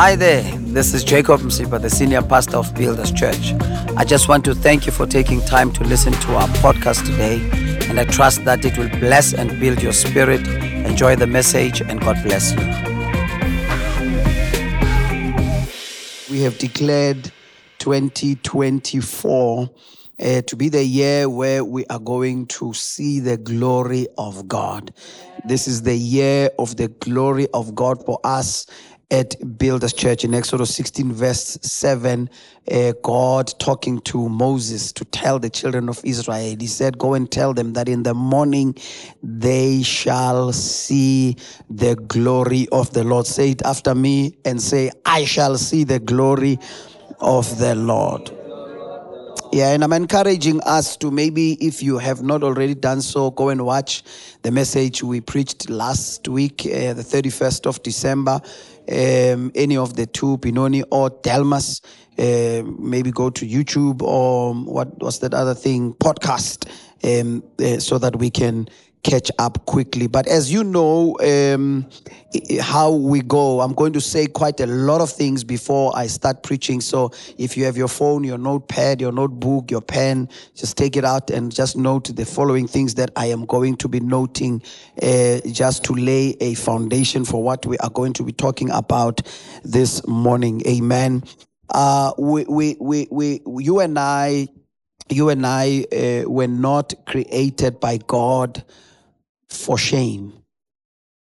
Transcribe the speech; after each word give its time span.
Hi 0.00 0.16
there, 0.16 0.40
this 0.60 0.94
is 0.94 1.04
Jacob 1.04 1.42
Msipha, 1.42 1.78
the 1.78 1.90
senior 1.90 2.22
pastor 2.22 2.56
of 2.56 2.74
Builders 2.74 3.12
Church. 3.12 3.52
I 3.98 4.04
just 4.06 4.30
want 4.30 4.46
to 4.46 4.54
thank 4.54 4.86
you 4.86 4.92
for 4.92 5.06
taking 5.06 5.42
time 5.42 5.70
to 5.74 5.84
listen 5.84 6.14
to 6.14 6.36
our 6.36 6.48
podcast 6.64 7.04
today, 7.04 7.38
and 7.86 8.00
I 8.00 8.04
trust 8.04 8.46
that 8.46 8.64
it 8.64 8.78
will 8.78 8.88
bless 8.98 9.34
and 9.34 9.60
build 9.60 9.82
your 9.82 9.92
spirit. 9.92 10.48
Enjoy 10.86 11.16
the 11.16 11.26
message, 11.26 11.82
and 11.82 12.00
God 12.00 12.16
bless 12.22 12.52
you. 12.52 12.60
We 16.34 16.40
have 16.44 16.56
declared 16.56 17.30
2024 17.80 19.70
uh, 20.20 20.42
to 20.42 20.56
be 20.56 20.68
the 20.70 20.84
year 20.84 21.28
where 21.28 21.64
we 21.64 21.84
are 21.86 21.98
going 21.98 22.46
to 22.46 22.72
see 22.72 23.20
the 23.20 23.36
glory 23.36 24.06
of 24.18 24.48
God. 24.48 24.94
This 25.44 25.66
is 25.66 25.82
the 25.82 25.96
year 25.96 26.50
of 26.58 26.76
the 26.76 26.88
glory 26.88 27.48
of 27.54 27.74
God 27.74 28.04
for 28.04 28.18
us 28.24 28.66
at 29.10 29.58
Builders 29.58 29.92
Church 29.92 30.24
in 30.24 30.34
Exodus 30.34 30.74
16, 30.74 31.12
verse 31.12 31.58
7, 31.62 32.30
uh, 32.70 32.92
God 33.02 33.52
talking 33.58 34.00
to 34.02 34.28
Moses 34.28 34.92
to 34.92 35.04
tell 35.04 35.38
the 35.38 35.50
children 35.50 35.88
of 35.88 36.00
Israel. 36.04 36.56
He 36.58 36.66
said, 36.66 36.98
Go 36.98 37.14
and 37.14 37.30
tell 37.30 37.52
them 37.52 37.72
that 37.72 37.88
in 37.88 38.04
the 38.04 38.14
morning 38.14 38.76
they 39.22 39.82
shall 39.82 40.52
see 40.52 41.36
the 41.68 41.96
glory 41.96 42.68
of 42.70 42.92
the 42.92 43.02
Lord. 43.02 43.26
Say 43.26 43.50
it 43.50 43.62
after 43.62 43.94
me 43.94 44.36
and 44.44 44.62
say, 44.62 44.90
I 45.04 45.24
shall 45.24 45.58
see 45.58 45.84
the 45.84 45.98
glory 45.98 46.58
of 47.20 47.58
the 47.58 47.74
Lord. 47.74 48.30
Yeah, 49.52 49.72
and 49.72 49.82
I'm 49.82 49.92
encouraging 49.92 50.60
us 50.60 50.96
to 50.98 51.10
maybe, 51.10 51.54
if 51.54 51.82
you 51.82 51.98
have 51.98 52.22
not 52.22 52.44
already 52.44 52.76
done 52.76 53.02
so, 53.02 53.32
go 53.32 53.48
and 53.48 53.66
watch 53.66 54.04
the 54.42 54.52
message 54.52 55.02
we 55.02 55.20
preached 55.20 55.68
last 55.68 56.28
week, 56.28 56.60
uh, 56.66 56.94
the 56.94 57.02
31st 57.02 57.66
of 57.66 57.82
December. 57.82 58.40
Um, 58.90 59.52
any 59.54 59.76
of 59.76 59.94
the 59.94 60.06
two, 60.06 60.38
Benoni 60.38 60.82
or 60.90 61.10
Delmas, 61.10 61.80
uh, 62.18 62.62
maybe 62.78 63.12
go 63.12 63.30
to 63.30 63.46
YouTube 63.46 64.02
or 64.02 64.52
what 64.54 65.00
was 65.00 65.20
that 65.20 65.32
other 65.32 65.54
thing, 65.54 65.94
podcast, 65.94 66.68
um, 67.04 67.44
uh, 67.60 67.78
so 67.78 67.98
that 67.98 68.16
we 68.16 68.30
can 68.30 68.68
catch 69.02 69.30
up 69.38 69.64
quickly. 69.66 70.06
But 70.06 70.26
as 70.26 70.52
you 70.52 70.62
know, 70.62 71.16
um, 71.20 71.86
how 72.60 72.92
we 72.92 73.20
go, 73.20 73.60
I'm 73.60 73.72
going 73.72 73.92
to 73.94 74.00
say 74.00 74.26
quite 74.26 74.60
a 74.60 74.66
lot 74.66 75.00
of 75.00 75.10
things 75.10 75.42
before 75.42 75.96
I 75.96 76.06
start 76.06 76.42
preaching. 76.42 76.80
So 76.80 77.10
if 77.38 77.56
you 77.56 77.64
have 77.64 77.76
your 77.76 77.88
phone, 77.88 78.24
your 78.24 78.38
notepad, 78.38 79.00
your 79.00 79.12
notebook, 79.12 79.70
your 79.70 79.80
pen, 79.80 80.28
just 80.54 80.76
take 80.76 80.96
it 80.96 81.04
out 81.04 81.30
and 81.30 81.52
just 81.52 81.76
note 81.76 82.14
the 82.14 82.24
following 82.24 82.66
things 82.66 82.94
that 82.96 83.10
I 83.16 83.26
am 83.26 83.46
going 83.46 83.76
to 83.76 83.88
be 83.88 84.00
noting 84.00 84.62
uh, 85.02 85.40
just 85.50 85.84
to 85.84 85.94
lay 85.94 86.36
a 86.40 86.54
foundation 86.54 87.24
for 87.24 87.42
what 87.42 87.64
we 87.66 87.78
are 87.78 87.90
going 87.90 88.12
to 88.14 88.22
be 88.22 88.32
talking 88.32 88.70
about 88.70 89.22
this 89.64 90.06
morning. 90.06 90.62
Amen. 90.66 91.24
Uh, 91.72 92.12
we, 92.18 92.44
we, 92.44 92.76
we, 92.80 93.08
we, 93.10 93.40
you 93.46 93.80
and 93.80 93.98
I, 93.98 94.48
you 95.08 95.28
and 95.30 95.46
I 95.46 95.84
uh, 95.92 96.28
were 96.28 96.48
not 96.48 96.94
created 97.06 97.80
by 97.80 97.96
God 97.96 98.62
for 99.50 99.76
shame. 99.78 100.32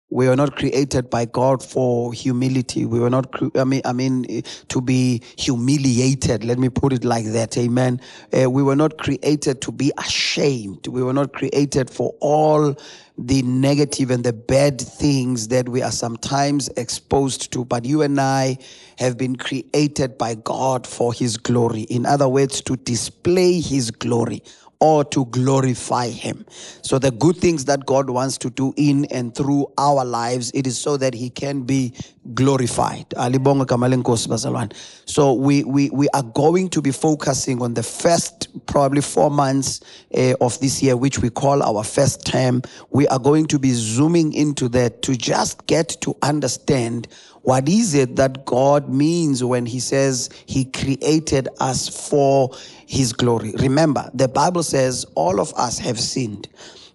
We 0.08 0.28
were 0.28 0.36
not 0.36 0.54
created 0.54 1.10
by 1.10 1.24
God 1.24 1.64
for 1.64 2.12
humility. 2.12 2.86
We 2.86 3.00
were 3.00 3.10
not, 3.10 3.34
I 3.56 3.64
mean, 3.64 3.82
I 3.84 3.92
mean, 3.92 4.42
to 4.68 4.80
be 4.80 5.20
humiliated. 5.36 6.44
Let 6.44 6.60
me 6.60 6.68
put 6.68 6.92
it 6.92 7.04
like 7.04 7.24
that. 7.26 7.58
Amen. 7.58 8.00
Uh, 8.32 8.48
we 8.48 8.62
were 8.62 8.76
not 8.76 8.98
created 8.98 9.60
to 9.62 9.72
be 9.72 9.90
ashamed. 9.98 10.86
We 10.86 11.02
were 11.02 11.12
not 11.12 11.32
created 11.32 11.90
for 11.90 12.14
all 12.20 12.76
the 13.18 13.42
negative 13.42 14.12
and 14.12 14.22
the 14.22 14.32
bad 14.32 14.80
things 14.80 15.48
that 15.48 15.68
we 15.68 15.82
are 15.82 15.90
sometimes 15.90 16.68
exposed 16.76 17.52
to. 17.52 17.64
But 17.64 17.84
you 17.84 18.02
and 18.02 18.20
I 18.20 18.58
have 18.98 19.18
been 19.18 19.34
created 19.34 20.18
by 20.18 20.36
God 20.36 20.86
for 20.86 21.12
His 21.12 21.36
glory. 21.36 21.82
In 21.82 22.06
other 22.06 22.28
words, 22.28 22.60
to 22.62 22.76
display 22.76 23.60
His 23.60 23.90
glory 23.90 24.42
or 24.80 25.04
to 25.04 25.24
glorify 25.26 26.08
him. 26.08 26.44
So 26.82 26.98
the 26.98 27.10
good 27.10 27.36
things 27.36 27.64
that 27.66 27.86
God 27.86 28.10
wants 28.10 28.38
to 28.38 28.50
do 28.50 28.74
in 28.76 29.06
and 29.06 29.34
through 29.34 29.72
our 29.78 30.04
lives, 30.04 30.50
it 30.54 30.66
is 30.66 30.78
so 30.78 30.96
that 30.96 31.14
he 31.14 31.30
can 31.30 31.62
be 31.62 31.94
glorified. 32.34 33.06
So 35.06 35.32
we, 35.32 35.64
we, 35.64 35.90
we 35.90 36.08
are 36.08 36.22
going 36.22 36.68
to 36.70 36.82
be 36.82 36.90
focusing 36.90 37.62
on 37.62 37.74
the 37.74 37.82
first 37.82 38.66
probably 38.66 39.00
four 39.00 39.30
months 39.30 39.80
uh, 40.16 40.34
of 40.40 40.58
this 40.60 40.82
year, 40.82 40.96
which 40.96 41.20
we 41.20 41.30
call 41.30 41.62
our 41.62 41.84
first 41.84 42.26
term. 42.26 42.62
We 42.90 43.06
are 43.08 43.18
going 43.18 43.46
to 43.46 43.58
be 43.58 43.70
zooming 43.72 44.32
into 44.32 44.68
that 44.70 45.02
to 45.02 45.16
just 45.16 45.66
get 45.66 45.88
to 46.02 46.16
understand 46.22 47.08
what 47.46 47.68
is 47.68 47.94
it 47.94 48.16
that 48.16 48.44
God 48.44 48.88
means 48.88 49.44
when 49.44 49.66
He 49.66 49.78
says 49.78 50.30
He 50.46 50.64
created 50.64 51.48
us 51.60 51.88
for 52.08 52.50
His 52.86 53.12
glory? 53.12 53.52
Remember, 53.60 54.10
the 54.12 54.26
Bible 54.26 54.64
says 54.64 55.06
all 55.14 55.40
of 55.40 55.54
us 55.54 55.78
have 55.78 56.00
sinned 56.00 56.48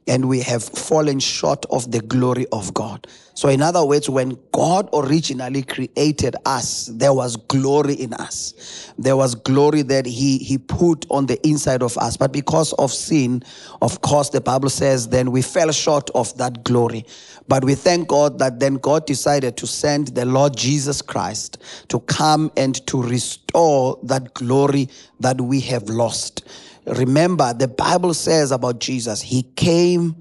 and 0.07 0.27
we 0.27 0.41
have 0.41 0.63
fallen 0.63 1.19
short 1.19 1.65
of 1.69 1.91
the 1.91 2.01
glory 2.01 2.45
of 2.51 2.73
God. 2.73 3.07
So, 3.33 3.49
in 3.49 3.61
other 3.61 3.85
words, 3.85 4.09
when 4.09 4.37
God 4.51 4.89
originally 4.93 5.63
created 5.63 6.35
us, 6.45 6.87
there 6.87 7.13
was 7.13 7.37
glory 7.37 7.93
in 7.93 8.13
us. 8.13 8.93
There 8.97 9.15
was 9.15 9.35
glory 9.35 9.83
that 9.83 10.05
He, 10.05 10.37
he 10.37 10.57
put 10.57 11.05
on 11.09 11.27
the 11.27 11.39
inside 11.47 11.81
of 11.81 11.97
us. 11.97 12.17
But 12.17 12.33
because 12.33 12.73
of 12.73 12.91
sin, 12.91 13.43
of 13.81 14.01
course, 14.01 14.29
the 14.29 14.41
Bible 14.41 14.69
says 14.69 15.07
then 15.07 15.31
we 15.31 15.41
fell 15.41 15.71
short 15.71 16.09
of 16.11 16.35
that 16.37 16.63
glory. 16.63 17.05
But 17.47 17.63
we 17.63 17.75
thank 17.75 18.07
God 18.07 18.39
that 18.39 18.59
then 18.59 18.75
God 18.75 19.05
decided 19.05 19.57
to 19.57 19.67
send 19.67 20.09
the 20.09 20.25
Lord 20.25 20.55
Jesus 20.55 21.01
Christ 21.01 21.57
to 21.89 21.99
come 22.01 22.51
and 22.55 22.75
to 22.87 23.01
restore 23.01 23.99
that 24.03 24.33
glory 24.33 24.89
that 25.19 25.41
we 25.41 25.61
have 25.61 25.83
lost. 25.89 26.45
Remember, 26.85 27.53
the 27.53 27.67
Bible 27.67 28.13
says 28.13 28.51
about 28.51 28.79
Jesus, 28.79 29.21
he 29.21 29.43
came 29.43 30.15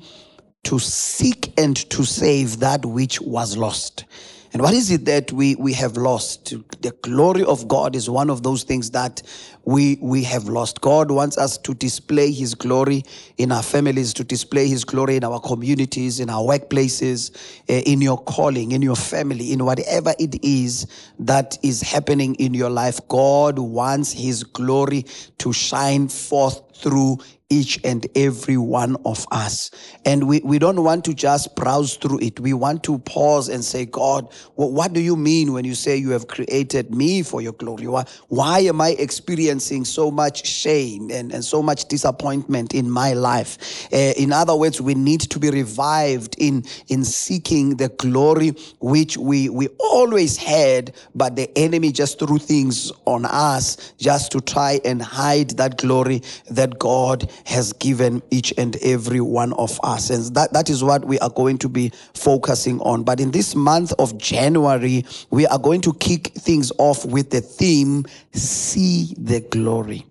to 0.65 0.79
seek 0.79 1.53
and 1.59 1.77
to 1.91 2.05
save 2.05 2.61
that 2.61 2.85
which 2.85 3.21
was 3.21 3.57
lost. 3.57 4.05
And 4.53 4.63
what 4.63 4.75
is 4.75 4.91
it 4.91 5.05
that 5.05 5.33
we, 5.33 5.55
we 5.55 5.73
have 5.75 5.97
lost? 5.97 6.55
The 6.83 6.91
glory 7.03 7.45
of 7.45 7.69
God 7.69 7.95
is 7.95 8.11
one 8.11 8.31
of 8.31 8.43
those 8.43 8.65
things 8.65 8.91
that 8.91 9.23
we, 9.65 9.99
we 10.01 10.23
have 10.25 10.45
lost. 10.45 10.81
God 10.81 11.11
wants 11.11 11.37
us 11.37 11.59
to 11.59 11.75
display 11.75 12.33
His 12.33 12.55
glory 12.55 13.05
in 13.37 13.53
our 13.53 13.63
families, 13.63 14.15
to 14.15 14.25
display 14.25 14.69
His 14.69 14.85
glory 14.85 15.17
in 15.17 15.25
our 15.25 15.41
communities, 15.41 16.21
in 16.21 16.31
our 16.31 16.43
workplaces, 16.43 17.31
eh, 17.69 17.83
in 17.87 18.01
your 18.01 18.19
calling, 18.19 18.73
in 18.73 18.83
your 18.83 18.97
family, 18.97 19.53
in 19.53 19.65
whatever 19.65 20.15
it 20.19 20.43
is 20.45 20.87
that 21.19 21.59
is 21.63 21.83
happening 21.83 22.35
in 22.37 22.55
your 22.55 22.71
life. 22.71 23.01
God 23.09 23.59
wants 23.59 24.13
His 24.13 24.45
glory 24.45 25.05
to 25.39 25.53
shine 25.53 26.09
forth 26.09 26.63
through 26.81 27.19
each 27.51 27.81
and 27.85 28.07
every 28.15 28.57
one 28.57 28.97
of 29.05 29.27
us. 29.33 29.73
And 30.07 30.29
we, 30.29 30.41
we 30.45 30.59
don't 30.61 30.83
want 30.85 31.05
to 31.07 31.15
just 31.15 31.57
browse 31.57 31.97
through 31.97 32.21
it. 32.21 32.39
We 32.39 32.53
want 32.55 32.85
to 32.85 32.99
pause 33.01 33.49
and 33.49 33.65
say, 33.65 33.87
God, 33.87 34.33
well, 34.55 34.71
what 34.71 34.93
do 34.93 35.01
you 35.01 35.17
mean 35.17 35.53
when 35.53 35.65
you 35.65 35.75
say 35.75 35.97
you 35.97 36.11
have 36.11 36.29
created 36.29 36.95
me 36.95 37.23
for 37.23 37.43
your 37.43 37.53
glory? 37.53 37.89
Why, 37.89 38.05
why 38.29 38.61
am 38.61 38.81
I 38.81 38.91
experiencing 38.91 39.85
so 39.85 40.13
much 40.13 40.47
shame 40.47 41.11
and, 41.11 41.33
and 41.33 41.45
so 41.45 41.61
much 41.61 41.87
disappointment 41.87 42.73
in 42.73 42.89
my 42.89 43.15
life? 43.15 43.89
Uh, 43.93 44.15
in 44.17 44.33
other 44.33 44.55
words, 44.55 44.81
we 44.81 44.95
need 44.95 45.21
to 45.23 45.41
be 45.41 45.51
revived 45.51 46.37
in, 46.39 46.65
in 46.87 47.05
seeking 47.05 47.77
the 47.77 47.89
glory 47.89 48.51
which 48.79 49.17
we, 49.17 49.49
we 49.49 49.67
always 49.81 50.37
had, 50.37 50.95
but 51.17 51.35
the 51.35 51.51
enemy 51.59 51.91
just 51.91 52.21
threw 52.21 52.39
things 52.39 52.93
on 53.07 53.25
us 53.25 53.93
just 53.99 54.31
to 54.31 54.41
try 54.41 54.81
and 54.85 55.03
hide 55.03 55.51
that 55.51 55.79
glory 55.79 56.23
that 56.49 56.70
God 56.79 57.31
has 57.47 57.73
given 57.75 58.23
each 58.31 58.53
and 58.57 58.77
every 58.77 59.21
one 59.21 59.53
of 59.55 59.79
us. 59.83 60.11
And 60.11 60.35
that, 60.35 60.53
that 60.53 60.71
is 60.71 60.83
what 60.85 61.05
we 61.05 61.19
are 61.19 61.31
going 61.31 61.59
to 61.59 61.69
be 61.69 61.93
focusing 62.15 62.81
on. 62.81 63.03
But 63.03 63.21
in 63.21 63.31
this 63.31 63.55
month 63.55 63.93
of 63.99 64.17
January, 64.19 65.05
we 65.31 65.47
are 65.47 65.59
going 65.59 65.81
to 65.83 65.95
kick 65.95 66.29
things 66.29 66.73
off 66.79 67.05
with 67.05 67.31
the 67.31 67.41
theme 67.41 68.05
See 68.33 69.15
the 69.19 69.41
Glory 69.41 70.10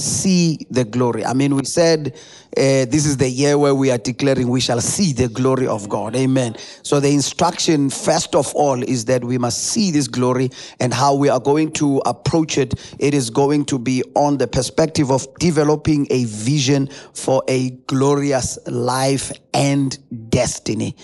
see 0.00 0.66
the 0.70 0.84
glory. 0.84 1.24
I 1.24 1.34
mean, 1.34 1.54
we 1.54 1.64
said 1.64 2.14
uh, 2.56 2.84
this 2.86 3.06
is 3.06 3.16
the 3.16 3.28
year 3.28 3.56
where 3.56 3.74
we 3.74 3.92
are 3.92 3.98
declaring 3.98 4.48
we 4.48 4.60
shall 4.60 4.80
see 4.80 5.12
the 5.12 5.28
glory 5.28 5.68
of 5.68 5.88
God. 5.88 6.16
Amen. 6.16 6.56
So, 6.82 6.98
the 6.98 7.10
instruction, 7.10 7.90
first 7.90 8.34
of 8.34 8.52
all, 8.54 8.82
is 8.82 9.04
that 9.04 9.22
we 9.22 9.38
must 9.38 9.68
see 9.68 9.92
this 9.92 10.08
glory 10.08 10.50
and 10.80 10.92
how 10.92 11.14
we 11.14 11.28
are 11.28 11.38
going 11.38 11.70
to 11.72 11.98
approach 12.06 12.58
it. 12.58 12.74
It 12.98 13.14
is 13.14 13.30
going 13.30 13.66
to 13.66 13.78
be 13.78 14.02
on 14.16 14.38
the 14.38 14.48
perspective 14.48 15.12
of 15.12 15.28
developing 15.38 16.08
a 16.10 16.24
vision 16.24 16.88
for 17.14 17.42
a 17.46 17.70
glorious 17.86 18.58
life 18.66 19.30
and 19.54 19.96
destiny. 20.30 20.96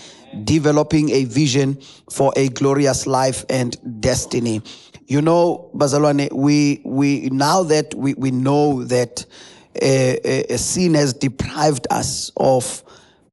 Developing 0.43 1.11
a 1.11 1.25
vision 1.25 1.81
for 2.11 2.33
a 2.37 2.49
glorious 2.49 3.07
life 3.07 3.45
and 3.49 4.01
destiny. 4.01 4.63
You 5.09 5.23
know, 5.23 5.71
Bazalwane, 5.73 6.33
we, 6.33 6.81
we, 6.85 7.29
now 7.31 7.63
that 7.63 7.95
we, 7.95 8.15
we 8.15 8.33
know 8.33 8.83
that 8.85 9.25
a, 9.81 10.53
a 10.53 10.59
sin 10.59 10.95
has 10.95 11.13
deprived 11.13 11.87
us 11.91 12.33
of 12.37 12.83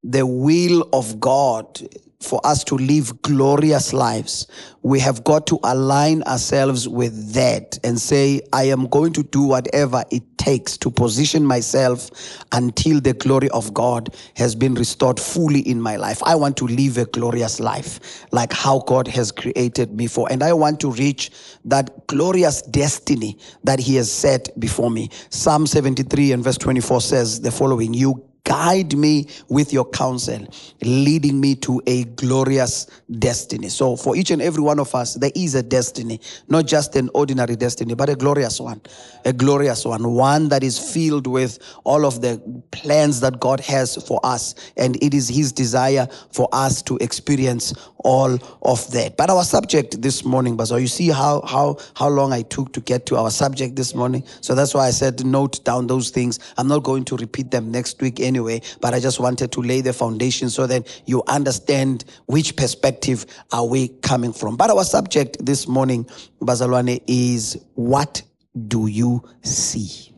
the 0.04 0.26
will 0.26 0.88
of 0.94 1.20
God 1.20 1.82
for 2.24 2.40
us 2.46 2.64
to 2.66 2.76
live 2.76 3.22
glorious 3.22 3.94
lives, 3.94 4.48
we 4.82 5.00
have 5.00 5.24
got 5.24 5.48
to 5.48 5.60
align 5.64 6.24
ourselves 6.24 6.88
with 6.88 7.34
that 7.34 7.78
and 7.84 8.00
say, 8.00 8.42
I 8.52 8.64
am 8.66 8.88
going 8.88 9.14
to 9.14 9.24
do 9.24 9.44
whatever 9.44 10.04
it 10.12 10.24
takes 10.38 10.78
to 10.78 10.92
position 10.92 11.46
myself 11.46 12.10
until 12.52 13.00
the 13.00 13.14
glory 13.14 13.50
of 13.50 13.74
God 13.74 14.14
has 14.36 14.56
been 14.56 14.74
restored 14.74 15.20
fully 15.20 15.62
in 15.62 15.82
my 15.82 15.96
life. 15.96 16.22
I 16.24 16.36
want 16.36 16.58
to 16.58 16.68
live 16.68 16.98
a 16.98 17.06
glorious 17.06 17.60
life 17.60 18.26
like 18.32 18.52
how 18.52 18.80
God 18.80 19.08
has 19.08 19.32
created 19.32 19.94
me 19.94 20.08
for. 20.08 20.30
And 20.32 20.44
I 20.44 20.54
want 20.54 20.80
to 20.82 20.92
reach 20.92 21.32
that 21.66 22.08
glorious 22.08 22.62
destiny 22.62 23.38
that 23.64 23.80
He 23.80 23.96
has 23.96 24.12
set 24.12 24.50
before 24.60 24.92
me. 24.92 25.10
Psalm 25.30 25.66
73 25.66 26.34
and 26.34 26.44
verse 26.44 26.58
24 26.58 27.02
says 27.02 27.42
the 27.42 27.52
following 27.52 27.94
You 27.94 28.24
guide 28.44 28.96
me 28.98 29.28
with 29.48 29.72
your 29.72 29.86
counsel, 29.86 30.46
leading 30.82 31.40
me 31.40 31.56
to 31.56 31.82
a 31.88 32.04
glorious 32.04 32.88
destiny. 33.20 33.70
So, 33.70 33.96
for 33.96 34.16
each 34.16 34.32
and 34.32 34.42
every 34.42 34.62
one 34.62 34.80
of 34.80 34.94
us, 34.94 35.14
there 35.16 35.32
is 35.36 35.56
a 35.56 35.64
destiny, 35.64 36.20
not 36.50 36.66
just 36.66 36.96
an 36.96 37.10
ordinary 37.14 37.56
destiny, 37.56 37.96
but 37.96 38.10
a 38.10 38.16
glorious 38.16 38.60
one. 38.60 38.82
A 39.26 39.32
glorious 39.32 39.86
one, 39.86 40.14
one 40.14 40.50
that 40.50 40.64
is 40.64 40.78
filled 40.78 41.28
with 41.28 41.60
all 41.86 42.06
of 42.06 42.22
the 42.22 42.42
plans 42.72 43.22
that 43.22 43.40
God 43.40 43.60
has 43.62 43.96
for 44.08 44.20
us. 44.24 44.56
And 44.76 45.02
it 45.02 45.14
is 45.14 45.30
His 45.30 45.52
desire 45.52 46.08
for 46.32 46.50
us 46.52 46.82
to 46.84 46.98
experience 46.98 47.74
all 48.04 48.38
of 48.62 48.92
that. 48.92 49.18
But 49.18 49.30
our 49.30 49.44
subject 49.44 50.02
this 50.02 50.24
morning, 50.24 50.58
Bazo, 50.58 50.80
you 50.80 50.88
see 50.88 51.10
how, 51.10 51.42
how, 51.42 51.78
how 51.96 52.10
long 52.10 52.32
I 52.32 52.44
took 52.44 52.74
to 52.74 52.82
get 52.82 53.06
to 53.08 53.18
our 53.18 53.32
subject 53.32 53.76
this 53.76 53.96
morning? 53.96 54.24
So 54.42 54.56
that's 54.56 54.74
why 54.74 54.88
I 54.88 54.92
said 54.92 55.26
note 55.26 55.64
down 55.66 55.88
those 55.88 56.10
things. 56.10 56.40
I'm 56.58 56.68
not 56.68 56.84
going 56.84 57.06
to 57.06 57.18
repeat 57.18 57.52
them 57.52 57.72
next 57.72 58.02
week 58.02 58.20
anyway, 58.20 58.62
but 58.82 58.94
I 58.94 59.00
just 59.00 59.20
wanted 59.20 59.52
to 59.54 59.62
lay 59.62 59.82
the 59.82 59.94
foundation 59.94 60.50
so 60.50 60.68
that 60.68 61.02
you 61.06 61.24
understand 61.28 62.06
which 62.26 62.56
perspective 62.56 63.26
are 63.52 63.66
we 63.66 63.88
coming 63.88 64.34
from. 64.34 64.58
But 64.58 64.70
our 64.70 64.84
subject 64.84 65.44
this 65.44 65.68
morning, 65.68 66.06
Bazalwane, 66.42 67.02
is 67.08 67.58
what 67.76 68.22
do 68.68 68.88
you 68.88 69.24
see? 69.42 70.14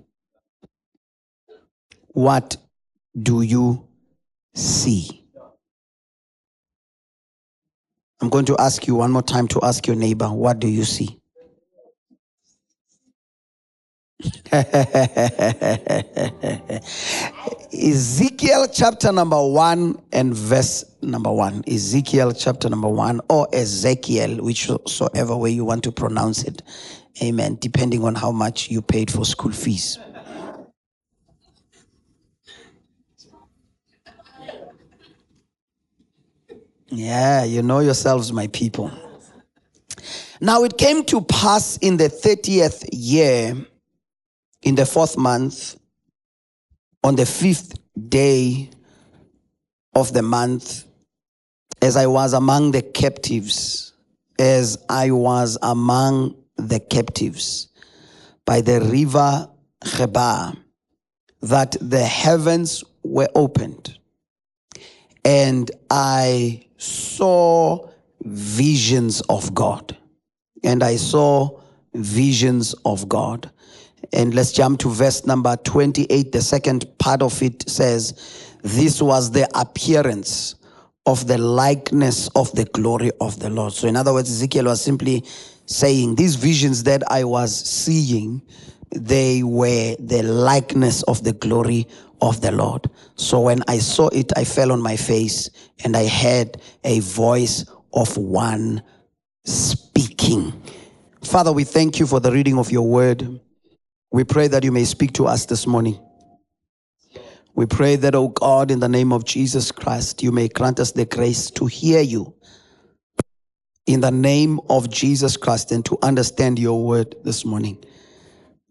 What 2.08 2.58
do 3.22 3.42
you 3.42 3.88
see? 4.54 5.25
I'm 8.26 8.32
going 8.32 8.46
to 8.46 8.56
ask 8.58 8.88
you 8.88 8.96
one 8.96 9.12
more 9.12 9.22
time 9.22 9.48
to 9.50 9.60
ask 9.62 9.86
your 9.86 9.96
neighbor, 9.96 10.26
what 10.26 10.58
do 10.58 10.68
you 10.68 10.84
see? 10.84 11.20
Ezekiel 17.72 18.68
chapter 18.74 19.12
number 19.12 19.40
one 19.48 20.02
and 20.12 20.34
verse 20.34 20.86
number 21.04 21.32
one. 21.32 21.64
Ezekiel 21.68 22.34
chapter 22.34 22.68
number 22.68 22.90
one, 22.90 23.22
or 23.30 23.48
Ezekiel, 23.54 24.38
whichsoever 24.38 25.38
way 25.38 25.52
you 25.52 25.64
want 25.64 25.84
to 25.84 25.92
pronounce 25.92 26.46
it. 26.46 26.64
Amen. 27.22 27.60
Depending 27.62 28.04
on 28.04 28.16
how 28.16 28.32
much 28.32 28.72
you 28.72 28.82
paid 28.82 29.12
for 29.12 29.24
school 29.24 29.52
fees. 29.52 30.00
Yeah, 36.96 37.44
you 37.44 37.62
know 37.62 37.80
yourselves, 37.80 38.32
my 38.32 38.48
people. 38.48 38.90
Now 40.40 40.64
it 40.64 40.78
came 40.78 41.04
to 41.06 41.20
pass 41.22 41.76
in 41.78 41.98
the 41.98 42.08
30th 42.08 42.88
year, 42.94 43.54
in 44.62 44.76
the 44.76 44.86
fourth 44.86 45.18
month, 45.18 45.76
on 47.04 47.18
the 47.18 47.26
fifth 47.26 47.78
day 48.08 48.70
of 49.94 50.14
the 50.14 50.22
month, 50.22 50.86
as 51.82 51.98
I 51.98 52.08
was 52.08 52.32
among 52.32 52.72
the 52.72 52.82
captives, 52.82 53.92
as 54.40 54.78
I 54.88 55.12
was 55.12 55.58
among 55.62 56.38
the 56.56 56.80
captives 56.80 57.68
by 58.46 58.62
the 58.62 58.80
river 58.80 59.50
Chebar, 59.84 60.58
that 61.42 61.76
the 61.82 62.04
heavens 62.04 62.86
were 63.04 63.28
opened, 63.36 63.98
and 65.26 65.70
I 65.90 66.65
saw 66.78 67.90
visions 68.24 69.22
of 69.22 69.54
God. 69.54 69.96
And 70.64 70.84
I 70.84 70.96
saw 70.96 71.60
visions 71.94 72.74
of 72.86 73.08
God. 73.08 73.50
And 74.14 74.34
let's 74.34 74.52
jump 74.52 74.80
to 74.80 74.90
verse 74.90 75.26
number 75.26 75.56
28. 75.58 76.32
The 76.32 76.42
second 76.42 76.86
part 76.98 77.22
of 77.22 77.42
it 77.42 77.68
says, 77.70 78.56
This 78.62 79.02
was 79.02 79.32
the 79.32 79.50
appearance 79.60 80.56
of 81.06 81.28
the 81.28 81.38
likeness 81.38 82.28
of 82.30 82.52
the 82.54 82.66
glory 82.66 83.12
of 83.22 83.40
the 83.40 83.50
Lord. 83.50 83.74
So, 83.74 83.88
in 83.88 83.96
other 83.96 84.14
words, 84.14 84.30
Ezekiel 84.30 84.66
was 84.66 84.82
simply 84.82 85.24
saying, 85.66 86.16
These 86.16 86.36
visions 86.36 86.84
that 86.84 87.04
I 87.12 87.24
was 87.24 87.56
seeing, 87.56 88.42
they 88.96 89.44
were 89.44 89.96
the 90.00 90.24
likeness 90.24 91.04
of 91.04 91.24
the 91.24 91.34
glory 91.34 91.88
of 92.22 92.42
the 92.42 92.52
Lord. 92.52 92.90
So 93.16 93.42
when 93.42 93.64
I 93.68 93.80
saw 93.80 94.08
it, 94.10 94.32
I 94.36 94.44
fell 94.44 94.72
on 94.72 94.82
my 94.82 94.96
face 94.96 95.50
and 95.84 95.96
I 95.96 96.08
heard 96.08 96.58
a 96.84 97.00
voice 97.02 97.66
of 97.94 98.18
one 98.18 98.82
speaking. 99.44 100.62
Father, 101.22 101.52
we 101.52 101.64
thank 101.64 102.00
you 102.00 102.08
for 102.08 102.20
the 102.20 102.32
reading 102.32 102.58
of 102.58 102.72
your 102.72 102.88
word. 102.88 103.40
We 104.12 104.24
pray 104.24 104.48
that 104.48 104.64
you 104.64 104.72
may 104.72 104.86
speak 104.86 105.14
to 105.14 105.28
us 105.28 105.46
this 105.46 105.68
morning. 105.68 106.00
We 107.56 107.66
pray 107.66 107.96
that, 107.96 108.16
oh 108.16 108.30
God, 108.30 108.70
in 108.70 108.80
the 108.80 108.90
name 108.90 109.14
of 109.14 109.26
Jesus 109.26 109.72
Christ, 109.72 110.22
you 110.22 110.32
may 110.32 110.48
grant 110.50 110.80
us 110.80 110.92
the 110.92 111.06
grace 111.06 111.50
to 111.52 111.66
hear 111.66 112.02
you 112.02 112.34
in 113.86 114.02
the 114.02 114.12
name 114.12 114.60
of 114.70 114.90
Jesus 114.90 115.38
Christ 115.38 115.72
and 115.72 115.86
to 115.86 115.98
understand 116.02 116.60
your 116.60 116.84
word 116.84 117.16
this 117.24 117.46
morning. 117.46 117.84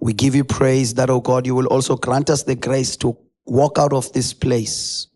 We 0.00 0.12
give 0.12 0.34
you 0.34 0.44
praise 0.44 0.94
that, 0.94 1.10
oh 1.10 1.20
God, 1.20 1.46
you 1.46 1.54
will 1.54 1.66
also 1.66 1.96
grant 1.96 2.30
us 2.30 2.42
the 2.42 2.54
grace 2.54 2.96
to 2.98 3.16
walk 3.46 3.78
out 3.78 3.92
of 3.92 4.12
this 4.12 4.34
place 4.34 5.08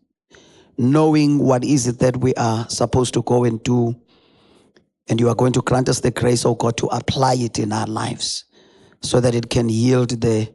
knowing 0.79 1.39
what 1.39 1.63
is 1.63 1.87
it 1.87 1.99
that 1.99 2.17
we 2.17 2.33
are 2.35 2.67
supposed 2.69 3.13
to 3.13 3.21
go 3.23 3.43
and 3.43 3.61
do. 3.63 3.93
And 5.09 5.19
you 5.19 5.27
are 5.27 5.35
going 5.35 5.51
to 5.53 5.61
grant 5.61 5.89
us 5.89 5.99
the 5.99 6.11
grace, 6.11 6.45
oh 6.45 6.55
God, 6.55 6.77
to 6.77 6.87
apply 6.87 7.35
it 7.35 7.59
in 7.59 7.73
our 7.73 7.85
lives 7.85 8.45
so 9.01 9.19
that 9.19 9.35
it 9.35 9.49
can 9.49 9.69
yield 9.69 10.21
the 10.21 10.53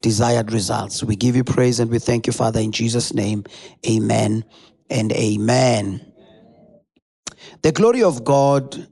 desired 0.00 0.52
results. 0.52 1.04
We 1.04 1.14
give 1.14 1.36
you 1.36 1.44
praise 1.44 1.78
and 1.78 1.90
we 1.90 1.98
thank 1.98 2.26
you, 2.26 2.32
Father, 2.32 2.60
in 2.60 2.72
Jesus' 2.72 3.12
name. 3.12 3.44
Amen 3.86 4.44
and 4.88 5.12
amen. 5.12 6.12
The 7.62 7.72
glory 7.72 8.02
of 8.02 8.24
God 8.24 8.86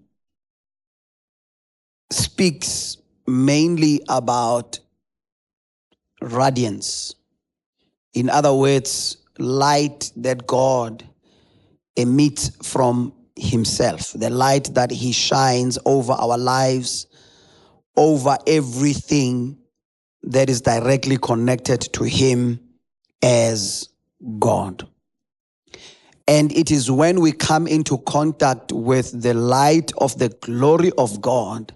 speaks 2.10 2.98
mainly 3.26 4.02
about 4.08 4.80
radiance. 6.20 7.14
In 8.12 8.30
other 8.30 8.54
words, 8.54 9.16
light 9.38 10.12
that 10.16 10.46
God 10.46 11.04
emits 11.96 12.50
from 12.62 13.12
Himself, 13.36 14.12
the 14.12 14.30
light 14.30 14.74
that 14.74 14.90
He 14.90 15.12
shines 15.12 15.78
over 15.84 16.12
our 16.12 16.38
lives, 16.38 17.06
over 17.96 18.36
everything 18.46 19.58
that 20.22 20.48
is 20.48 20.60
directly 20.60 21.18
connected 21.18 21.80
to 21.94 22.04
Him 22.04 22.60
as 23.22 23.88
God. 24.38 24.88
And 26.26 26.52
it 26.52 26.70
is 26.70 26.90
when 26.90 27.20
we 27.20 27.32
come 27.32 27.66
into 27.66 27.98
contact 27.98 28.72
with 28.72 29.20
the 29.20 29.34
light 29.34 29.92
of 29.98 30.18
the 30.18 30.30
glory 30.30 30.90
of 30.96 31.20
God 31.20 31.72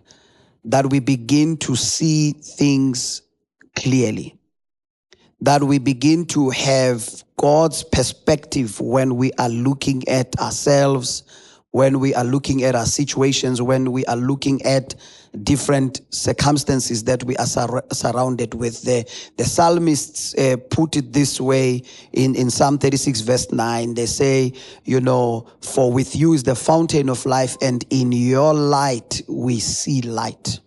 that 0.68 0.90
we 0.90 1.00
begin 1.00 1.56
to 1.56 1.76
see 1.76 2.32
things 2.32 3.22
clearly 3.76 4.38
that 5.40 5.62
we 5.62 5.78
begin 5.78 6.26
to 6.26 6.50
have 6.50 7.22
God's 7.36 7.84
perspective 7.84 8.80
when 8.80 9.16
we 9.16 9.32
are 9.34 9.48
looking 9.48 10.06
at 10.08 10.38
ourselves, 10.40 11.22
when 11.70 12.00
we 12.00 12.14
are 12.14 12.24
looking 12.24 12.64
at 12.64 12.74
our 12.74 12.86
situations, 12.86 13.62
when 13.62 13.92
we 13.92 14.04
are 14.06 14.16
looking 14.16 14.62
at 14.62 14.94
different 15.42 16.00
circumstances 16.10 17.04
that 17.04 17.24
we 17.24 17.36
are 17.36 17.46
sur- 17.46 17.82
surrounded 17.92 18.54
with. 18.54 18.82
The, 18.82 19.04
the 19.36 19.44
psalmists 19.44 20.34
uh, 20.36 20.56
put 20.70 20.96
it 20.96 21.12
this 21.12 21.40
way 21.40 21.82
in, 22.12 22.34
in 22.34 22.50
Psalm 22.50 22.78
36, 22.78 23.20
verse 23.20 23.52
9. 23.52 23.94
They 23.94 24.06
say, 24.06 24.52
you 24.84 25.00
know, 25.00 25.46
for 25.62 25.92
with 25.92 26.16
you 26.16 26.32
is 26.32 26.42
the 26.42 26.54
fountain 26.56 27.08
of 27.08 27.26
life, 27.26 27.56
and 27.60 27.84
in 27.90 28.12
your 28.12 28.54
light 28.54 29.22
we 29.28 29.60
see 29.60 30.02
light 30.02 30.60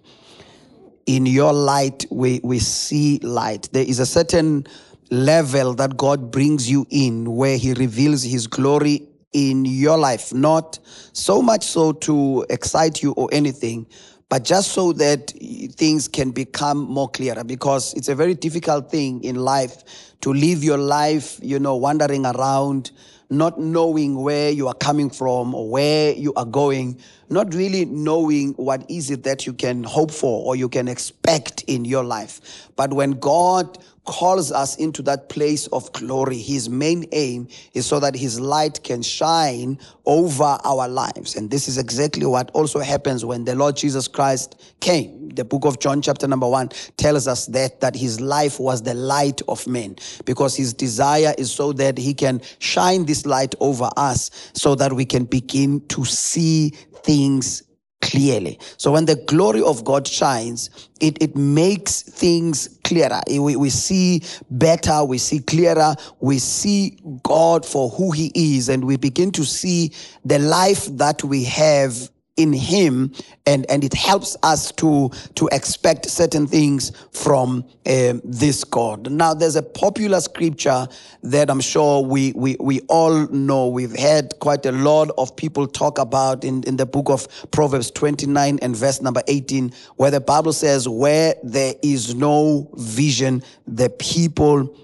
in 1.06 1.26
your 1.26 1.52
light, 1.52 2.06
we, 2.10 2.40
we 2.44 2.60
see 2.60 3.20
light. 3.20 3.70
There 3.72 3.84
is 3.84 4.00
a 4.00 4.06
certain 4.06 4.66
level 5.10 5.74
that 5.76 5.98
God 5.98 6.32
brings 6.32 6.70
you 6.70 6.86
in 6.90 7.36
where 7.36 7.58
He 7.58 7.74
reveals 7.74 8.24
His 8.24 8.48
glory 8.48 9.08
in 9.34 9.66
your 9.66 9.98
life, 9.98 10.34
not 10.34 10.80
so 11.14 11.42
much 11.42 11.64
so 11.66 11.92
to 11.94 12.46
excite 12.50 13.02
you 13.02 13.12
or 13.14 13.30
anything, 13.32 13.88
but 14.32 14.46
just 14.46 14.72
so 14.72 14.94
that 14.94 15.32
things 15.74 16.08
can 16.08 16.32
become 16.32 16.78
more 16.78 17.10
clearer 17.10 17.44
because 17.44 17.94
it's 17.96 18.08
a 18.08 18.16
very 18.16 18.34
difficult 18.34 18.90
thing 18.90 19.22
in 19.26 19.36
life 19.36 19.84
to 20.22 20.32
live 20.32 20.64
your 20.64 20.78
life, 20.78 21.38
you 21.44 21.60
know, 21.60 21.76
wandering 21.76 22.26
around 22.26 22.92
not 23.30 23.60
knowing 23.60 24.16
where 24.16 24.50
you 24.50 24.70
are 24.70 24.74
coming 24.74 25.10
from 25.10 25.54
or 25.54 25.70
where 25.70 26.14
you 26.14 26.34
are 26.36 26.46
going, 26.46 26.98
not 27.30 27.54
really 27.54 27.84
knowing 27.84 28.54
what 28.54 28.90
is 28.90 29.12
it 29.12 29.24
that 29.24 29.46
you 29.46 29.52
can 29.52 29.84
hope 29.84 30.12
for 30.12 30.46
or 30.46 30.56
you 30.56 30.70
can 30.70 30.88
expect 30.88 31.66
in 31.68 31.84
your 31.84 32.06
life. 32.06 32.70
But 32.78 32.94
when 32.94 33.20
God 33.20 33.80
calls 34.12 34.52
us 34.52 34.76
into 34.76 35.02
that 35.04 35.30
place 35.30 35.68
of 35.68 35.90
glory, 35.94 36.38
his 36.38 36.68
main 36.68 37.06
aim 37.14 37.48
is 37.74 37.86
so 37.86 37.98
that 38.02 38.14
his 38.14 38.42
light 38.42 38.84
can 38.84 39.02
shine 39.02 39.80
over 40.06 40.58
our 40.66 40.90
lives. 40.90 41.38
And 41.38 41.50
this 41.50 41.70
is 41.70 41.78
exactly 41.78 42.26
what 42.26 42.52
also 42.52 42.80
happens 42.80 43.24
when 43.24 43.46
the 43.46 43.56
Lord 43.56 43.78
Jesus 43.78 44.10
Christ 44.10 44.76
came. 44.82 45.30
The 45.30 45.46
book 45.46 45.64
of 45.64 45.80
John, 45.80 46.02
chapter 46.02 46.28
number 46.28 46.48
one, 46.48 46.68
tells 46.98 47.26
us 47.26 47.46
that, 47.48 47.80
that 47.80 47.96
his 47.96 48.20
life 48.20 48.60
was 48.60 48.84
the 48.84 48.96
light 48.96 49.42
of 49.48 49.66
men 49.66 49.96
because 50.26 50.58
his 50.58 50.74
desire 50.74 51.34
is 51.38 51.50
so 51.50 51.72
that 51.72 51.98
he 51.98 52.14
can 52.14 52.42
shine 52.60 53.06
this 53.06 53.26
light 53.26 53.56
over 53.62 53.90
us 53.96 54.52
so 54.54 54.76
that 54.76 54.92
we 54.92 55.06
can 55.06 55.24
begin 55.24 55.88
to 55.88 56.04
see 56.04 56.72
things 57.04 57.64
clearly. 58.02 58.60
So 58.78 58.92
when 58.92 59.06
the 59.06 59.16
glory 59.16 59.62
of 59.62 59.84
God 59.84 60.08
shines, 60.08 60.70
it, 61.00 61.22
it 61.22 61.36
makes 61.36 62.02
things 62.02 62.80
clearer. 62.84 63.22
Eh, 63.28 63.40
we, 63.40 63.56
we 63.56 63.70
see 63.70 64.24
better, 64.50 65.04
we 65.04 65.18
see 65.18 65.40
clearer, 65.40 65.96
we 66.20 66.40
see 66.40 66.98
God 67.24 67.66
for 67.66 67.90
who 67.90 68.12
he 68.12 68.32
is, 68.36 68.70
and 68.70 68.86
we 68.86 68.98
begin 68.98 69.32
to 69.32 69.46
see 69.46 69.92
the 70.26 70.40
life 70.40 70.86
that 70.98 71.24
we 71.24 71.44
have 71.46 72.10
in 72.42 72.54
him 72.54 73.14
and 73.46 73.70
and 73.70 73.84
it 73.84 73.94
helps 73.94 74.36
us 74.44 74.72
to 74.74 75.10
to 75.36 75.48
expect 75.52 76.10
certain 76.10 76.48
things 76.48 76.92
from 77.12 77.66
um, 77.88 78.22
this 78.24 78.64
god. 78.64 79.12
Now 79.12 79.34
there's 79.34 79.56
a 79.56 79.64
popular 79.64 80.20
scripture 80.22 80.88
that 81.24 81.50
i'm 81.50 81.62
sure 81.62 82.02
we 82.04 82.34
we 82.36 82.58
we 82.60 82.82
all 82.82 83.28
know. 83.28 83.68
We've 83.68 83.96
had 83.96 84.34
quite 84.40 84.66
a 84.66 84.72
lot 84.72 85.12
of 85.18 85.36
people 85.36 85.68
talk 85.68 85.98
about 86.00 86.44
in 86.44 86.64
in 86.64 86.78
the 86.78 86.86
book 86.86 87.10
of 87.10 87.28
proverbs 87.52 87.92
29 87.92 88.60
and 88.62 88.76
verse 88.76 89.02
number 89.02 89.22
18 89.28 89.74
where 89.98 90.12
the 90.12 90.22
bible 90.22 90.54
says 90.54 90.88
where 90.88 91.36
there 91.44 91.76
is 91.82 92.16
no 92.16 92.70
vision 92.76 93.44
the 93.68 93.90
people 93.90 94.76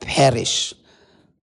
perish. 0.00 0.74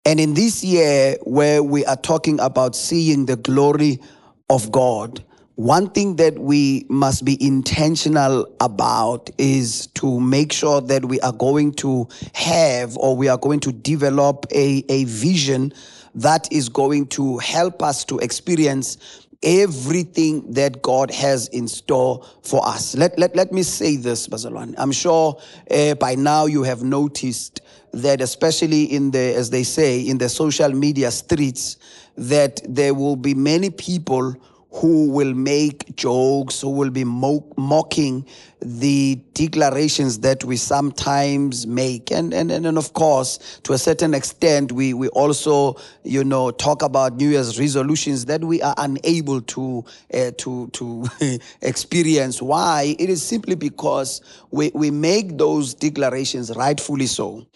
And 0.05 0.19
in 0.19 0.35
this 0.35 0.65
year 0.65 1.17
where 1.25 1.63
we 1.63 1.85
are 1.85 1.97
talking 1.97 2.41
about 2.41 2.75
seeing 2.75 3.27
the 3.27 3.37
glory 3.37 4.01
of 4.49 4.73
god 4.73 5.23
one 5.59 5.91
thing 5.91 6.15
that 6.15 6.39
we 6.39 6.87
must 6.89 7.25
be 7.25 7.37
intentional 7.45 8.47
about 8.61 9.29
is 9.39 9.89
to 9.89 10.21
make 10.21 10.53
sure 10.53 10.81
that 10.81 11.05
we 11.05 11.19
are 11.19 11.33
going 11.33 11.73
to 11.73 12.07
have 12.33 12.97
or 12.97 13.17
we 13.17 13.27
are 13.27 13.39
going 13.39 13.59
to 13.59 13.73
develop 13.73 14.47
a, 14.53 14.85
a 14.89 15.03
vision 15.07 15.73
that 16.15 16.47
is 16.53 16.69
going 16.69 17.09
to 17.09 17.39
help 17.39 17.83
us 17.83 18.05
to 18.05 18.21
experience 18.21 19.27
everything 19.43 20.49
that 20.53 20.81
God 20.81 21.11
has 21.11 21.49
in 21.49 21.67
store 21.67 22.25
for 22.45 22.65
us. 22.65 22.97
Let, 22.97 23.19
let, 23.19 23.35
let 23.35 23.51
me 23.51 23.65
say 23.65 23.97
this, 23.97 24.29
Bazalwan. 24.29 24.77
I'm 24.79 24.93
sure 24.93 25.41
uh, 25.73 25.95
by 25.97 26.15
now 26.15 26.47
you 26.47 26.63
have 26.63 26.85
noticed 26.85 27.63
that, 27.93 28.21
especially 28.21 28.85
in 28.85 29.11
the, 29.11 29.35
as 29.35 29.51
they 29.51 29.65
say, 29.65 30.03
in 30.03 30.19
the 30.19 30.29
social 30.29 30.71
media 30.71 31.11
streets, 31.11 31.79
that 32.17 32.61
there 32.69 32.95
will 32.95 33.17
be 33.17 33.35
many 33.35 33.71
people 33.71 34.37
who 34.71 35.11
will 35.11 35.33
make 35.33 35.97
jokes, 35.97 36.61
who 36.61 36.71
will 36.71 36.91
be 36.91 37.03
mo- 37.03 37.47
mocking 37.57 38.27
the 38.61 39.15
declarations 39.33 40.19
that 40.21 40.45
we 40.45 40.57
sometimes 40.57 41.67
make. 41.67 42.11
And, 42.11 42.35
and, 42.35 42.51
and, 42.51 42.77
of 42.77 42.93
course, 42.93 43.61
to 43.63 43.73
a 43.73 43.79
certain 43.79 44.13
extent, 44.13 44.73
we, 44.73 44.93
we 44.93 45.09
also, 45.09 45.77
you 46.05 46.23
know, 46.23 46.51
talk 46.51 46.83
about 46.83 47.17
New 47.17 47.31
Year's 47.31 47.59
resolutions 47.59 48.27
that 48.27 48.45
we 48.45 48.61
are 48.61 48.75
unable 48.77 49.41
to, 49.41 49.85
uh, 50.13 50.33
to, 50.39 50.69
to 50.69 51.07
experience. 51.63 52.43
Why? 52.43 52.95
It 52.99 53.09
is 53.09 53.23
simply 53.23 53.55
because 53.55 54.21
we, 54.51 54.71
we 54.75 54.91
make 54.91 55.39
those 55.39 55.73
declarations 55.73 56.55
rightfully 56.55 57.07
so. 57.07 57.47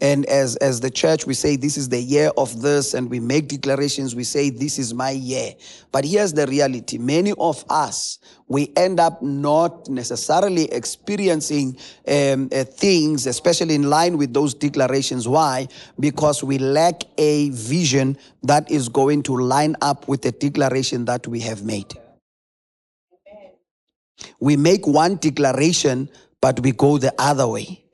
And 0.00 0.26
as, 0.26 0.56
as 0.56 0.80
the 0.80 0.90
church, 0.90 1.26
we 1.26 1.32
say 1.32 1.56
this 1.56 1.78
is 1.78 1.88
the 1.88 2.00
year 2.00 2.30
of 2.36 2.60
this, 2.60 2.92
and 2.92 3.08
we 3.08 3.18
make 3.18 3.48
declarations, 3.48 4.14
we 4.14 4.24
say 4.24 4.50
this 4.50 4.78
is 4.78 4.92
my 4.92 5.10
year. 5.10 5.54
But 5.90 6.04
here's 6.04 6.34
the 6.34 6.46
reality 6.46 6.98
many 6.98 7.32
of 7.38 7.64
us, 7.70 8.18
we 8.46 8.72
end 8.76 9.00
up 9.00 9.22
not 9.22 9.88
necessarily 9.88 10.70
experiencing 10.70 11.78
um, 12.06 12.50
uh, 12.52 12.64
things, 12.64 13.26
especially 13.26 13.74
in 13.74 13.88
line 13.88 14.18
with 14.18 14.34
those 14.34 14.52
declarations. 14.52 15.26
Why? 15.26 15.66
Because 15.98 16.44
we 16.44 16.58
lack 16.58 17.02
a 17.16 17.48
vision 17.50 18.18
that 18.42 18.70
is 18.70 18.90
going 18.90 19.22
to 19.24 19.36
line 19.36 19.76
up 19.80 20.08
with 20.08 20.20
the 20.20 20.32
declaration 20.32 21.06
that 21.06 21.26
we 21.26 21.40
have 21.40 21.64
made. 21.64 21.94
We 24.40 24.56
make 24.56 24.86
one 24.86 25.16
declaration, 25.16 26.10
but 26.42 26.60
we 26.60 26.72
go 26.72 26.98
the 26.98 27.14
other 27.18 27.48
way 27.48 27.85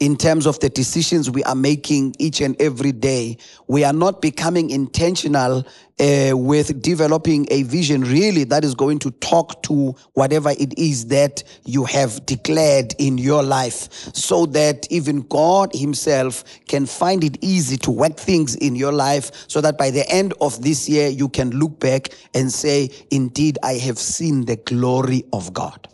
in 0.00 0.16
terms 0.16 0.46
of 0.46 0.58
the 0.60 0.70
decisions 0.70 1.30
we 1.30 1.44
are 1.44 1.54
making 1.54 2.14
each 2.18 2.40
and 2.40 2.60
every 2.60 2.90
day. 2.90 3.36
We 3.68 3.84
are 3.84 3.92
not 3.92 4.22
becoming 4.22 4.70
intentional 4.70 5.66
uh, 6.00 6.32
with 6.34 6.80
developing 6.80 7.46
a 7.50 7.62
vision 7.64 8.00
really 8.00 8.44
that 8.44 8.64
is 8.64 8.74
going 8.74 8.98
to 9.00 9.10
talk 9.10 9.62
to 9.64 9.94
whatever 10.14 10.50
it 10.58 10.78
is 10.78 11.08
that 11.08 11.44
you 11.66 11.84
have 11.84 12.24
declared 12.24 12.94
in 12.98 13.18
your 13.18 13.42
life 13.42 13.92
so 14.14 14.46
that 14.46 14.90
even 14.90 15.20
God 15.28 15.70
himself 15.74 16.44
can 16.66 16.86
find 16.86 17.22
it 17.22 17.36
easy 17.42 17.76
to 17.78 17.90
work 17.90 18.16
things 18.16 18.56
in 18.56 18.74
your 18.74 18.92
life 18.92 19.30
so 19.48 19.60
that 19.60 19.76
by 19.76 19.90
the 19.90 20.08
end 20.08 20.32
of 20.40 20.62
this 20.62 20.88
year 20.88 21.08
you 21.08 21.28
can 21.28 21.50
look 21.50 21.78
back 21.78 22.08
and 22.32 22.50
say 22.50 22.88
indeed 23.10 23.58
I 23.62 23.74
have 23.74 23.98
seen 23.98 24.46
the 24.46 24.56
glory 24.56 25.24
of 25.34 25.52
God. 25.52 25.86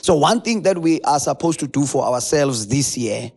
So 0.00 0.14
one 0.14 0.40
thing 0.40 0.62
that 0.62 0.78
we 0.78 1.00
are 1.02 1.20
supposed 1.20 1.60
to 1.60 1.66
do 1.68 1.84
for 1.84 2.04
ourselves 2.04 2.66
this 2.66 2.96
year, 2.96 3.30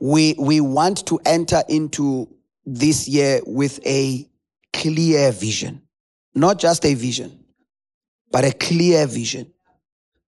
we 0.00 0.34
we 0.38 0.60
want 0.60 1.06
to 1.06 1.20
enter 1.26 1.62
into 1.68 2.28
this 2.64 3.06
year 3.06 3.40
with 3.46 3.84
a 3.86 4.28
clear 4.72 5.30
vision. 5.30 5.82
Not 6.34 6.58
just 6.58 6.84
a 6.84 6.94
vision, 6.94 7.44
but 8.30 8.44
a 8.44 8.52
clear 8.52 9.06
vision. 9.06 9.52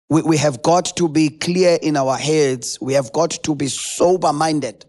We, 0.07 0.21
we 0.21 0.37
have 0.37 0.61
got 0.61 0.95
to 0.97 1.09
be 1.09 1.29
clear 1.29 1.79
in 1.81 1.97
our 1.97 2.15
heads. 2.15 2.79
We 2.79 2.93
have 2.93 3.11
got 3.11 3.31
to 3.31 3.55
be 3.55 3.67
sober 3.67 4.31
minded, 4.31 4.85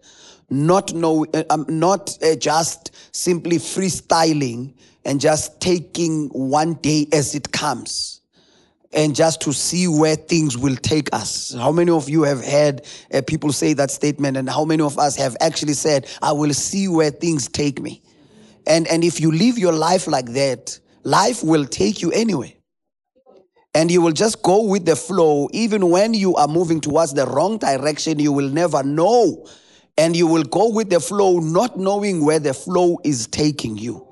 not 0.49 0.93
know, 0.93 1.25
uh, 1.33 1.57
not 1.67 2.15
uh, 2.21 2.35
just 2.35 2.91
simply 3.15 3.57
freestyling 3.57 4.75
and 5.05 5.19
just 5.19 5.59
taking 5.59 6.27
one 6.29 6.75
day 6.75 7.07
as 7.11 7.33
it 7.33 7.51
comes 7.51 8.16
and 8.93 9.15
just 9.15 9.41
to 9.41 9.53
see 9.53 9.87
where 9.87 10.15
things 10.15 10.57
will 10.57 10.75
take 10.75 11.09
us. 11.13 11.53
How 11.53 11.71
many 11.71 11.91
of 11.91 12.09
you 12.09 12.23
have 12.23 12.43
heard 12.43 12.81
uh, 13.13 13.21
people 13.21 13.51
say 13.51 13.73
that 13.73 13.91
statement, 13.91 14.37
and 14.37 14.49
how 14.49 14.65
many 14.65 14.83
of 14.83 14.97
us 14.97 15.15
have 15.17 15.35
actually 15.41 15.73
said, 15.73 16.07
I 16.21 16.31
will 16.31 16.53
see 16.53 16.87
where 16.87 17.11
things 17.11 17.47
take 17.47 17.81
me? 17.81 18.01
And, 18.65 18.87
and 18.87 19.03
if 19.03 19.19
you 19.19 19.31
live 19.31 19.57
your 19.57 19.73
life 19.73 20.07
like 20.07 20.33
that, 20.33 20.79
life 21.03 21.43
will 21.43 21.65
take 21.65 22.01
you 22.01 22.11
anyway. 22.11 22.57
And 23.73 23.91
you 23.91 24.01
will 24.01 24.11
just 24.11 24.41
go 24.41 24.63
with 24.63 24.85
the 24.85 24.95
flow. 24.95 25.49
Even 25.53 25.89
when 25.89 26.13
you 26.13 26.35
are 26.35 26.47
moving 26.47 26.81
towards 26.81 27.13
the 27.13 27.25
wrong 27.27 27.59
direction, 27.59 28.19
you 28.19 28.31
will 28.31 28.49
never 28.49 28.81
know. 28.83 29.47
And 29.97 30.15
you 30.15 30.27
will 30.27 30.43
go 30.43 30.69
with 30.69 30.89
the 30.89 30.99
flow, 30.99 31.39
not 31.39 31.77
knowing 31.77 32.25
where 32.25 32.39
the 32.39 32.53
flow 32.53 32.97
is 33.03 33.27
taking 33.27 33.77
you. 33.77 34.06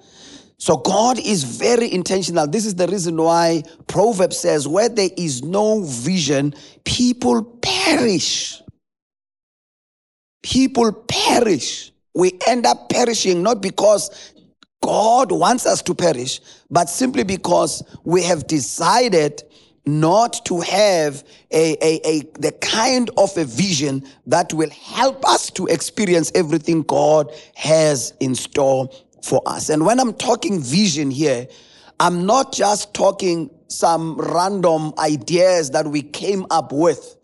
So 0.57 0.77
God 0.77 1.19
is 1.19 1.43
very 1.43 1.91
intentional. 1.91 2.47
This 2.47 2.65
is 2.65 2.75
the 2.75 2.87
reason 2.87 3.17
why 3.17 3.63
Proverbs 3.87 4.39
says, 4.39 4.67
where 4.67 4.89
there 4.89 5.09
is 5.17 5.43
no 5.43 5.81
vision, 5.83 6.53
people 6.85 7.43
perish. 7.61 8.61
People 10.43 10.93
perish. 10.93 11.91
We 12.13 12.39
end 12.47 12.65
up 12.65 12.89
perishing 12.89 13.43
not 13.43 13.61
because 13.61 14.33
God 14.81 15.31
wants 15.31 15.65
us 15.65 15.81
to 15.83 15.95
perish, 15.95 16.39
but 16.69 16.89
simply 16.89 17.23
because 17.23 17.83
we 18.03 18.23
have 18.23 18.47
decided 18.47 19.43
not 19.85 20.45
to 20.45 20.61
have 20.61 21.23
a, 21.51 21.73
a, 21.81 22.01
a, 22.07 22.21
the 22.39 22.51
kind 22.53 23.09
of 23.17 23.35
a 23.37 23.45
vision 23.45 24.03
that 24.25 24.53
will 24.53 24.69
help 24.69 25.27
us 25.27 25.51
to 25.51 25.67
experience 25.67 26.31
everything 26.33 26.81
God 26.83 27.31
has 27.55 28.13
in 28.19 28.35
store 28.35 28.89
for 29.25 29.41
us. 29.45 29.69
And 29.69 29.85
when 29.85 29.99
I'm 29.99 30.13
talking 30.13 30.61
vision 30.61 31.09
here, 31.09 31.47
I'm 31.99 32.25
not 32.25 32.53
just 32.53 32.93
talking 32.93 33.49
some 33.67 34.17
random 34.17 34.93
ideas 34.99 35.71
that 35.71 35.87
we 35.87 36.03
came 36.03 36.45
up 36.51 36.71
with 36.71 37.15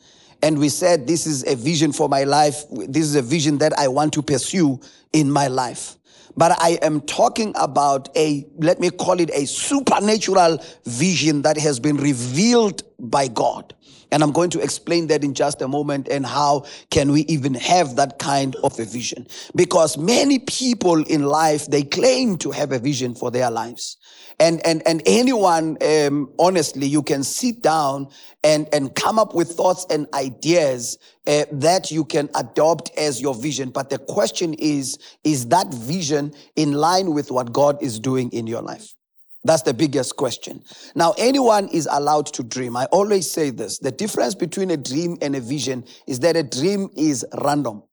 and 0.41 0.57
we 0.57 0.69
said, 0.69 1.05
This 1.05 1.27
is 1.27 1.45
a 1.45 1.55
vision 1.55 1.91
for 1.91 2.09
my 2.09 2.23
life. 2.23 2.63
This 2.71 3.05
is 3.05 3.15
a 3.15 3.21
vision 3.21 3.59
that 3.59 3.77
I 3.77 3.87
want 3.87 4.13
to 4.13 4.23
pursue 4.23 4.79
in 5.13 5.29
my 5.29 5.47
life. 5.47 5.97
But 6.35 6.57
I 6.59 6.79
am 6.81 7.01
talking 7.01 7.53
about 7.55 8.09
a, 8.17 8.47
let 8.57 8.79
me 8.79 8.89
call 8.89 9.19
it 9.19 9.29
a 9.33 9.45
supernatural 9.45 10.63
vision 10.85 11.41
that 11.43 11.57
has 11.57 11.79
been 11.79 11.97
revealed 11.97 12.83
by 12.99 13.27
God. 13.27 13.75
And 14.11 14.23
I'm 14.23 14.31
going 14.31 14.49
to 14.51 14.59
explain 14.59 15.07
that 15.07 15.23
in 15.23 15.33
just 15.33 15.61
a 15.61 15.67
moment 15.67 16.09
and 16.09 16.25
how 16.25 16.65
can 16.89 17.11
we 17.11 17.21
even 17.21 17.53
have 17.53 17.95
that 17.95 18.19
kind 18.19 18.55
of 18.57 18.77
a 18.79 18.85
vision? 18.85 19.25
Because 19.55 19.97
many 19.97 20.39
people 20.39 21.03
in 21.03 21.23
life, 21.23 21.67
they 21.67 21.83
claim 21.83 22.37
to 22.39 22.51
have 22.51 22.71
a 22.71 22.79
vision 22.79 23.15
for 23.15 23.31
their 23.31 23.49
lives. 23.49 23.97
And, 24.39 24.65
and, 24.65 24.81
and 24.87 25.01
anyone, 25.05 25.77
um, 25.81 26.33
honestly, 26.39 26.87
you 26.87 27.03
can 27.03 27.23
sit 27.23 27.61
down 27.61 28.07
and, 28.43 28.67
and 28.73 28.93
come 28.95 29.19
up 29.19 29.35
with 29.35 29.51
thoughts 29.51 29.85
and 29.89 30.07
ideas 30.13 30.97
uh, 31.27 31.45
that 31.51 31.91
you 31.91 32.03
can 32.03 32.27
adopt 32.35 32.89
as 32.97 33.21
your 33.21 33.35
vision. 33.35 33.69
But 33.69 33.89
the 33.89 33.99
question 33.99 34.55
is, 34.55 34.97
is 35.23 35.47
that 35.49 35.71
vision 35.73 36.33
in 36.55 36.73
line 36.73 37.13
with 37.13 37.29
what 37.29 37.53
God 37.53 37.81
is 37.83 37.99
doing 37.99 38.31
in 38.31 38.47
your 38.47 38.61
life? 38.61 38.95
That's 39.43 39.63
the 39.63 39.73
biggest 39.73 40.17
question. 40.17 40.63
Now, 40.95 41.15
anyone 41.17 41.67
is 41.69 41.87
allowed 41.91 42.27
to 42.27 42.43
dream. 42.43 42.77
I 42.77 42.85
always 42.85 43.29
say 43.31 43.49
this. 43.49 43.79
The 43.79 43.91
difference 43.91 44.35
between 44.35 44.69
a 44.69 44.77
dream 44.77 45.17
and 45.21 45.35
a 45.35 45.41
vision 45.41 45.83
is 46.07 46.19
that 46.19 46.35
a 46.35 46.43
dream 46.43 46.89
is 46.95 47.25
random. 47.41 47.83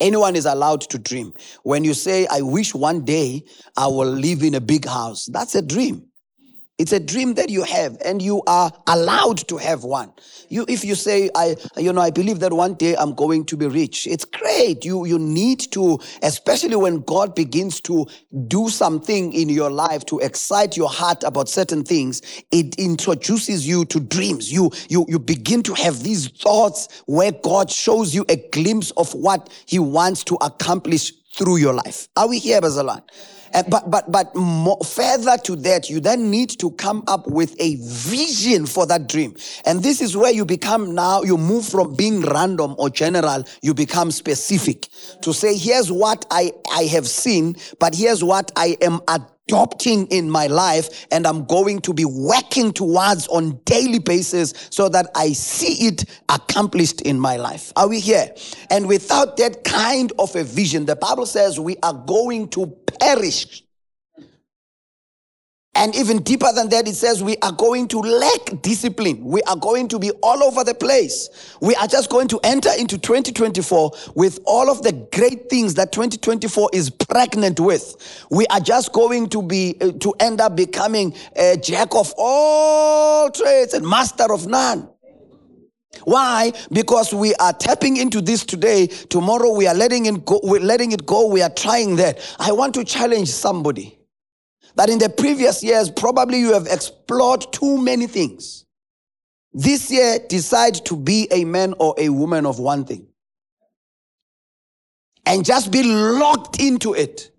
Anyone 0.00 0.36
is 0.36 0.46
allowed 0.46 0.82
to 0.82 0.98
dream. 0.98 1.34
When 1.64 1.84
you 1.84 1.92
say, 1.92 2.26
I 2.30 2.40
wish 2.40 2.74
one 2.74 3.04
day 3.04 3.42
I 3.76 3.88
will 3.88 4.08
live 4.08 4.42
in 4.42 4.54
a 4.54 4.60
big 4.60 4.86
house, 4.86 5.26
that's 5.26 5.54
a 5.54 5.62
dream. 5.62 6.07
It's 6.78 6.92
a 6.92 7.00
dream 7.00 7.34
that 7.34 7.50
you 7.50 7.64
have 7.64 7.98
and 8.04 8.22
you 8.22 8.40
are 8.46 8.72
allowed 8.86 9.38
to 9.48 9.56
have 9.56 9.82
one. 9.82 10.12
You, 10.48 10.64
if 10.68 10.84
you 10.84 10.94
say, 10.94 11.28
I, 11.34 11.56
you 11.76 11.92
know, 11.92 12.00
I 12.00 12.10
believe 12.10 12.38
that 12.38 12.52
one 12.52 12.74
day 12.74 12.94
I'm 12.96 13.14
going 13.14 13.44
to 13.46 13.56
be 13.56 13.66
rich. 13.66 14.06
It's 14.06 14.24
great. 14.24 14.84
You, 14.84 15.04
you 15.04 15.18
need 15.18 15.58
to, 15.72 15.98
especially 16.22 16.76
when 16.76 17.00
God 17.00 17.34
begins 17.34 17.80
to 17.82 18.06
do 18.46 18.68
something 18.68 19.32
in 19.32 19.48
your 19.48 19.70
life 19.70 20.06
to 20.06 20.20
excite 20.20 20.76
your 20.76 20.88
heart 20.88 21.24
about 21.24 21.48
certain 21.48 21.82
things. 21.82 22.22
It 22.52 22.76
introduces 22.76 23.66
you 23.66 23.84
to 23.86 23.98
dreams. 23.98 24.52
You, 24.52 24.70
you, 24.88 25.04
you 25.08 25.18
begin 25.18 25.64
to 25.64 25.74
have 25.74 26.04
these 26.04 26.28
thoughts 26.28 27.02
where 27.06 27.32
God 27.32 27.72
shows 27.72 28.14
you 28.14 28.24
a 28.28 28.36
glimpse 28.52 28.92
of 28.92 29.12
what 29.14 29.50
he 29.66 29.80
wants 29.80 30.22
to 30.24 30.36
accomplish 30.36 31.12
through 31.34 31.56
your 31.56 31.74
life. 31.74 32.08
Are 32.16 32.28
we 32.28 32.38
here, 32.38 32.60
Bazalan? 32.60 33.02
Uh, 33.54 33.62
but 33.68 33.90
but 33.90 34.10
but 34.10 34.34
more, 34.34 34.78
further 34.84 35.36
to 35.44 35.56
that, 35.56 35.88
you 35.88 36.00
then 36.00 36.30
need 36.30 36.50
to 36.58 36.70
come 36.72 37.02
up 37.06 37.26
with 37.26 37.54
a 37.60 37.76
vision 37.76 38.66
for 38.66 38.86
that 38.86 39.08
dream. 39.08 39.34
And 39.64 39.82
this 39.82 40.00
is 40.00 40.16
where 40.16 40.32
you 40.32 40.44
become 40.44 40.94
now, 40.94 41.22
you 41.22 41.36
move 41.36 41.66
from 41.66 41.94
being 41.94 42.20
random 42.22 42.74
or 42.78 42.90
general, 42.90 43.44
you 43.62 43.74
become 43.74 44.10
specific. 44.10 44.88
To 45.22 45.32
say, 45.32 45.56
here's 45.56 45.90
what 45.90 46.26
I, 46.30 46.52
I 46.72 46.84
have 46.84 47.08
seen, 47.08 47.56
but 47.78 47.94
here's 47.94 48.22
what 48.22 48.52
I 48.56 48.76
am 48.80 49.00
adopting 49.48 50.06
in 50.08 50.30
my 50.30 50.46
life 50.46 51.06
and 51.10 51.26
I'm 51.26 51.44
going 51.46 51.80
to 51.80 51.94
be 51.94 52.04
working 52.04 52.70
towards 52.70 53.26
on 53.28 53.58
daily 53.64 53.98
basis 53.98 54.52
so 54.70 54.90
that 54.90 55.06
I 55.14 55.32
see 55.32 55.86
it 55.86 56.04
accomplished 56.28 57.00
in 57.00 57.18
my 57.18 57.36
life. 57.36 57.72
Are 57.74 57.88
we 57.88 57.98
here? 57.98 58.34
And 58.70 58.86
without 58.86 59.38
that 59.38 59.64
kind 59.64 60.12
of 60.18 60.36
a 60.36 60.44
vision, 60.44 60.84
the 60.84 60.96
Bible 60.96 61.24
says 61.24 61.58
we 61.58 61.76
are 61.82 61.94
going 61.94 62.48
to 62.50 62.66
perish 63.00 63.62
and 65.78 65.94
even 65.94 66.24
deeper 66.24 66.52
than 66.52 66.68
that, 66.70 66.88
it 66.88 66.96
says 66.96 67.22
we 67.22 67.36
are 67.36 67.52
going 67.52 67.86
to 67.88 68.00
lack 68.00 68.62
discipline. 68.62 69.24
We 69.24 69.40
are 69.42 69.56
going 69.56 69.86
to 69.88 70.00
be 70.00 70.10
all 70.24 70.42
over 70.42 70.64
the 70.64 70.74
place. 70.74 71.56
We 71.60 71.76
are 71.76 71.86
just 71.86 72.10
going 72.10 72.26
to 72.28 72.40
enter 72.42 72.70
into 72.76 72.98
2024 72.98 73.92
with 74.16 74.40
all 74.44 74.70
of 74.70 74.82
the 74.82 74.92
great 75.12 75.48
things 75.48 75.74
that 75.74 75.92
2024 75.92 76.70
is 76.72 76.90
pregnant 76.90 77.60
with. 77.60 78.26
We 78.28 78.44
are 78.48 78.58
just 78.58 78.92
going 78.92 79.28
to 79.28 79.40
be, 79.40 79.76
uh, 79.80 79.92
to 79.92 80.14
end 80.18 80.40
up 80.40 80.56
becoming 80.56 81.14
a 81.36 81.56
jack 81.56 81.94
of 81.94 82.12
all 82.18 83.30
trades 83.30 83.72
and 83.72 83.86
master 83.86 84.32
of 84.32 84.48
none. 84.48 84.88
Why? 86.02 86.52
Because 86.72 87.14
we 87.14 87.34
are 87.36 87.52
tapping 87.52 87.98
into 87.98 88.20
this 88.20 88.44
today. 88.44 88.88
Tomorrow 88.88 89.52
we 89.52 89.68
are 89.68 89.74
letting 89.74 90.06
it 90.06 90.24
go. 90.24 90.40
We're 90.42 90.60
letting 90.60 90.90
it 90.90 91.06
go. 91.06 91.28
We 91.28 91.40
are 91.40 91.50
trying 91.50 91.96
that. 91.96 92.18
I 92.40 92.50
want 92.50 92.74
to 92.74 92.84
challenge 92.84 93.28
somebody 93.28 93.97
that 94.78 94.88
in 94.88 95.00
the 95.00 95.08
previous 95.08 95.60
years, 95.64 95.90
probably 95.90 96.38
you 96.38 96.52
have 96.52 96.68
explored 96.68 97.44
too 97.52 97.82
many 97.82 98.06
things. 98.06 98.64
This 99.52 99.90
year, 99.90 100.20
decide 100.28 100.76
to 100.84 100.96
be 100.96 101.26
a 101.32 101.44
man 101.44 101.74
or 101.80 101.96
a 101.98 102.10
woman 102.10 102.46
of 102.46 102.60
one 102.60 102.84
thing. 102.84 103.08
And 105.26 105.44
just 105.44 105.72
be 105.72 105.82
locked 105.82 106.60
into 106.62 106.94
it. 106.94 107.32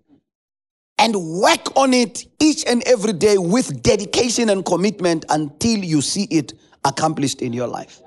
And 0.98 1.16
work 1.16 1.74
on 1.78 1.94
it 1.94 2.26
each 2.40 2.66
and 2.66 2.82
every 2.86 3.14
day 3.14 3.38
with 3.38 3.82
dedication 3.82 4.50
and 4.50 4.62
commitment 4.62 5.24
until 5.30 5.78
you 5.78 6.02
see 6.02 6.24
it 6.24 6.52
accomplished 6.84 7.40
in 7.40 7.54
your 7.54 7.68
life. 7.68 8.02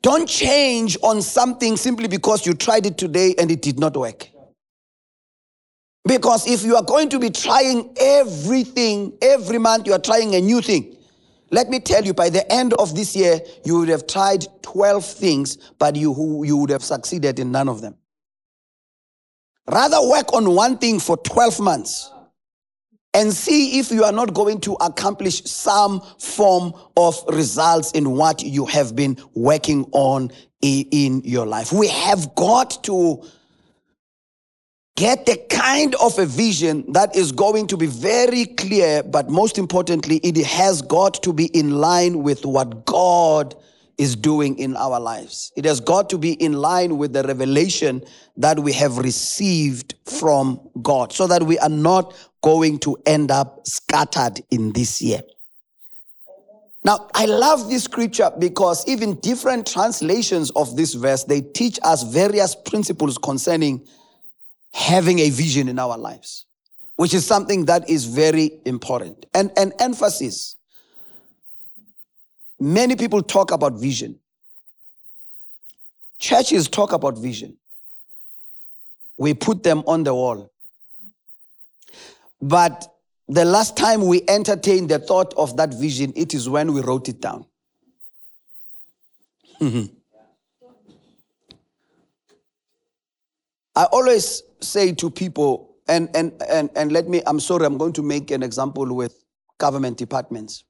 Don't 0.00 0.26
change 0.26 0.96
on 1.02 1.20
something 1.20 1.76
simply 1.76 2.08
because 2.08 2.46
you 2.46 2.54
tried 2.54 2.86
it 2.86 2.96
today 2.96 3.34
and 3.38 3.50
it 3.50 3.60
did 3.60 3.78
not 3.78 3.94
work. 3.94 4.30
Because 6.06 6.46
if 6.46 6.62
you 6.62 6.76
are 6.76 6.84
going 6.84 7.08
to 7.10 7.18
be 7.18 7.30
trying 7.30 7.92
everything, 8.00 9.12
every 9.20 9.58
month 9.58 9.86
you 9.86 9.92
are 9.92 9.98
trying 9.98 10.34
a 10.34 10.40
new 10.40 10.62
thing. 10.62 10.96
Let 11.50 11.68
me 11.68 11.80
tell 11.80 12.04
you, 12.04 12.14
by 12.14 12.28
the 12.28 12.50
end 12.50 12.74
of 12.74 12.94
this 12.94 13.16
year, 13.16 13.40
you 13.64 13.78
would 13.78 13.88
have 13.88 14.06
tried 14.06 14.46
12 14.62 15.04
things, 15.04 15.56
but 15.78 15.96
you, 15.96 16.44
you 16.44 16.56
would 16.56 16.70
have 16.70 16.82
succeeded 16.84 17.38
in 17.38 17.50
none 17.50 17.68
of 17.68 17.80
them. 17.80 17.96
Rather 19.68 19.98
work 20.08 20.32
on 20.32 20.54
one 20.54 20.78
thing 20.78 21.00
for 21.00 21.16
12 21.16 21.60
months 21.60 22.12
and 23.14 23.32
see 23.32 23.78
if 23.78 23.90
you 23.90 24.04
are 24.04 24.12
not 24.12 24.34
going 24.34 24.60
to 24.60 24.74
accomplish 24.74 25.42
some 25.44 26.00
form 26.18 26.72
of 26.96 27.20
results 27.28 27.90
in 27.92 28.12
what 28.12 28.42
you 28.42 28.66
have 28.66 28.94
been 28.94 29.16
working 29.34 29.88
on 29.92 30.30
in 30.60 31.20
your 31.24 31.46
life. 31.46 31.72
We 31.72 31.88
have 31.88 32.34
got 32.34 32.84
to 32.84 33.22
Get 34.96 35.26
the 35.26 35.36
kind 35.50 35.94
of 35.96 36.18
a 36.18 36.24
vision 36.24 36.90
that 36.92 37.14
is 37.14 37.30
going 37.30 37.66
to 37.66 37.76
be 37.76 37.84
very 37.84 38.46
clear, 38.46 39.02
but 39.02 39.28
most 39.28 39.58
importantly, 39.58 40.16
it 40.22 40.38
has 40.46 40.80
got 40.80 41.22
to 41.22 41.34
be 41.34 41.46
in 41.46 41.70
line 41.72 42.22
with 42.22 42.46
what 42.46 42.86
God 42.86 43.54
is 43.98 44.16
doing 44.16 44.58
in 44.58 44.74
our 44.74 44.98
lives. 44.98 45.52
It 45.54 45.66
has 45.66 45.80
got 45.80 46.08
to 46.10 46.18
be 46.18 46.32
in 46.32 46.54
line 46.54 46.96
with 46.96 47.12
the 47.12 47.22
revelation 47.24 48.02
that 48.38 48.58
we 48.58 48.72
have 48.72 48.96
received 48.96 49.94
from 50.06 50.60
God 50.80 51.12
so 51.12 51.26
that 51.26 51.42
we 51.42 51.58
are 51.58 51.68
not 51.68 52.14
going 52.42 52.78
to 52.80 52.96
end 53.04 53.30
up 53.30 53.66
scattered 53.66 54.40
in 54.50 54.72
this 54.72 55.02
year. 55.02 55.20
Now, 56.84 57.08
I 57.14 57.26
love 57.26 57.68
this 57.68 57.84
scripture 57.84 58.30
because 58.38 58.86
even 58.88 59.20
different 59.20 59.66
translations 59.66 60.50
of 60.52 60.74
this 60.76 60.94
verse, 60.94 61.24
they 61.24 61.42
teach 61.42 61.78
us 61.82 62.02
various 62.02 62.54
principles 62.54 63.18
concerning 63.18 63.86
having 64.72 65.18
a 65.20 65.30
vision 65.30 65.68
in 65.68 65.78
our 65.78 65.96
lives, 65.96 66.46
which 66.96 67.14
is 67.14 67.24
something 67.26 67.64
that 67.66 67.88
is 67.88 68.04
very 68.04 68.60
important. 68.64 69.26
And 69.34 69.50
an 69.56 69.72
emphasis. 69.78 70.56
Many 72.58 72.96
people 72.96 73.22
talk 73.22 73.50
about 73.50 73.74
vision. 73.74 74.18
Churches 76.18 76.68
talk 76.68 76.92
about 76.92 77.18
vision. 77.18 77.56
We 79.18 79.34
put 79.34 79.62
them 79.62 79.82
on 79.86 80.04
the 80.04 80.14
wall. 80.14 80.50
But 82.40 82.86
the 83.28 83.44
last 83.44 83.76
time 83.76 84.06
we 84.06 84.22
entertained 84.28 84.88
the 84.88 84.98
thought 84.98 85.34
of 85.36 85.56
that 85.56 85.74
vision, 85.74 86.12
it 86.16 86.34
is 86.34 86.48
when 86.48 86.72
we 86.72 86.80
wrote 86.80 87.08
it 87.08 87.20
down. 87.20 87.46
I 93.76 93.84
always 93.92 94.42
say 94.62 94.92
to 94.94 95.10
people, 95.10 95.76
and, 95.86 96.08
and, 96.16 96.32
and, 96.48 96.70
and 96.74 96.90
let 96.90 97.08
me, 97.08 97.22
I'm 97.26 97.38
sorry, 97.38 97.66
I'm 97.66 97.76
going 97.76 97.92
to 97.92 98.02
make 98.02 98.30
an 98.30 98.42
example 98.42 98.92
with 98.94 99.22
government 99.58 99.98
departments. 99.98 100.64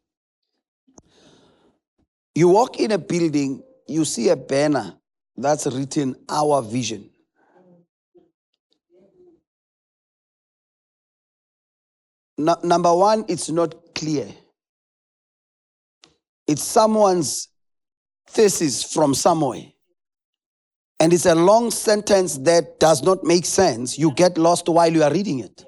You 2.35 2.49
walk 2.49 2.81
in 2.81 2.91
a 2.91 2.99
building, 2.99 3.63
you 3.87 4.05
see 4.05 4.29
a 4.29 4.37
banner 4.37 4.95
that's 5.37 5.67
written, 5.67 6.17
Our 6.29 6.61
Vision. 6.63 7.09
No, 12.37 12.57
number 12.65 12.95
one, 12.95 13.25
it's 13.29 13.49
not 13.49 13.95
clear. 13.95 14.29
It's 16.49 16.63
someone's 16.63 17.49
thesis 18.27 18.93
from 18.93 19.15
somewhere 19.15 19.63
and 20.99 21.13
it's 21.13 21.27
a 21.27 21.35
long 21.35 21.71
sentence 21.71 22.39
that 22.39 22.81
does 22.81 23.03
not 23.03 23.23
make 23.23 23.45
sense, 23.45 23.99
you 23.99 24.13
get 24.13 24.39
lost 24.39 24.69
while 24.69 24.93
you 24.93 25.03
are 25.03 25.13
reading 25.13 25.41
it. 25.41 25.65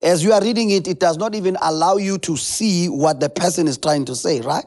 As 0.00 0.22
you 0.22 0.32
are 0.32 0.42
reading 0.42 0.70
it, 0.70 0.86
it 0.86 1.00
does 1.00 1.16
not 1.16 1.34
even 1.34 1.56
allow 1.62 1.96
you 1.96 2.18
to 2.18 2.36
see 2.36 2.88
what 2.88 3.20
the 3.20 3.30
person 3.30 3.66
is 3.66 3.78
trying 3.78 4.04
to 4.04 4.14
say, 4.14 4.40
right? 4.42 4.64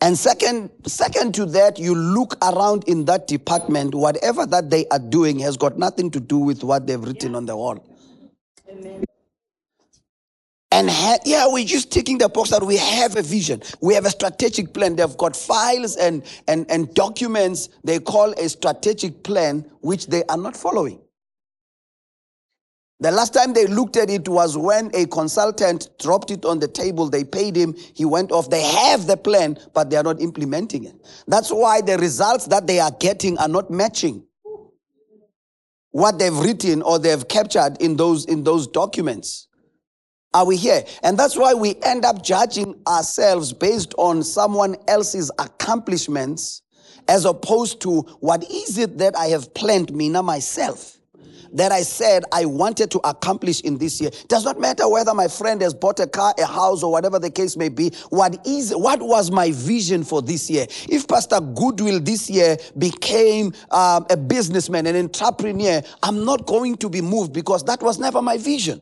And 0.00 0.16
second, 0.16 0.70
second 0.86 1.34
to 1.34 1.44
that, 1.46 1.78
you 1.78 1.94
look 1.94 2.36
around 2.42 2.84
in 2.84 3.04
that 3.06 3.26
department, 3.26 3.94
whatever 3.94 4.46
that 4.46 4.70
they 4.70 4.86
are 4.86 4.98
doing 4.98 5.38
has 5.40 5.58
got 5.58 5.76
nothing 5.76 6.10
to 6.12 6.20
do 6.20 6.38
with 6.38 6.64
what 6.64 6.86
they've 6.86 7.02
written 7.02 7.34
on 7.34 7.44
the 7.44 7.56
wall. 7.56 7.84
And 10.72 10.88
ha- 10.88 11.18
yeah, 11.24 11.46
we're 11.48 11.64
just 11.64 11.90
ticking 11.90 12.18
the 12.18 12.28
box 12.28 12.50
that 12.50 12.62
we 12.62 12.76
have 12.76 13.16
a 13.16 13.22
vision. 13.22 13.60
We 13.80 13.94
have 13.94 14.04
a 14.04 14.10
strategic 14.10 14.72
plan. 14.72 14.96
They've 14.96 15.16
got 15.16 15.34
files 15.34 15.96
and, 15.96 16.22
and, 16.46 16.70
and 16.70 16.94
documents 16.94 17.70
they 17.82 17.98
call 17.98 18.32
a 18.32 18.48
strategic 18.48 19.24
plan, 19.24 19.68
which 19.80 20.06
they 20.06 20.22
are 20.24 20.36
not 20.36 20.56
following. 20.56 21.00
The 23.00 23.10
last 23.10 23.32
time 23.32 23.54
they 23.54 23.66
looked 23.66 23.96
at 23.96 24.10
it 24.10 24.28
was 24.28 24.58
when 24.58 24.90
a 24.94 25.06
consultant 25.06 25.88
dropped 25.98 26.30
it 26.30 26.44
on 26.44 26.58
the 26.60 26.68
table. 26.68 27.08
They 27.08 27.24
paid 27.24 27.56
him. 27.56 27.74
He 27.94 28.04
went 28.04 28.30
off. 28.30 28.50
They 28.50 28.62
have 28.62 29.06
the 29.06 29.16
plan, 29.16 29.58
but 29.72 29.88
they 29.88 29.96
are 29.96 30.02
not 30.02 30.20
implementing 30.20 30.84
it. 30.84 30.94
That's 31.26 31.48
why 31.48 31.80
the 31.80 31.96
results 31.96 32.46
that 32.48 32.66
they 32.66 32.78
are 32.78 32.92
getting 33.00 33.38
are 33.38 33.48
not 33.48 33.70
matching 33.70 34.24
what 35.92 36.18
they've 36.18 36.36
written 36.36 36.82
or 36.82 36.98
they've 36.98 37.26
captured 37.26 37.78
in 37.80 37.96
those, 37.96 38.26
in 38.26 38.44
those 38.44 38.66
documents. 38.66 39.48
Are 40.32 40.46
we 40.46 40.56
here? 40.56 40.84
And 41.02 41.18
that's 41.18 41.36
why 41.36 41.54
we 41.54 41.74
end 41.82 42.04
up 42.04 42.22
judging 42.22 42.80
ourselves 42.86 43.52
based 43.52 43.94
on 43.98 44.22
someone 44.22 44.76
else's 44.86 45.30
accomplishments 45.38 46.62
as 47.08 47.24
opposed 47.24 47.80
to 47.82 48.02
what 48.20 48.48
is 48.48 48.78
it 48.78 48.98
that 48.98 49.16
I 49.16 49.26
have 49.26 49.52
planned, 49.54 49.92
Mina, 49.92 50.22
myself 50.22 51.00
that 51.52 51.72
I 51.72 51.82
said 51.82 52.24
I 52.32 52.44
wanted 52.44 52.90
to 52.92 53.00
accomplish 53.00 53.60
in 53.62 53.78
this 53.78 54.00
year. 54.00 54.10
Does 54.28 54.44
not 54.44 54.60
matter 54.60 54.88
whether 54.88 55.12
my 55.14 55.28
friend 55.28 55.60
has 55.62 55.74
bought 55.74 55.98
a 55.98 56.06
car, 56.06 56.34
a 56.38 56.46
house, 56.46 56.84
or 56.84 56.92
whatever 56.92 57.18
the 57.18 57.30
case 57.30 57.56
may 57.56 57.68
be. 57.68 57.90
What 58.10 58.46
is 58.46 58.70
what 58.70 59.02
was 59.02 59.30
my 59.30 59.50
vision 59.52 60.04
for 60.04 60.22
this 60.22 60.48
year? 60.48 60.66
If 60.88 61.08
Pastor 61.08 61.40
Goodwill 61.40 62.00
this 62.00 62.30
year 62.30 62.56
became 62.78 63.52
um, 63.70 64.06
a 64.10 64.16
businessman, 64.16 64.86
an 64.86 64.96
entrepreneur, 64.96 65.82
I'm 66.02 66.24
not 66.24 66.46
going 66.46 66.76
to 66.76 66.88
be 66.88 67.00
moved 67.00 67.32
because 67.32 67.64
that 67.64 67.82
was 67.82 67.98
never 67.98 68.22
my 68.22 68.38
vision. 68.38 68.80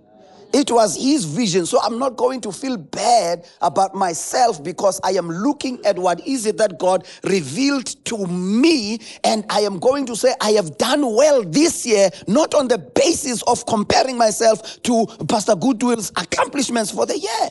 It 0.53 0.71
was 0.71 0.97
his 0.97 1.25
vision. 1.25 1.67
So 1.67 1.81
I'm 1.83 1.99
not 1.99 2.17
going 2.17 2.41
to 2.43 2.53
feel 2.53 2.77
bad 2.77 3.47
about 3.61 3.95
myself 3.95 4.63
because 4.63 5.01
I 5.05 5.13
am 5.13 5.29
looking 5.29 5.85
at 5.85 5.99
what 5.99 6.27
is 6.27 6.47
it 6.47 6.57
that 6.59 6.79
God 6.79 7.07
revealed 7.25 7.87
to 8.07 8.27
me. 8.27 9.01
And 9.25 9.45
I 9.51 9.61
am 9.61 9.79
going 9.79 10.07
to 10.07 10.17
say, 10.17 10.35
I 10.41 10.53
have 10.53 10.79
done 10.79 11.03
well 11.15 11.43
this 11.43 11.87
year, 11.87 12.11
not 12.27 12.55
on 12.55 12.69
the 12.69 12.79
basis 12.79 13.43
of 13.43 13.67
comparing 13.67 14.17
myself 14.17 14.83
to 14.83 15.07
Pastor 15.29 15.55
Goodwill's 15.55 16.11
accomplishments 16.17 16.91
for 16.91 17.07
the 17.07 17.19
year. 17.19 17.49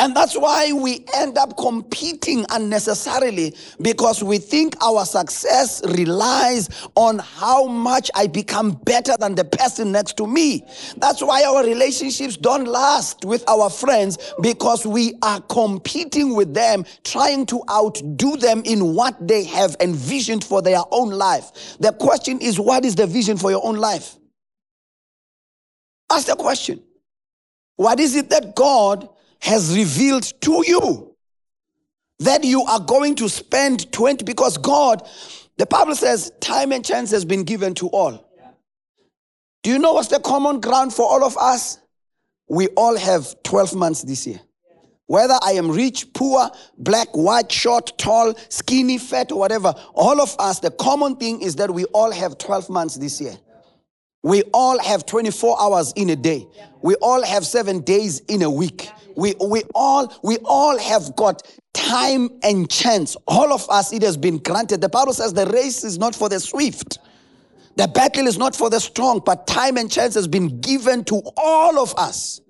And 0.00 0.16
that's 0.16 0.34
why 0.34 0.72
we 0.72 1.04
end 1.14 1.36
up 1.36 1.58
competing 1.58 2.46
unnecessarily 2.48 3.54
because 3.82 4.24
we 4.24 4.38
think 4.38 4.74
our 4.82 5.04
success 5.04 5.82
relies 5.86 6.70
on 6.94 7.18
how 7.18 7.66
much 7.66 8.10
I 8.14 8.26
become 8.26 8.70
better 8.84 9.14
than 9.18 9.34
the 9.34 9.44
person 9.44 9.92
next 9.92 10.16
to 10.16 10.26
me. 10.26 10.64
That's 10.96 11.22
why 11.22 11.44
our 11.44 11.62
relationships 11.66 12.38
don't 12.38 12.64
last 12.64 13.26
with 13.26 13.46
our 13.46 13.68
friends 13.68 14.16
because 14.40 14.86
we 14.86 15.16
are 15.20 15.42
competing 15.42 16.34
with 16.34 16.54
them, 16.54 16.86
trying 17.04 17.44
to 17.46 17.62
outdo 17.70 18.38
them 18.38 18.62
in 18.64 18.94
what 18.94 19.28
they 19.28 19.44
have 19.44 19.76
envisioned 19.80 20.44
for 20.44 20.62
their 20.62 20.80
own 20.90 21.10
life. 21.10 21.76
The 21.78 21.92
question 21.92 22.40
is, 22.40 22.58
what 22.58 22.86
is 22.86 22.94
the 22.94 23.06
vision 23.06 23.36
for 23.36 23.50
your 23.50 23.66
own 23.66 23.76
life? 23.76 24.16
Ask 26.10 26.26
the 26.26 26.36
question. 26.36 26.82
What 27.76 28.00
is 28.00 28.16
it 28.16 28.30
that 28.30 28.56
God 28.56 29.06
has 29.40 29.76
revealed 29.76 30.24
to 30.42 30.64
you 30.66 31.16
that 32.20 32.44
you 32.44 32.62
are 32.62 32.80
going 32.80 33.14
to 33.16 33.28
spend 33.28 33.90
20 33.92 34.24
because 34.24 34.58
God, 34.58 35.08
the 35.56 35.66
Bible 35.66 35.94
says, 35.94 36.30
time 36.40 36.72
and 36.72 36.84
chance 36.84 37.10
has 37.10 37.24
been 37.24 37.44
given 37.44 37.74
to 37.74 37.88
all. 37.88 38.26
Do 39.62 39.70
you 39.70 39.78
know 39.78 39.92
what's 39.92 40.08
the 40.08 40.20
common 40.20 40.60
ground 40.60 40.92
for 40.92 41.06
all 41.06 41.24
of 41.24 41.36
us? 41.36 41.78
We 42.48 42.68
all 42.68 42.96
have 42.96 43.42
12 43.42 43.74
months 43.74 44.02
this 44.02 44.26
year. 44.26 44.40
Whether 45.06 45.34
I 45.42 45.52
am 45.52 45.70
rich, 45.70 46.12
poor, 46.12 46.50
black, 46.78 47.08
white, 47.16 47.50
short, 47.50 47.98
tall, 47.98 48.34
skinny, 48.48 48.96
fat, 48.96 49.32
or 49.32 49.38
whatever, 49.38 49.74
all 49.92 50.20
of 50.20 50.36
us, 50.38 50.60
the 50.60 50.70
common 50.70 51.16
thing 51.16 51.42
is 51.42 51.56
that 51.56 51.70
we 51.70 51.84
all 51.86 52.12
have 52.12 52.38
12 52.38 52.70
months 52.70 52.96
this 52.96 53.20
year. 53.20 53.36
We 54.22 54.42
all 54.54 54.78
have 54.78 55.06
24 55.06 55.60
hours 55.60 55.92
in 55.96 56.10
a 56.10 56.16
day. 56.16 56.46
We 56.82 56.94
all 56.96 57.22
have 57.24 57.44
seven 57.44 57.80
days 57.80 58.20
in 58.28 58.42
a 58.42 58.50
week. 58.50 58.88
We, 59.16 59.34
we 59.44 59.62
all 59.74 60.12
we 60.22 60.38
all 60.44 60.78
have 60.78 61.14
got 61.16 61.42
time 61.72 62.30
and 62.42 62.70
chance. 62.70 63.16
All 63.26 63.52
of 63.52 63.68
us, 63.70 63.92
it 63.92 64.02
has 64.02 64.16
been 64.16 64.38
granted. 64.38 64.80
The 64.80 64.88
Bible 64.88 65.12
says 65.12 65.32
the 65.32 65.46
race 65.46 65.84
is 65.84 65.98
not 65.98 66.14
for 66.14 66.28
the 66.28 66.40
swift. 66.40 66.98
The 67.76 67.88
battle 67.88 68.26
is 68.26 68.36
not 68.36 68.54
for 68.54 68.68
the 68.68 68.80
strong, 68.80 69.22
but 69.24 69.46
time 69.46 69.76
and 69.76 69.90
chance 69.90 70.14
has 70.14 70.28
been 70.28 70.60
given 70.60 71.04
to 71.04 71.22
all 71.36 71.78
of 71.78 71.94
us. 71.96 72.40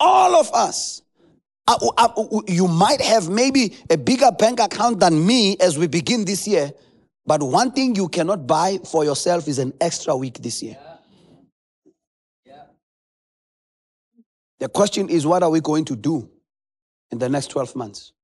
All 0.00 0.34
of 0.34 0.50
us. 0.52 1.02
Uh, 1.66 1.78
uh, 1.96 2.08
uh, 2.16 2.40
you 2.46 2.68
might 2.68 3.00
have 3.00 3.30
maybe 3.30 3.76
a 3.88 3.96
bigger 3.96 4.30
bank 4.32 4.60
account 4.60 5.00
than 5.00 5.24
me 5.26 5.56
as 5.60 5.78
we 5.78 5.86
begin 5.86 6.24
this 6.24 6.46
year, 6.46 6.70
but 7.24 7.42
one 7.42 7.72
thing 7.72 7.94
you 7.96 8.08
cannot 8.08 8.46
buy 8.46 8.78
for 8.84 9.04
yourself 9.04 9.48
is 9.48 9.58
an 9.58 9.72
extra 9.80 10.14
week 10.14 10.34
this 10.42 10.62
year. 10.62 10.76
The 14.64 14.70
question 14.70 15.10
is, 15.10 15.26
what 15.26 15.42
are 15.42 15.50
we 15.50 15.60
going 15.60 15.84
to 15.84 15.94
do 15.94 16.26
in 17.10 17.18
the 17.18 17.28
next 17.28 17.48
12 17.48 17.76
months? 17.76 18.14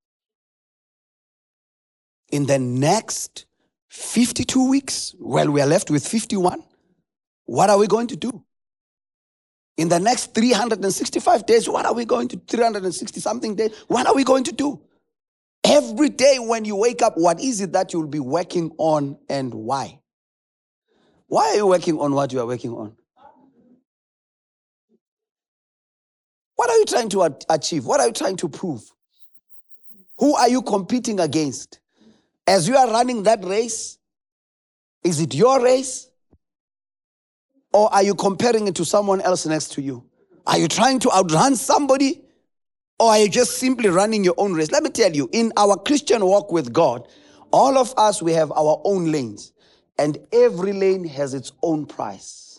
In 2.33 2.47
the 2.47 2.59
next 2.59 3.45
52 3.91 4.71
weeks, 4.71 5.15
well, 5.21 5.51
we 5.51 5.61
are 5.61 5.67
left 5.67 5.91
with 5.91 6.09
51. 6.09 6.65
What 7.45 7.69
are 7.69 7.77
we 7.77 7.87
going 7.87 8.07
to 8.07 8.17
do? 8.17 8.43
In 9.77 9.91
the 9.91 10.01
next 10.01 10.33
365 10.33 11.45
days, 11.45 11.69
what 11.69 11.85
are 11.85 11.93
we 11.93 12.07
going 12.07 12.29
to 12.29 12.41
360 12.49 13.21
something 13.21 13.55
days? 13.55 13.77
What 13.89 14.07
are 14.07 14.15
we 14.15 14.25
going 14.25 14.45
to 14.45 14.53
do? 14.53 14.81
Every 15.63 16.09
day 16.09 16.39
when 16.39 16.65
you 16.65 16.75
wake 16.75 17.03
up, 17.03 17.19
what 17.19 17.39
is 17.39 17.61
it 17.61 17.75
that 17.75 17.93
you'll 17.93 18.07
be 18.07 18.19
working 18.19 18.73
on 18.79 19.19
and 19.29 19.53
why? 19.53 20.01
Why 21.27 21.51
are 21.51 21.57
you 21.57 21.67
working 21.67 22.01
on 22.01 22.15
what 22.15 22.33
you 22.33 22.41
are 22.41 22.47
working 22.47 22.73
on? 22.73 22.97
What 26.61 26.69
are 26.69 26.77
you 26.77 26.85
trying 26.85 27.09
to 27.09 27.37
achieve? 27.49 27.87
What 27.87 28.01
are 28.01 28.07
you 28.09 28.13
trying 28.13 28.37
to 28.37 28.47
prove? 28.47 28.83
Who 30.19 30.35
are 30.35 30.47
you 30.47 30.61
competing 30.61 31.19
against? 31.19 31.79
As 32.47 32.69
you 32.69 32.77
are 32.77 32.87
running 32.87 33.23
that 33.23 33.43
race, 33.43 33.97
is 35.03 35.23
it 35.23 35.35
your 35.35 35.65
race? 35.65 36.11
Or 37.73 37.91
are 37.95 38.03
you 38.03 38.15
comparing 38.15 38.69
it 38.69 38.75
to 38.75 38.85
someone 38.85 39.23
else 39.23 39.47
next 39.47 39.73
to 39.73 39.81
you? 39.81 40.05
Are 40.47 40.59
you 40.59 40.69
trying 40.69 40.99
to 40.99 41.11
outrun 41.11 41.57
somebody? 41.57 42.21
Or 42.99 43.13
are 43.13 43.19
you 43.21 43.31
just 43.31 43.53
simply 43.53 43.89
running 43.89 44.23
your 44.23 44.35
own 44.37 44.53
race? 44.53 44.71
Let 44.71 44.83
me 44.83 44.91
tell 44.91 45.17
you, 45.17 45.31
in 45.33 45.55
our 45.57 45.79
Christian 45.79 46.23
walk 46.27 46.53
with 46.53 46.75
God, 46.75 47.09
all 47.53 47.79
of 47.79 47.95
us, 47.97 48.21
we 48.21 48.35
have 48.35 48.53
our 48.53 48.83
own 48.85 49.11
lanes, 49.11 49.55
and 49.99 50.19
every 50.31 50.75
lane 50.75 51.05
has 51.05 51.33
its 51.33 51.53
own 51.63 51.87
price. 51.87 52.50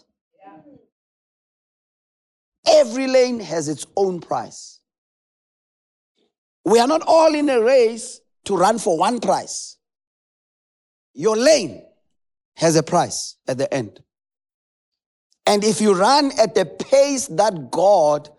Every 2.68 3.08
lane 3.08 3.40
has 3.40 3.68
its 3.68 3.86
own 3.96 4.20
price. 4.20 4.80
We 6.64 6.80
are 6.80 6.88
not 6.88 7.02
all 7.06 7.34
in 7.34 7.50
a 7.50 7.62
race 7.62 8.22
to 8.46 8.56
run 8.56 8.78
for 8.78 8.98
one 8.98 9.20
price. 9.20 9.78
Your 11.14 11.36
lane 11.36 11.84
has 12.56 12.76
a 12.76 12.84
price 12.84 13.38
at 13.48 13.58
the 13.58 13.72
end. 13.74 14.02
And 15.48 15.64
if 15.64 15.82
you 15.82 15.94
run 15.94 16.32
at 16.40 16.54
the 16.54 16.66
pace 16.66 17.28
that 17.28 17.72
God 17.72 18.30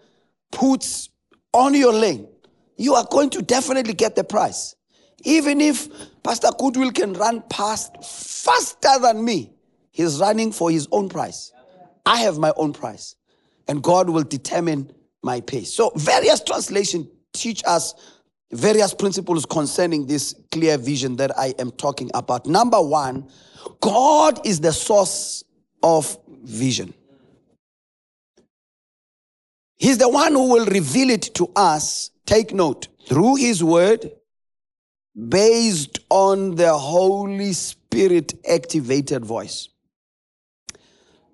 puts 0.53 1.11
on 1.53 1.75
your 1.75 1.93
lane, 1.93 2.29
you 2.77 2.95
are 2.95 3.07
going 3.11 3.31
to 3.31 3.43
definitely 3.43 3.95
get 3.95 4.15
the 4.15 4.25
price. 4.25 4.77
Even 5.25 5.61
if 5.61 5.89
Pastor 6.23 6.49
Goodwill 6.59 6.93
can 6.93 7.13
run 7.15 7.43
past 7.51 8.03
faster 8.03 8.99
than 9.01 9.25
me, 9.25 9.53
he's 9.91 10.21
running 10.21 10.53
for 10.53 10.71
his 10.71 10.89
own 10.91 11.09
price. 11.09 11.53
I 12.07 12.19
have 12.19 12.39
my 12.39 12.53
own 12.57 12.73
price 12.73 13.17
and 13.73 13.83
God 13.83 14.11
will 14.11 14.23
determine 14.23 14.93
my 15.23 15.41
pace. 15.41 15.73
So 15.73 15.93
various 15.97 16.43
translations 16.43 17.07
teach 17.33 17.63
us 17.67 17.95
various 18.53 18.93
principles 18.93 19.47
concerning 19.47 20.07
this 20.07 20.35
clear 20.51 20.77
vision 20.77 21.17
that 21.17 21.31
I 21.39 21.55
am 21.59 21.71
talking 21.71 22.11
about. 22.13 22.45
Number 22.45 22.83
one, 22.83 23.31
God 23.81 24.47
is 24.47 24.61
the 24.61 24.75
source 24.75 25.43
of 25.83 26.19
vision. 26.45 26.93
He's 29.79 29.97
the 29.97 30.11
one 30.11 30.33
who 30.35 30.51
will 30.51 30.67
reveal 30.67 31.09
it 31.09 31.35
to 31.37 31.51
us. 31.57 32.11
Take 32.27 32.53
note, 32.53 32.89
through 33.09 33.37
His 33.37 33.65
word, 33.65 34.13
based 35.31 36.01
on 36.11 36.57
the 36.57 36.75
Holy 36.75 37.55
Spirit 37.55 38.35
activated 38.47 39.25
voice. 39.25 39.71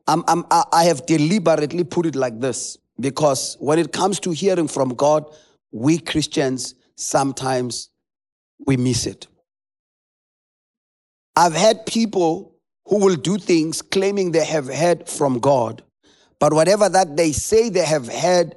I'm, 0.09 0.25
I'm, 0.27 0.45
I 0.51 0.85
have 0.85 1.05
deliberately 1.07 1.85
put 1.85 2.07
it 2.07 2.17
like 2.17 2.41
this 2.41 2.79
because 2.99 3.57
when 3.61 3.79
it 3.79 3.93
comes 3.93 4.19
to 4.21 4.31
hearing 4.31 4.67
from 4.67 4.95
God, 4.95 5.27
we 5.71 5.99
Christians 5.99 6.75
sometimes 6.97 7.91
we 8.67 8.79
miss 8.79 9.07
it. 9.07 9.27
I've 11.37 11.55
had 11.55 11.85
people 11.87 12.57
who 12.87 13.05
will 13.05 13.17
do 13.17 13.37
things 13.37 13.83
claiming 13.83 14.33
they 14.33 14.47
have 14.47 14.67
heard 14.67 15.09
from 15.09 15.39
God, 15.39 15.83
but 16.41 16.55
whatever 16.55 16.89
that 16.89 17.17
they 17.17 17.33
say 17.33 17.69
they 17.69 17.85
have 17.85 18.09
heard 18.09 18.57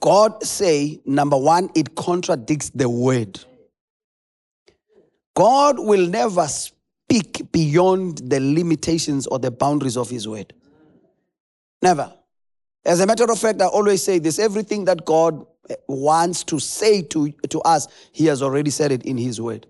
God 0.00 0.42
say, 0.42 1.00
number 1.04 1.36
one, 1.36 1.70
it 1.74 1.96
contradicts 1.96 2.70
the 2.70 2.88
word. 2.88 3.40
God 5.34 5.78
will 5.78 6.06
never 6.06 6.46
speak 6.46 7.42
beyond 7.52 8.18
the 8.18 8.40
limitations 8.40 9.26
or 9.26 9.38
the 9.38 9.50
boundaries 9.50 9.96
of 9.96 10.08
his 10.08 10.26
word. 10.26 10.52
Never. 11.82 12.12
As 12.84 13.00
a 13.00 13.06
matter 13.06 13.24
of 13.24 13.38
fact, 13.38 13.60
I 13.60 13.66
always 13.66 14.02
say 14.02 14.18
this 14.18 14.38
everything 14.38 14.84
that 14.86 15.04
God 15.04 15.44
eh, 15.68 15.74
wants 15.86 16.44
to 16.44 16.58
say 16.58 17.02
to, 17.02 17.30
to 17.50 17.60
us, 17.60 17.88
he 18.12 18.26
has 18.26 18.42
already 18.42 18.70
said 18.70 18.92
it 18.92 19.04
in 19.04 19.18
his 19.18 19.40
word. 19.40 19.66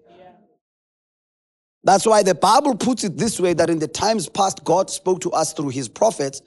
That's 1.85 2.07
why 2.07 2.23
the 2.23 2.35
Bible 2.35 2.77
puts 2.77 3.05
it 3.05 3.17
this 3.17 3.41
way 3.41 3.55
that 3.55 3.71
in 3.71 3.79
the 3.79 3.89
times 3.89 4.29
past, 4.29 4.65
God 4.65 4.91
spoke 4.91 5.21
to 5.23 5.31
us 5.31 5.53
through 5.53 5.71
his 5.71 5.89
prophets, 5.89 6.43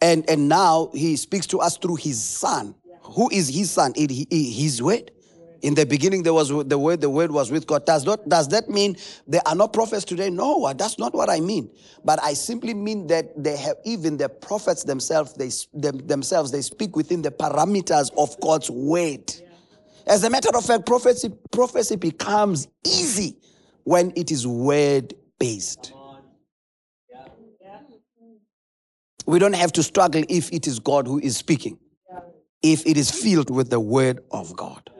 and, 0.00 0.28
and 0.28 0.48
now 0.48 0.90
he 0.94 1.16
speaks 1.16 1.46
to 1.48 1.60
us 1.60 1.76
through 1.76 1.96
his 1.96 2.22
son. 2.22 2.74
Who 3.02 3.28
is 3.30 3.48
his 3.48 3.70
son? 3.70 3.92
His 3.96 4.80
word. 4.82 5.10
In 5.64 5.74
the 5.74 5.86
beginning, 5.86 6.22
there 6.22 6.34
was 6.34 6.50
the 6.50 6.78
word, 6.78 7.00
the 7.00 7.08
word 7.08 7.30
was 7.30 7.50
with 7.50 7.66
God. 7.66 7.86
Does, 7.86 8.04
not, 8.04 8.28
does 8.28 8.48
that 8.48 8.68
mean 8.68 8.98
there 9.26 9.40
are 9.46 9.54
no 9.54 9.66
prophets 9.66 10.04
today? 10.04 10.28
No, 10.28 10.62
uh, 10.66 10.74
that's 10.74 10.98
not 10.98 11.14
what 11.14 11.30
I 11.30 11.40
mean. 11.40 11.70
But 12.04 12.22
I 12.22 12.34
simply 12.34 12.74
mean 12.74 13.06
that 13.06 13.42
they 13.42 13.56
have, 13.56 13.76
even 13.82 14.18
the 14.18 14.28
prophets 14.28 14.84
themselves, 14.84 15.32
they, 15.32 15.48
them, 15.72 16.06
themselves, 16.06 16.52
they 16.52 16.60
speak 16.60 16.94
within 16.96 17.22
the 17.22 17.30
parameters 17.30 18.10
of 18.18 18.38
God's 18.40 18.70
word. 18.70 19.32
As 20.06 20.22
a 20.22 20.28
matter 20.28 20.54
of 20.54 20.66
fact, 20.66 20.84
prophecy, 20.84 21.32
prophecy 21.50 21.96
becomes 21.96 22.68
easy 22.84 23.38
when 23.84 24.12
it 24.16 24.30
is 24.30 24.46
word 24.46 25.14
based. 25.38 25.94
We 29.24 29.38
don't 29.38 29.54
have 29.54 29.72
to 29.72 29.82
struggle 29.82 30.24
if 30.28 30.52
it 30.52 30.66
is 30.66 30.78
God 30.78 31.06
who 31.06 31.20
is 31.20 31.38
speaking, 31.38 31.78
if 32.62 32.86
it 32.86 32.98
is 32.98 33.10
filled 33.10 33.48
with 33.48 33.70
the 33.70 33.80
word 33.80 34.20
of 34.30 34.54
God. 34.54 34.90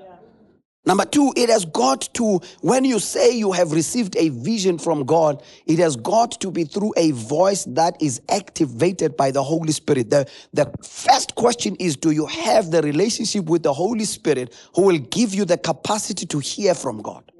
Number 0.86 1.06
two, 1.06 1.32
it 1.34 1.48
has 1.48 1.64
got 1.64 2.12
to, 2.14 2.40
when 2.60 2.84
you 2.84 2.98
say 2.98 3.30
you 3.36 3.52
have 3.52 3.72
received 3.72 4.16
a 4.16 4.28
vision 4.28 4.78
from 4.78 5.04
God, 5.04 5.42
it 5.66 5.78
has 5.78 5.96
got 5.96 6.32
to 6.42 6.50
be 6.50 6.64
through 6.64 6.92
a 6.96 7.12
voice 7.12 7.64
that 7.64 8.00
is 8.02 8.20
activated 8.28 9.16
by 9.16 9.30
the 9.30 9.42
Holy 9.42 9.72
Spirit. 9.72 10.10
The, 10.10 10.28
the 10.52 10.70
first 10.82 11.34
question 11.36 11.74
is 11.76 11.96
Do 11.96 12.10
you 12.10 12.26
have 12.26 12.70
the 12.70 12.82
relationship 12.82 13.46
with 13.46 13.62
the 13.62 13.72
Holy 13.72 14.04
Spirit 14.04 14.54
who 14.74 14.82
will 14.82 14.98
give 14.98 15.34
you 15.34 15.46
the 15.46 15.56
capacity 15.56 16.26
to 16.26 16.38
hear 16.38 16.74
from 16.74 17.00
God? 17.00 17.32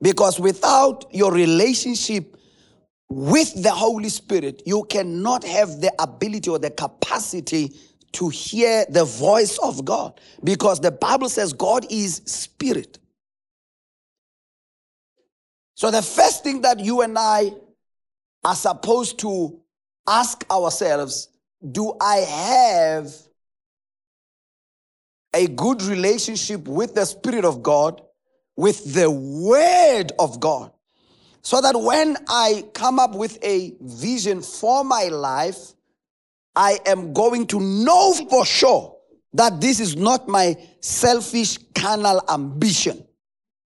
Because 0.00 0.40
without 0.40 1.04
your 1.12 1.32
relationship 1.32 2.36
with 3.10 3.62
the 3.62 3.70
Holy 3.70 4.08
Spirit, 4.08 4.62
you 4.64 4.84
cannot 4.84 5.44
have 5.44 5.80
the 5.80 5.92
ability 5.98 6.48
or 6.50 6.58
the 6.58 6.70
capacity 6.70 7.72
to 8.14 8.28
hear 8.28 8.84
the 8.88 9.04
voice 9.04 9.58
of 9.58 9.84
God 9.84 10.20
because 10.42 10.80
the 10.80 10.90
Bible 10.90 11.28
says 11.28 11.52
God 11.52 11.86
is 11.90 12.22
spirit. 12.24 12.98
So, 15.74 15.90
the 15.90 16.02
first 16.02 16.44
thing 16.44 16.60
that 16.62 16.80
you 16.80 17.02
and 17.02 17.18
I 17.18 17.52
are 18.44 18.54
supposed 18.54 19.18
to 19.20 19.60
ask 20.06 20.44
ourselves 20.50 21.28
do 21.72 21.94
I 22.00 22.16
have 22.16 23.12
a 25.34 25.46
good 25.48 25.82
relationship 25.82 26.68
with 26.68 26.94
the 26.94 27.04
Spirit 27.04 27.44
of 27.44 27.62
God, 27.62 28.02
with 28.56 28.94
the 28.94 29.10
Word 29.10 30.12
of 30.18 30.40
God? 30.40 30.70
So 31.42 31.60
that 31.60 31.78
when 31.78 32.16
I 32.28 32.64
come 32.72 32.98
up 32.98 33.14
with 33.14 33.42
a 33.42 33.74
vision 33.80 34.40
for 34.40 34.84
my 34.84 35.04
life, 35.04 35.73
I 36.56 36.78
am 36.86 37.12
going 37.12 37.46
to 37.48 37.60
know 37.60 38.14
for 38.30 38.44
sure 38.44 38.96
that 39.32 39.60
this 39.60 39.80
is 39.80 39.96
not 39.96 40.28
my 40.28 40.56
selfish 40.80 41.58
carnal 41.74 42.22
ambition, 42.28 43.04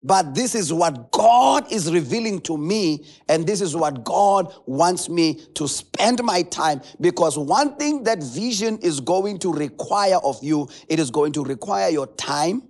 but 0.03 0.35
this 0.35 0.53
is 0.53 0.73
what 0.73 1.11
God 1.11 1.71
is 1.71 1.91
revealing 1.91 2.41
to 2.41 2.57
me, 2.57 3.05
and 3.29 3.47
this 3.47 3.61
is 3.61 3.73
what 3.73 4.03
God 4.03 4.53
wants 4.65 5.07
me 5.07 5.39
to 5.55 5.67
spend 5.67 6.21
my 6.23 6.41
time. 6.41 6.81
Because 6.99 7.37
one 7.37 7.77
thing 7.77 8.03
that 8.03 8.21
vision 8.21 8.77
is 8.79 8.99
going 8.99 9.39
to 9.39 9.53
require 9.53 10.17
of 10.21 10.43
you, 10.43 10.67
it 10.89 10.99
is 10.99 11.09
going 11.09 11.31
to 11.33 11.43
require 11.43 11.89
your 11.89 12.07
time, 12.07 12.63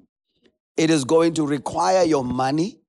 it 0.77 0.91
is 0.91 1.03
going 1.03 1.33
to 1.33 1.47
require 1.47 2.03
your 2.03 2.23
money, 2.23 2.79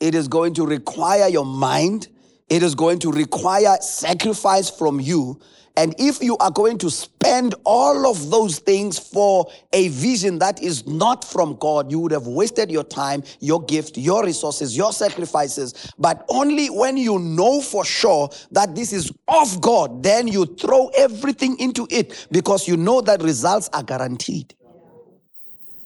it 0.00 0.16
is 0.16 0.26
going 0.26 0.54
to 0.54 0.66
require 0.66 1.28
your 1.28 1.46
mind, 1.46 2.08
it 2.48 2.64
is 2.64 2.74
going 2.74 2.98
to 2.98 3.12
require 3.12 3.76
sacrifice 3.80 4.68
from 4.68 4.98
you 5.00 5.40
and 5.76 5.94
if 5.98 6.22
you 6.22 6.38
are 6.38 6.50
going 6.50 6.78
to 6.78 6.90
spend 6.90 7.54
all 7.64 8.10
of 8.10 8.30
those 8.30 8.58
things 8.58 8.98
for 8.98 9.46
a 9.74 9.88
vision 9.88 10.38
that 10.38 10.62
is 10.62 10.86
not 10.86 11.22
from 11.22 11.56
God, 11.56 11.90
you 11.90 12.00
would 12.00 12.12
have 12.12 12.26
wasted 12.26 12.70
your 12.70 12.84
time, 12.84 13.22
your 13.40 13.62
gift, 13.62 13.98
your 13.98 14.24
resources, 14.24 14.74
your 14.74 14.92
sacrifices. 14.92 15.92
But 15.98 16.24
only 16.30 16.68
when 16.68 16.96
you 16.96 17.18
know 17.18 17.60
for 17.60 17.84
sure 17.84 18.30
that 18.52 18.74
this 18.74 18.92
is 18.92 19.12
of 19.28 19.60
God, 19.60 20.02
then 20.02 20.28
you 20.28 20.46
throw 20.46 20.88
everything 20.96 21.58
into 21.58 21.86
it 21.90 22.26
because 22.30 22.66
you 22.66 22.78
know 22.78 23.02
that 23.02 23.22
results 23.22 23.68
are 23.74 23.82
guaranteed. 23.82 24.54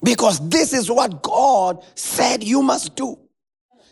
Because 0.02 0.48
this 0.48 0.72
is 0.72 0.90
what 0.90 1.22
God 1.22 1.84
said 1.96 2.44
you 2.44 2.62
must 2.62 2.94
do. 2.94 3.18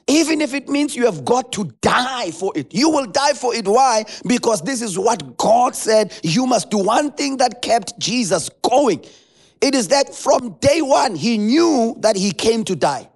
Even 0.09 0.40
if 0.40 0.55
it 0.55 0.71
means 0.71 0.97
you 0.97 1.05
have 1.05 1.23
got 1.25 1.53
to 1.53 1.64
die 1.83 2.31
for 2.31 2.51
it, 2.57 2.73
you 2.73 2.88
will 2.88 3.05
die 3.05 3.35
for 3.35 3.55
it. 3.55 3.68
Why? 3.68 4.07
Because 4.27 4.62
this 4.62 4.81
is 4.81 4.99
what 4.99 5.37
God 5.37 5.77
said 5.77 6.18
you 6.23 6.47
must 6.47 6.71
do. 6.71 6.79
One 6.79 7.12
thing 7.12 7.37
that 7.37 7.61
kept 7.61 7.99
Jesus 7.99 8.49
going, 8.62 9.05
it 9.61 9.75
is 9.75 9.88
that 9.88 10.14
from 10.14 10.55
day 10.61 10.81
one, 10.81 11.14
he 11.14 11.37
knew 11.37 11.94
that 12.01 12.16
he 12.16 12.33
came 12.33 12.64
to 12.64 12.75
die. 12.75 13.09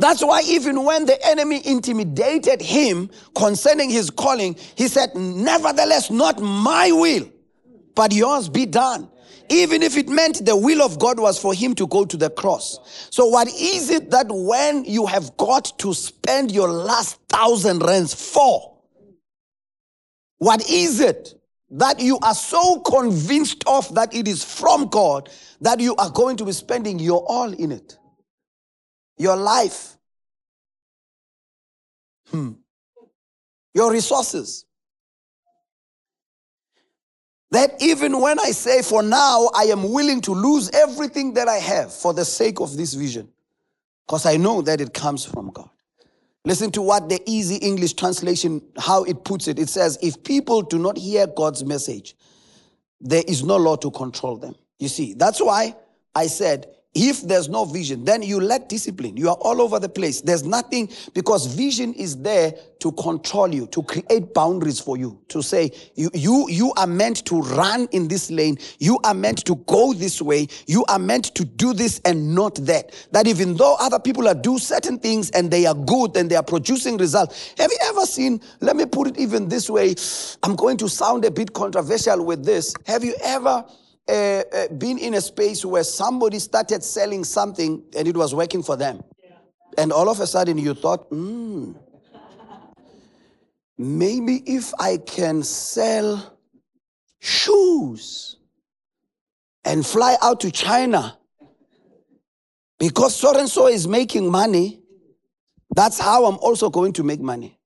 That's 0.00 0.24
why, 0.24 0.42
even 0.46 0.84
when 0.84 1.06
the 1.06 1.18
enemy 1.26 1.60
intimidated 1.66 2.62
him 2.62 3.10
concerning 3.34 3.90
his 3.90 4.10
calling, 4.10 4.56
he 4.76 4.86
said, 4.86 5.14
Nevertheless, 5.16 6.08
not 6.08 6.40
my 6.40 6.92
will, 6.92 7.28
but 7.96 8.12
yours 8.12 8.48
be 8.48 8.64
done 8.64 9.10
even 9.50 9.82
if 9.82 9.96
it 9.96 10.08
meant 10.08 10.44
the 10.44 10.56
will 10.56 10.82
of 10.82 10.98
God 10.98 11.18
was 11.18 11.40
for 11.40 11.54
him 11.54 11.74
to 11.76 11.86
go 11.86 12.04
to 12.04 12.16
the 12.16 12.30
cross. 12.30 13.08
So, 13.10 13.26
what 13.26 13.48
is 13.48 13.90
it 13.90 14.10
that 14.10 14.26
when 14.28 14.84
you 14.84 15.06
have 15.06 15.36
got 15.36 15.78
to 15.78 15.94
spend 15.94 16.52
your 16.52 16.68
last 16.68 17.18
thousand 17.28 17.82
rands 17.82 18.14
for? 18.14 18.76
What 20.38 20.68
is 20.70 21.00
it 21.00 21.34
that 21.70 22.00
you 22.00 22.18
are 22.20 22.34
so 22.34 22.80
convinced 22.80 23.64
of 23.66 23.92
that 23.94 24.14
it 24.14 24.28
is 24.28 24.44
from 24.44 24.88
God 24.88 25.28
that 25.60 25.80
you 25.80 25.96
are 25.96 26.10
going 26.10 26.36
to 26.38 26.44
be 26.44 26.52
spending 26.52 26.98
your 26.98 27.24
all 27.26 27.52
in 27.52 27.72
it? 27.72 27.98
Your 29.16 29.36
life, 29.36 29.96
hmm. 32.30 32.52
your 33.74 33.92
resources, 33.92 34.64
that 37.50 37.72
even 37.80 38.20
when 38.20 38.38
I 38.38 38.50
say, 38.50 38.82
for 38.82 39.02
now, 39.02 39.50
I 39.54 39.64
am 39.64 39.90
willing 39.90 40.20
to 40.22 40.32
lose 40.32 40.70
everything 40.70 41.34
that 41.34 41.48
I 41.48 41.56
have 41.56 41.92
for 41.92 42.12
the 42.12 42.24
sake 42.24 42.60
of 42.60 42.76
this 42.76 42.94
vision, 42.94 43.28
because 44.06 44.26
I 44.26 44.36
know 44.36 44.62
that 44.62 44.80
it 44.80 44.92
comes 44.92 45.24
from 45.24 45.50
God. 45.50 45.70
Listen 46.44 46.70
to 46.72 46.82
what 46.82 47.08
the 47.08 47.20
easy 47.26 47.56
English 47.56 47.94
translation, 47.94 48.62
how 48.78 49.04
it 49.04 49.24
puts 49.24 49.48
it. 49.48 49.58
It 49.58 49.68
says, 49.68 49.98
if 50.00 50.22
people 50.22 50.62
do 50.62 50.78
not 50.78 50.96
hear 50.96 51.26
God's 51.26 51.64
message, 51.64 52.16
there 53.00 53.24
is 53.26 53.42
no 53.42 53.56
law 53.56 53.76
to 53.76 53.90
control 53.90 54.36
them. 54.36 54.54
You 54.78 54.88
see, 54.88 55.14
that's 55.14 55.40
why 55.40 55.74
I 56.14 56.26
said 56.26 56.66
if 56.98 57.22
there's 57.22 57.48
no 57.48 57.64
vision, 57.64 58.04
then 58.04 58.22
you 58.22 58.40
lack 58.40 58.68
discipline. 58.68 59.16
You 59.16 59.28
are 59.28 59.36
all 59.36 59.62
over 59.62 59.78
the 59.78 59.88
place. 59.88 60.20
There's 60.20 60.42
nothing 60.42 60.90
because 61.14 61.46
vision 61.46 61.94
is 61.94 62.16
there 62.16 62.52
to 62.80 62.90
control 62.92 63.54
you, 63.54 63.68
to 63.68 63.84
create 63.84 64.34
boundaries 64.34 64.80
for 64.80 64.96
you, 64.96 65.20
to 65.28 65.40
say 65.40 65.70
you 65.94 66.10
you 66.12 66.46
you 66.48 66.72
are 66.76 66.88
meant 66.88 67.24
to 67.26 67.40
run 67.40 67.88
in 67.92 68.08
this 68.08 68.32
lane. 68.32 68.58
You 68.80 68.98
are 69.04 69.14
meant 69.14 69.44
to 69.44 69.54
go 69.66 69.92
this 69.92 70.20
way. 70.20 70.48
You 70.66 70.84
are 70.88 70.98
meant 70.98 71.26
to 71.36 71.44
do 71.44 71.72
this 71.72 72.00
and 72.04 72.34
not 72.34 72.56
that. 72.66 72.92
That 73.12 73.28
even 73.28 73.56
though 73.56 73.76
other 73.78 74.00
people 74.00 74.26
are 74.26 74.34
do 74.34 74.58
certain 74.58 74.98
things 74.98 75.30
and 75.30 75.52
they 75.52 75.66
are 75.66 75.74
good 75.74 76.16
and 76.16 76.28
they 76.28 76.36
are 76.36 76.42
producing 76.42 76.96
results. 76.96 77.54
Have 77.58 77.70
you 77.70 77.78
ever 77.84 78.06
seen, 78.06 78.40
let 78.60 78.74
me 78.74 78.86
put 78.86 79.06
it 79.06 79.18
even 79.18 79.48
this 79.48 79.70
way. 79.70 79.94
I'm 80.42 80.56
going 80.56 80.76
to 80.78 80.88
sound 80.88 81.24
a 81.24 81.30
bit 81.30 81.52
controversial 81.52 82.24
with 82.24 82.44
this. 82.44 82.74
Have 82.86 83.04
you 83.04 83.14
ever 83.22 83.64
uh, 84.08 84.42
uh, 84.52 84.68
been 84.68 84.98
in 84.98 85.14
a 85.14 85.20
space 85.20 85.64
where 85.64 85.84
somebody 85.84 86.38
started 86.38 86.82
selling 86.82 87.24
something 87.24 87.82
and 87.96 88.08
it 88.08 88.16
was 88.16 88.34
working 88.34 88.62
for 88.62 88.76
them. 88.76 89.02
Yeah. 89.22 89.30
And 89.76 89.92
all 89.92 90.08
of 90.08 90.20
a 90.20 90.26
sudden 90.26 90.56
you 90.58 90.74
thought, 90.74 91.06
hmm, 91.08 91.72
maybe 93.76 94.42
if 94.46 94.72
I 94.78 94.96
can 94.96 95.42
sell 95.42 96.38
shoes 97.20 98.36
and 99.64 99.84
fly 99.86 100.16
out 100.22 100.40
to 100.40 100.50
China 100.50 101.18
because 102.78 103.14
so 103.14 103.38
and 103.38 103.48
so 103.48 103.66
is 103.66 103.86
making 103.86 104.30
money, 104.30 104.80
that's 105.74 105.98
how 105.98 106.24
I'm 106.26 106.38
also 106.38 106.70
going 106.70 106.92
to 106.94 107.02
make 107.02 107.20
money. 107.20 107.58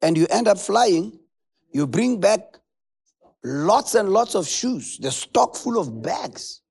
And 0.00 0.16
you 0.16 0.26
end 0.30 0.48
up 0.48 0.58
flying, 0.58 1.18
you 1.72 1.86
bring 1.86 2.20
back 2.20 2.53
lots 3.44 3.94
and 3.94 4.08
lots 4.08 4.34
of 4.34 4.48
shoes, 4.48 4.98
the 4.98 5.10
stock 5.10 5.54
full 5.54 5.78
of 5.78 6.02
bags. 6.02 6.62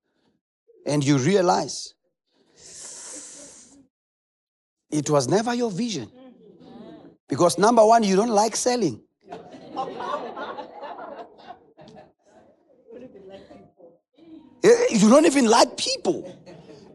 And 0.86 1.02
you 1.02 1.16
realize 1.16 1.94
it 4.90 5.08
was 5.08 5.28
never 5.28 5.54
your 5.54 5.70
vision. 5.70 6.10
Because 7.26 7.56
number 7.56 7.84
one, 7.84 8.02
you 8.02 8.16
don't 8.16 8.30
like 8.30 8.56
selling. 8.56 9.00
Eh, 14.66 14.86
you 14.92 15.10
don't 15.10 15.26
even 15.26 15.44
like 15.44 15.76
people. 15.76 16.24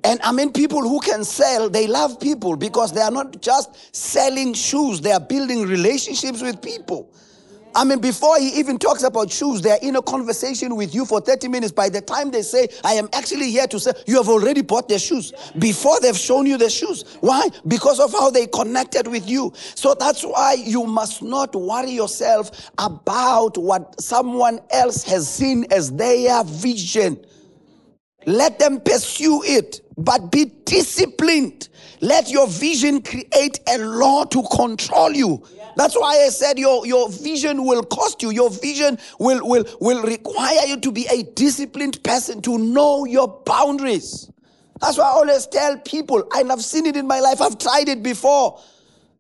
And 0.04 0.20
I 0.24 0.32
mean, 0.32 0.52
people 0.52 0.82
who 0.82 1.00
can 1.00 1.24
sell, 1.24 1.70
they 1.70 1.86
love 1.86 2.20
people 2.20 2.56
because 2.56 2.92
they 2.94 3.02
are 3.02 3.12
not 3.12 3.44
just 3.44 3.96
selling 3.96 4.56
shoes, 4.56 5.02
they 5.02 5.12
are 5.12 5.20
building 5.20 5.68
relationships 5.68 6.42
with 6.42 6.64
people. 6.64 7.14
I 7.76 7.84
mean, 7.84 8.00
before 8.00 8.40
he 8.40 8.50
even 8.60 8.78
talks 8.78 9.04
about 9.04 9.32
shoes, 9.32 9.62
they're 9.62 9.80
in 9.82 9.96
a 9.96 10.02
conversation 10.02 10.76
with 10.76 10.94
you 10.96 11.06
for 11.06 11.22
30 11.22 11.48
minutes. 11.48 11.72
By 11.72 11.90
the 11.90 12.02
time 12.02 12.32
they 12.32 12.42
say, 12.42 12.68
I 12.84 12.94
am 12.94 13.10
actually 13.14 13.52
here 13.52 13.68
to 13.68 13.80
say, 13.80 13.92
you 14.08 14.18
have 14.18 14.28
already 14.28 14.62
bought 14.62 14.90
their 14.90 15.00
shoes 15.00 15.34
before 15.58 16.00
they've 16.00 16.18
shown 16.18 16.46
you 16.46 16.58
the 16.58 16.70
shoes. 16.70 17.04
Why? 17.22 17.48
Because 17.68 18.00
of 18.00 18.12
how 18.12 18.32
they 18.32 18.48
connected 18.48 19.08
with 19.08 19.30
you. 19.30 19.54
So 19.76 19.94
that's 19.94 20.24
why 20.24 20.54
you 20.54 20.86
must 20.86 21.22
not 21.22 21.56
worry 21.56 21.92
yourself 21.92 22.72
about 22.78 23.58
what 23.58 24.00
someone 24.02 24.60
else 24.72 25.04
has 25.04 25.30
seen 25.30 25.66
as 25.72 25.92
their 25.92 26.44
vision. 26.44 27.24
Let 28.26 28.60
them 28.60 28.82
pursue 28.82 29.44
it, 29.44 29.82
but 29.98 30.32
be 30.32 30.46
disciplined. 30.66 31.69
Let 32.02 32.30
your 32.30 32.48
vision 32.48 33.02
create 33.02 33.60
a 33.68 33.78
law 33.78 34.24
to 34.26 34.44
control 34.56 35.12
you. 35.12 35.44
That's 35.76 35.96
why 35.96 36.24
I 36.26 36.30
said 36.30 36.58
your, 36.58 36.86
your 36.86 37.10
vision 37.10 37.66
will 37.66 37.84
cost 37.84 38.22
you. 38.22 38.32
Your 38.32 38.50
vision 38.50 38.98
will, 39.20 39.46
will, 39.48 39.66
will 39.80 40.04
require 40.04 40.66
you 40.66 40.80
to 40.80 40.92
be 40.92 41.08
a 41.08 41.24
disciplined 41.24 42.04
person, 42.04 42.42
to 42.44 42.58
know 42.58 43.06
your 43.06 43.42
boundaries. 43.46 44.32
That's 44.80 44.98
why 44.98 45.06
I 45.06 45.12
always 45.12 45.46
tell 45.48 45.78
people, 45.80 46.24
and 46.36 46.52
I've 46.52 46.64
seen 46.64 46.86
it 46.86 46.96
in 46.96 47.06
my 47.06 47.20
life, 47.20 47.42
I've 47.42 47.58
tried 47.58 47.90
it 47.90 48.02
before. 48.02 48.60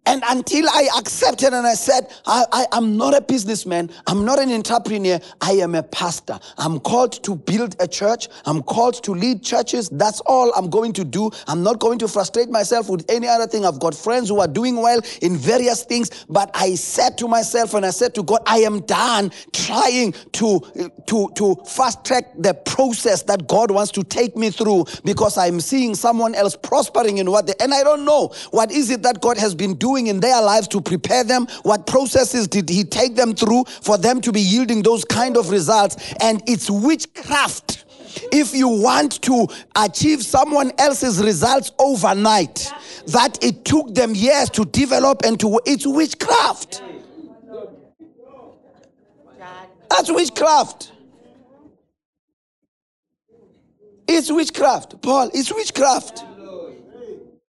And 0.06 0.24
until 0.28 0.68
I 0.68 0.90
accepted 0.98 1.54
and 1.54 1.68
I 1.68 1.76
said, 1.76 2.12
I, 2.26 2.66
am 2.72 2.98
not 2.98 3.16
a 3.16 3.22
businessman, 3.22 3.92
I'm 4.08 4.26
not 4.26 4.40
an 4.40 4.52
entrepreneur, 4.52 5.20
I 5.40 5.52
am 5.54 5.76
a 5.76 5.84
pastor. 5.84 6.40
I'm 6.58 6.80
called 6.80 7.24
to 7.24 7.36
build 7.36 7.76
a 7.80 7.88
church, 7.88 8.28
I'm 8.46 8.64
called 8.64 9.04
to 9.04 9.12
lead 9.12 9.44
churches. 9.44 9.88
That's 9.90 10.20
all 10.22 10.52
I'm 10.56 10.70
going 10.70 10.94
to 10.94 11.04
do. 11.04 11.30
I'm 11.48 11.62
not 11.62 11.80
going 11.80 12.00
to 12.00 12.08
frustrate 12.08 12.50
myself 12.50 12.90
with 12.90 13.06
any 13.08 13.28
other 13.28 13.46
thing. 13.46 13.66
I've 13.66 13.80
got 13.80 13.94
friends 13.94 14.30
who 14.30 14.40
are 14.40 14.48
doing 14.48 14.78
well 14.78 15.00
in 15.22 15.38
various 15.38 15.84
things, 15.84 16.26
but 16.28 16.50
I 16.56 16.74
said 16.74 17.18
to 17.20 17.28
myself 17.28 17.76
and 17.76 17.86
I 17.86 17.92
said 17.92 18.16
to 18.16 18.24
God, 18.24 18.42
I 18.48 18.60
am 18.60 18.80
done 18.82 19.32
trying 19.54 20.14
to, 20.14 20.92
to, 21.06 21.32
to 21.36 21.56
fast 21.68 22.04
track 22.04 22.26
the 22.36 22.56
process 22.56 23.22
that 23.24 23.48
God 23.48 23.70
wants 23.70 23.92
to 23.92 24.04
take 24.04 24.36
me 24.36 24.50
through 24.50 24.86
because 25.04 25.38
I'm 25.38 25.60
seeing 25.62 25.94
someone 25.94 26.34
else 26.34 26.56
prospering 26.56 27.20
in 27.20 27.30
what 27.30 27.46
they, 27.46 27.54
and 27.60 27.74
I 27.76 27.84
don't 27.84 28.06
know 28.06 28.34
what 28.50 28.72
is 28.72 28.90
it 28.90 29.04
that 29.04 29.22
God 29.22 29.38
has 29.38 29.54
been 29.54 29.76
doing 29.76 29.89
doing 29.90 30.08
in 30.08 30.20
their 30.20 30.42
lives 30.42 30.68
to 30.70 30.82
prepare 30.82 31.24
them? 31.24 31.48
What 31.64 31.88
processes 31.88 32.48
did 32.48 32.70
he 32.70 32.84
take 32.84 33.16
them 33.16 33.34
through 33.34 33.66
for 33.82 33.98
them 33.98 34.22
to 34.22 34.32
be 34.32 34.42
yielding 34.42 34.84
those 34.84 35.04
kind 35.04 35.36
of 35.36 35.50
results? 35.50 36.14
And 36.22 36.44
it's 36.48 36.70
witchcraft. 36.70 37.86
If 38.32 38.54
you 38.54 38.68
want 38.68 39.22
to 39.24 39.48
achieve 39.76 40.24
someone 40.24 40.72
else's 40.78 41.24
results 41.24 41.72
overnight, 41.80 42.72
that 43.08 43.44
it 43.44 43.66
took 43.66 43.94
them 43.94 44.14
years 44.14 44.50
to 44.52 44.66
develop 44.66 45.22
and 45.24 45.40
to, 45.40 45.60
it's 45.66 45.88
witchcraft. 45.88 46.84
That's 49.90 50.12
witchcraft. 50.12 50.92
It's 54.08 54.32
witchcraft, 54.32 55.02
Paul. 55.02 55.30
It's 55.34 55.54
witchcraft. 55.54 56.26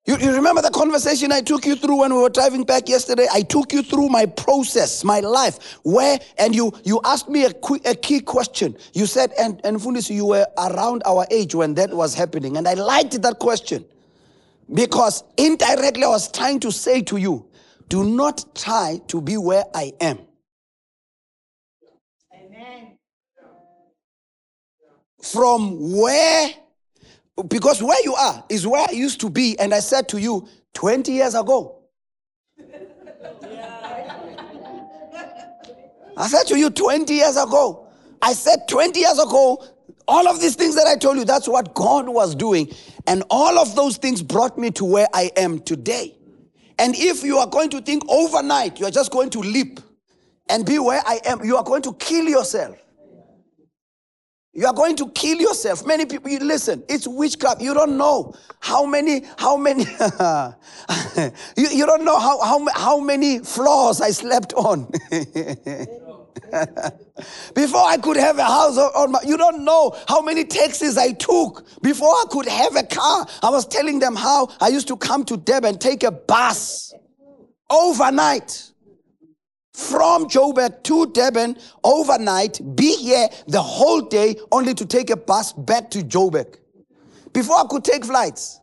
You, 0.08 0.18
you, 0.20 0.34
remember 0.34 0.62
the 0.62 0.70
conversation 0.70 1.34
I 1.34 1.42
took 1.42 1.66
you 1.66 1.76
through 1.76 1.98
when 1.98 2.14
we 2.16 2.22
were 2.22 2.30
driving 2.30 2.64
back 2.64 2.88
yesterday? 2.88 3.28
I 3.30 3.42
took 3.42 3.74
you 3.74 3.84
through 3.84 4.08
my 4.08 4.26
process, 4.26 5.04
my 5.04 5.20
life, 5.20 5.80
where, 5.84 6.18
and 6.38 6.56
you 6.56 6.72
you 6.86 7.02
asked 7.04 7.28
me 7.28 7.44
a, 7.44 7.52
a 7.84 7.94
key 7.94 8.22
question. 8.22 8.78
You 8.94 9.06
said, 9.06 9.34
and, 9.38 9.60
and 9.66 9.76
Fundis, 9.78 10.10
you 10.10 10.26
were 10.26 10.48
around 10.58 11.04
our 11.06 11.28
age 11.30 11.54
when 11.54 11.74
that 11.74 11.90
was 11.90 12.14
happening. 12.14 12.56
And 12.56 12.70
I 12.70 12.76
liked 12.76 13.22
that 13.22 13.38
question 13.40 13.84
because 14.74 15.26
indirectly 15.36 16.06
I 16.06 16.08
was 16.08 16.32
trying 16.32 16.62
to 16.62 16.72
say 16.72 17.02
to 17.02 17.18
you, 17.18 17.46
do 17.90 18.06
not 18.06 18.56
try 18.56 19.02
to 19.08 19.20
be 19.20 19.36
where 19.36 19.66
I 19.76 19.92
am. 20.00 20.20
Amen. 22.34 22.98
From 25.22 26.00
where 26.00 26.50
because 27.48 27.84
where 27.84 28.02
you 28.04 28.16
are 28.16 28.44
is 28.50 28.66
where 28.66 28.86
I 28.88 28.94
used 28.94 29.20
to 29.22 29.30
be, 29.30 29.58
and 29.60 29.74
I 29.74 29.80
said 29.80 30.10
to 30.10 30.18
you 30.20 30.48
20 30.74 31.12
years 31.12 31.36
ago. 31.36 31.76
I 36.18 36.28
said 36.28 36.44
to 36.48 36.58
you 36.58 36.72
20 36.72 37.14
years 37.14 37.38
ago. 37.38 37.88
I 38.22 38.34
said 38.34 38.68
20 38.68 39.00
years 39.00 39.20
ago, 39.20 39.64
all 40.08 40.28
of 40.28 40.42
these 40.42 40.56
things 40.56 40.76
that 40.76 40.88
I 40.88 40.96
told 40.96 41.18
you, 41.18 41.26
that's 41.26 41.48
what 41.48 41.76
God 41.76 42.10
was 42.10 42.34
doing. 42.34 42.72
And 43.06 43.24
all 43.30 43.60
of 43.60 43.76
those 43.76 43.98
things 43.98 44.24
brought 44.24 44.58
me 44.58 44.72
to 44.72 44.86
where 44.86 45.08
I 45.14 45.32
am 45.38 45.60
today. 45.60 46.16
And 46.80 46.96
if 46.96 47.24
you 47.24 47.38
are 47.38 47.48
going 47.48 47.70
to 47.72 47.82
think 47.82 48.04
overnight, 48.10 48.80
you 48.80 48.88
are 48.88 48.92
just 48.92 49.12
going 49.12 49.30
to 49.32 49.40
leap 49.40 49.80
and 50.50 50.66
be 50.66 50.80
where 50.80 51.02
I 51.06 51.20
am, 51.26 51.44
you 51.44 51.58
are 51.58 51.64
going 51.64 51.82
to 51.84 51.94
kill 51.94 52.26
yourself. 52.26 52.78
You 54.58 54.66
are 54.66 54.74
going 54.74 54.96
to 54.96 55.08
kill 55.12 55.38
yourself. 55.38 55.86
Many 55.86 56.08
people, 56.08 56.32
you 56.32 56.40
listen, 56.40 56.84
it's 56.90 57.08
witchcraft. 57.08 57.62
You 57.62 57.76
don't 57.76 57.96
know 57.96 58.34
how 58.60 58.88
many, 58.88 59.22
how 59.38 59.56
many, 59.56 59.84
you, 61.56 61.70
you 61.70 61.86
don't 61.86 62.04
know 62.04 62.18
how, 62.18 62.42
how, 62.42 62.66
how 62.74 63.00
many 63.00 63.38
floors 63.38 64.02
I 64.02 64.10
slept 64.10 64.54
on. 64.54 64.86
before 67.54 67.86
I 67.86 67.98
could 68.02 68.18
have 68.18 68.40
a 68.40 68.46
house 68.46 68.80
on 68.80 69.12
my, 69.12 69.20
you 69.24 69.38
don't 69.38 69.64
know 69.64 69.96
how 70.08 70.22
many 70.24 70.44
taxis 70.44 70.98
I 70.98 71.12
took 71.12 71.64
before 71.84 72.10
I 72.10 72.24
could 72.32 72.48
have 72.48 72.76
a 72.76 72.84
car. 72.84 73.28
I 73.44 73.52
was 73.52 73.68
telling 73.68 74.00
them 74.00 74.16
how 74.16 74.50
I 74.60 74.70
used 74.70 74.88
to 74.88 74.98
come 74.98 75.24
to 75.26 75.38
Deb 75.38 75.66
and 75.66 75.80
take 75.80 76.02
a 76.02 76.10
bus 76.10 76.96
overnight 77.70 78.72
from 79.78 80.26
Joburg 80.26 80.82
to 80.86 81.06
Durban 81.12 81.56
overnight, 81.84 82.60
be 82.76 82.96
here 82.96 83.28
the 83.48 83.62
whole 83.62 84.02
day, 84.02 84.36
only 84.52 84.74
to 84.74 84.88
take 84.88 85.12
a 85.12 85.16
bus 85.16 85.54
back 85.54 85.92
to 85.92 86.00
Joburg. 86.00 86.58
Before 87.32 87.58
I 87.58 87.66
could 87.70 87.84
take 87.84 88.04
flights. 88.04 88.60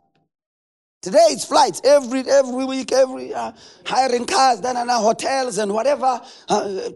Today 1.00 1.27
it's 1.29 1.44
flights 1.44 1.81
every 1.85 2.20
every 2.29 2.64
week, 2.64 2.90
every 2.90 3.33
uh, 3.33 3.53
hiring 3.85 4.27
cars, 4.27 4.61
then 4.61 4.77
and 4.77 4.90
hotels 4.90 5.59
and 5.59 5.72
whatever. 5.72 6.20
Uh, 6.48 6.90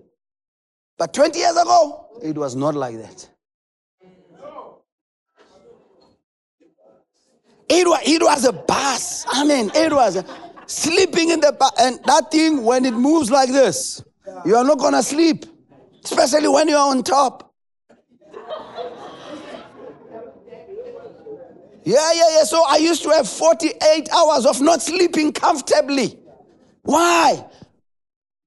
but 0.96 1.14
20 1.14 1.38
years 1.38 1.56
ago, 1.56 2.18
it 2.20 2.36
was 2.36 2.56
not 2.56 2.74
like 2.74 2.96
that. 2.96 3.28
It 7.68 7.86
was, 7.86 8.00
it 8.04 8.22
was 8.22 8.44
a 8.46 8.52
bus. 8.52 9.26
I 9.28 9.44
mean, 9.44 9.70
it 9.74 9.92
was 9.92 10.16
a, 10.16 10.24
sleeping 10.66 11.30
in 11.30 11.40
the 11.40 11.52
bus. 11.52 11.70
And 11.78 12.00
that 12.06 12.32
thing, 12.32 12.64
when 12.64 12.84
it 12.84 12.94
moves 12.94 13.30
like 13.30 13.50
this, 13.50 14.02
you 14.44 14.56
are 14.56 14.64
not 14.64 14.78
going 14.78 14.94
to 14.94 15.02
sleep, 15.02 15.46
especially 16.04 16.48
when 16.48 16.68
you 16.68 16.76
are 16.76 16.90
on 16.90 17.02
top. 17.02 17.54
Yeah, 21.84 22.12
yeah, 22.12 22.36
yeah. 22.36 22.44
So 22.44 22.62
I 22.68 22.76
used 22.76 23.02
to 23.04 23.10
have 23.10 23.26
48 23.26 24.10
hours 24.12 24.44
of 24.44 24.60
not 24.60 24.82
sleeping 24.82 25.32
comfortably. 25.32 26.18
Why? 26.82 27.46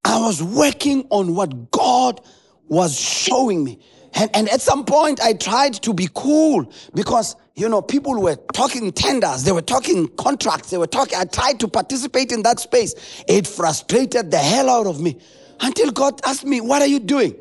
I 0.04 0.20
was 0.20 0.44
working 0.44 1.08
on 1.10 1.36
what 1.36 1.72
God 1.72 2.22
was 2.68 3.00
showing 3.00 3.64
me. 3.64 3.80
And, 4.14 4.30
and 4.36 4.50
at 4.50 4.62
some 4.62 4.86
point, 4.86 5.22
I 5.22 5.34
tried 5.34 5.74
to 5.74 5.94
be 5.94 6.08
cool 6.14 6.72
because, 6.94 7.36
you 7.56 7.68
know, 7.70 7.82
people 7.82 8.22
were 8.22 8.36
talking 8.54 8.92
tenders, 8.92 9.44
they 9.44 9.52
were 9.52 9.62
talking 9.62 10.08
contracts, 10.18 10.70
they 10.70 10.78
were 10.78 10.88
talking. 10.88 11.18
I 11.18 11.26
tried 11.26 11.60
to 11.62 11.68
participate 11.68 12.32
in 12.32 12.44
that 12.44 12.60
space. 12.60 13.24
It 13.28 13.48
frustrated 13.48 14.30
the 14.30 14.38
hell 14.38 14.70
out 14.70 14.86
of 14.86 15.02
me. 15.02 15.18
Until 15.62 15.92
God 15.92 16.20
asked 16.26 16.46
me, 16.46 16.60
What 16.62 16.82
are 16.82 16.88
you 16.88 17.00
doing? 17.00 17.36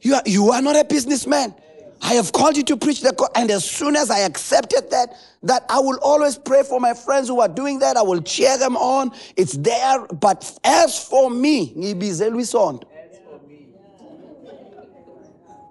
You 0.00 0.14
are, 0.14 0.22
you 0.26 0.50
are 0.50 0.62
not 0.62 0.76
a 0.76 0.84
businessman. 0.84 1.54
I 2.00 2.14
have 2.14 2.32
called 2.32 2.56
you 2.56 2.62
to 2.64 2.76
preach 2.76 3.00
the 3.00 3.12
gospel. 3.12 3.32
And 3.34 3.50
as 3.50 3.68
soon 3.68 3.96
as 3.96 4.10
I 4.10 4.20
accepted 4.20 4.90
that, 4.90 5.16
that 5.42 5.64
I 5.68 5.80
will 5.80 5.98
always 6.00 6.38
pray 6.38 6.62
for 6.62 6.78
my 6.78 6.94
friends 6.94 7.28
who 7.28 7.40
are 7.40 7.48
doing 7.48 7.80
that. 7.80 7.96
I 7.96 8.02
will 8.02 8.20
cheer 8.22 8.56
them 8.56 8.76
on. 8.76 9.10
It's 9.36 9.54
there. 9.54 10.06
But 10.06 10.58
as 10.62 11.02
for 11.02 11.30
me, 11.30 11.72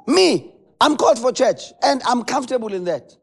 me, 0.06 0.52
I'm 0.80 0.96
called 0.98 1.20
for 1.20 1.32
church 1.32 1.74
and 1.82 2.02
I'm 2.04 2.24
comfortable 2.24 2.74
in 2.74 2.84
that. 2.86 3.16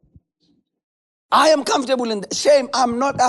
I 1.33 1.49
am 1.49 1.64
comfortable 1.64 2.11
in 2.11 2.20
the 2.20 2.35
shame. 2.35 2.68
I'm 2.75 2.99
not, 2.99 3.20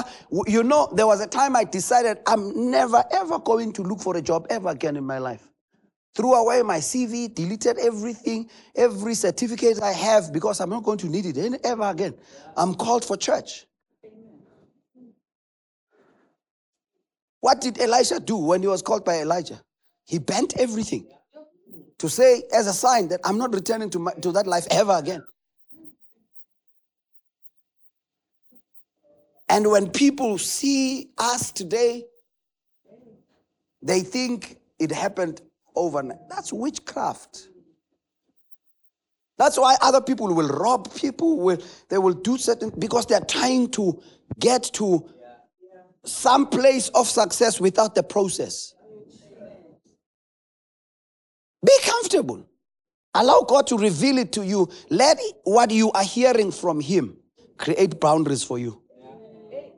you 0.48 0.64
know, 0.64 0.90
there 0.96 1.08
was 1.08 1.22
a 1.22 1.28
time 1.28 1.56
I 1.56 1.64
decided 1.64 2.20
I'm 2.28 2.72
never 2.72 3.04
ever 3.12 3.40
going 3.40 3.74
to 3.74 3.84
look 3.84 4.02
for 4.02 4.16
a 4.16 4.22
job 4.22 4.48
ever 4.50 4.70
again 4.70 4.96
in 4.96 5.04
my 5.06 5.18
life. 5.18 5.48
threw 6.16 6.34
away 6.34 6.62
my 6.62 6.78
CV, 6.78 7.34
deleted 7.34 7.78
everything, 7.78 8.50
every 8.76 9.14
certificate 9.14 9.82
I 9.82 9.92
have 9.92 10.32
because 10.32 10.62
I'm 10.62 10.70
not 10.70 10.84
going 10.84 10.98
to 11.00 11.08
need 11.08 11.26
it 11.26 11.60
ever 11.64 11.84
again. 11.84 12.16
I'm 12.56 12.74
called 12.74 13.04
for 13.04 13.18
church. 13.18 13.66
What 17.42 17.62
did 17.62 17.80
Elisha 17.80 18.20
do 18.20 18.38
when 18.38 18.62
he 18.62 18.68
was 18.68 18.82
called 18.82 19.06
by 19.06 19.20
Elijah? 19.20 19.62
He 20.06 20.18
bent 20.20 20.58
everything 20.58 21.08
to 22.00 22.10
say, 22.10 22.44
as 22.54 22.68
a 22.68 22.74
sign, 22.74 23.10
that 23.10 23.20
I'm 23.24 23.38
not 23.38 23.54
returning 23.54 23.90
to, 23.92 24.00
my, 24.00 24.14
to 24.14 24.32
that 24.32 24.48
life 24.48 24.66
ever 24.72 24.94
again. 24.94 25.24
And 29.48 29.70
when 29.70 29.90
people 29.90 30.38
see 30.38 31.12
us 31.18 31.52
today, 31.52 32.06
they 33.82 34.02
think 34.02 34.58
it 34.80 34.92
happened 34.92 35.42
overnight. 35.76 36.30
That's 36.30 36.52
witchcraft. 36.52 37.50
That's 39.38 39.58
why 39.60 39.76
other 39.82 40.02
people 40.02 40.34
will 40.34 40.48
rob 40.48 40.94
people, 40.96 41.40
will 41.40 41.58
they 41.90 41.98
will 41.98 42.14
do 42.14 42.38
certain 42.38 42.72
because 42.80 43.06
they're 43.06 43.20
trying 43.20 43.70
to 43.72 44.02
get 44.40 44.64
to 44.74 45.10
some 46.06 46.48
place 46.48 46.90
of 46.90 47.08
success 47.08 47.60
without 47.60 47.96
the 47.96 48.04
process. 48.04 48.74
Be 51.66 51.74
comfortable. 51.84 52.48
Allow 53.14 53.42
God 53.42 53.68
to 53.68 53.78
reveal 53.78 54.18
it 54.20 54.32
to 54.34 54.46
you. 54.46 54.70
Let 54.90 55.20
what 55.44 55.72
you 55.72 55.92
are 55.92 56.04
hearing 56.04 56.52
from 56.52 56.80
Him 56.80 57.18
create 57.58 58.00
boundaries 58.00 58.44
for 58.44 58.60
you. 58.60 58.82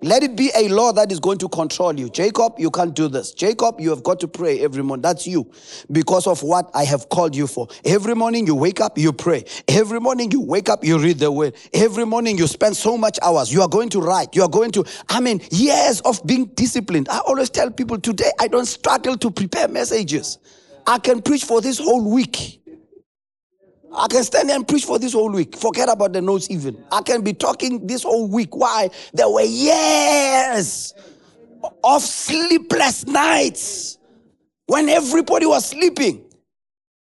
Let 0.03 0.21
it 0.21 0.35
be 0.35 0.51
a 0.55 0.67
law 0.69 0.91
that 0.91 1.11
is 1.11 1.19
going 1.19 1.39
to 1.39 1.49
control 1.49 1.99
you. 1.99 2.09
Jacob, 2.09 2.53
you 2.59 2.69
can't 2.69 2.93
do 2.93 3.07
this. 3.07 3.31
Jacob, 3.31 3.79
you 3.79 3.89
have 3.89 4.03
got 4.03 4.19
to 4.19 4.27
pray 4.27 4.59
every 4.59 4.83
morning. 4.83 5.01
That's 5.01 5.25
you 5.25 5.51
because 5.91 6.27
of 6.27 6.43
what 6.43 6.69
I 6.75 6.83
have 6.83 7.09
called 7.09 7.35
you 7.35 7.47
for. 7.47 7.67
Every 7.83 8.13
morning 8.13 8.45
you 8.45 8.53
wake 8.53 8.79
up, 8.79 8.97
you 8.97 9.11
pray. 9.11 9.43
Every 9.67 9.99
morning 9.99 10.29
you 10.29 10.41
wake 10.41 10.69
up, 10.69 10.83
you 10.83 10.99
read 10.99 11.17
the 11.17 11.31
word. 11.31 11.55
Every 11.73 12.05
morning 12.05 12.37
you 12.37 12.45
spend 12.45 12.77
so 12.77 12.95
much 12.95 13.17
hours. 13.23 13.51
You 13.51 13.63
are 13.63 13.67
going 13.67 13.89
to 13.89 13.99
write. 13.99 14.35
You 14.35 14.43
are 14.43 14.49
going 14.49 14.71
to, 14.73 14.85
I 15.09 15.19
mean, 15.19 15.41
years 15.49 16.01
of 16.01 16.23
being 16.27 16.45
disciplined. 16.45 17.09
I 17.09 17.19
always 17.19 17.49
tell 17.49 17.71
people 17.71 17.99
today, 17.99 18.31
I 18.39 18.47
don't 18.47 18.67
struggle 18.67 19.17
to 19.17 19.31
prepare 19.31 19.67
messages. 19.67 20.37
I 20.85 20.99
can 20.99 21.23
preach 21.23 21.43
for 21.43 21.59
this 21.59 21.79
whole 21.79 22.07
week. 22.09 22.61
I 23.95 24.07
can 24.07 24.23
stand 24.23 24.51
and 24.51 24.67
preach 24.67 24.85
for 24.85 24.99
this 24.99 25.13
whole 25.13 25.31
week. 25.31 25.55
Forget 25.55 25.89
about 25.89 26.13
the 26.13 26.21
notes 26.21 26.49
even. 26.49 26.83
I 26.91 27.01
can 27.01 27.21
be 27.21 27.33
talking 27.33 27.87
this 27.87 28.03
whole 28.03 28.27
week. 28.27 28.55
Why? 28.55 28.89
There 29.13 29.29
were 29.29 29.41
years 29.41 30.93
of 31.83 32.01
sleepless 32.01 33.07
nights 33.07 33.97
when 34.65 34.89
everybody 34.89 35.45
was 35.45 35.65
sleeping. 35.65 36.25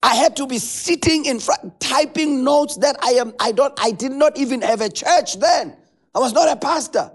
I 0.03 0.15
had 0.15 0.35
to 0.35 0.45
be 0.45 0.59
sitting 0.59 1.25
in 1.25 1.39
front, 1.39 1.79
typing 1.79 2.43
notes 2.43 2.77
that 2.77 2.95
I 3.01 3.11
am, 3.11 3.33
I 3.39 3.51
don't, 3.51 3.73
I 3.81 3.91
did 3.91 4.11
not 4.11 4.37
even 4.37 4.61
have 4.61 4.81
a 4.81 4.89
church 4.89 5.39
then. 5.39 5.75
I 6.13 6.19
was 6.19 6.33
not 6.33 6.47
a 6.47 6.55
pastor 6.55 7.11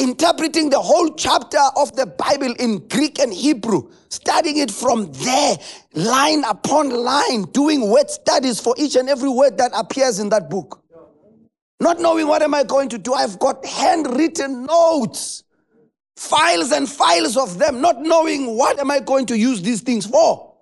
interpreting 0.00 0.70
the 0.70 0.80
whole 0.80 1.10
chapter 1.14 1.60
of 1.76 1.94
the 1.94 2.06
Bible 2.06 2.54
in 2.58 2.86
Greek 2.88 3.18
and 3.18 3.32
Hebrew, 3.32 3.90
studying 4.10 4.58
it 4.58 4.70
from 4.70 5.10
there, 5.12 5.56
line 5.94 6.44
upon 6.44 6.90
line, 6.90 7.44
doing 7.52 7.88
word 7.88 8.10
studies 8.10 8.60
for 8.60 8.74
each 8.76 8.96
and 8.96 9.08
every 9.08 9.30
word 9.30 9.56
that 9.58 9.70
appears 9.74 10.18
in 10.18 10.28
that 10.28 10.50
book. 10.50 10.82
Not 11.78 11.98
knowing 11.98 12.26
what 12.26 12.42
am 12.42 12.52
I 12.52 12.62
going 12.64 12.90
to 12.90 12.98
do. 12.98 13.14
I've 13.14 13.38
got 13.38 13.64
handwritten 13.64 14.66
notes, 14.66 15.44
files 16.16 16.72
and 16.72 16.86
files 16.86 17.38
of 17.38 17.58
them, 17.58 17.80
not 17.80 18.02
knowing 18.02 18.56
what 18.56 18.78
am 18.78 18.90
I 18.90 19.00
going 19.00 19.24
to 19.26 19.38
use 19.38 19.62
these 19.62 19.80
things 19.80 20.04
for. 20.04 20.54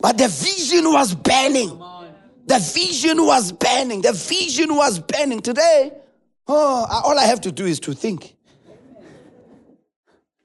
But 0.00 0.18
the 0.18 0.28
vision 0.28 0.92
was 0.92 1.14
burning. 1.14 1.80
The 2.44 2.58
vision 2.58 3.24
was 3.24 3.52
burning. 3.52 4.02
The 4.02 4.12
vision 4.12 4.74
was 4.74 4.98
burning. 4.98 5.40
Today, 5.40 5.92
oh, 6.48 7.02
all 7.04 7.18
I 7.18 7.24
have 7.24 7.40
to 7.42 7.52
do 7.52 7.64
is 7.64 7.80
to 7.80 7.94
think. 7.94 8.36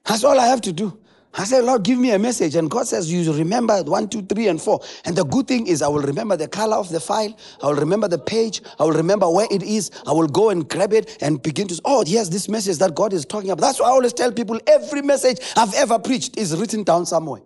That's 0.06 0.24
all 0.24 0.38
I 0.40 0.46
have 0.46 0.62
to 0.62 0.72
do. 0.72 0.97
I 1.34 1.44
said, 1.44 1.64
Lord, 1.64 1.82
give 1.82 1.98
me 1.98 2.10
a 2.12 2.18
message. 2.18 2.54
And 2.54 2.70
God 2.70 2.86
says, 2.86 3.12
You 3.12 3.32
remember 3.32 3.82
one, 3.82 4.08
two, 4.08 4.22
three, 4.22 4.48
and 4.48 4.60
four. 4.60 4.80
And 5.04 5.14
the 5.14 5.24
good 5.24 5.46
thing 5.46 5.66
is, 5.66 5.82
I 5.82 5.88
will 5.88 6.00
remember 6.02 6.36
the 6.36 6.48
color 6.48 6.76
of 6.76 6.88
the 6.88 7.00
file. 7.00 7.36
I 7.62 7.66
will 7.66 7.76
remember 7.76 8.08
the 8.08 8.18
page. 8.18 8.62
I 8.78 8.84
will 8.84 8.92
remember 8.92 9.28
where 9.30 9.46
it 9.50 9.62
is. 9.62 9.90
I 10.06 10.12
will 10.12 10.26
go 10.26 10.50
and 10.50 10.68
grab 10.68 10.92
it 10.92 11.18
and 11.20 11.42
begin 11.42 11.68
to, 11.68 11.80
oh, 11.84 12.02
yes, 12.06 12.28
this 12.28 12.48
message 12.48 12.78
that 12.78 12.94
God 12.94 13.12
is 13.12 13.24
talking 13.24 13.50
about. 13.50 13.60
That's 13.60 13.80
why 13.80 13.86
I 13.86 13.90
always 13.90 14.14
tell 14.14 14.32
people 14.32 14.58
every 14.66 15.02
message 15.02 15.38
I've 15.54 15.74
ever 15.74 15.98
preached 15.98 16.38
is 16.38 16.56
written 16.56 16.82
down 16.82 17.06
somewhere. 17.06 17.42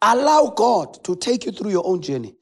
Allow 0.00 0.52
God 0.56 1.04
to 1.04 1.14
take 1.14 1.46
you 1.46 1.52
through 1.52 1.70
your 1.70 1.86
own 1.86 2.00
journey. 2.00 2.34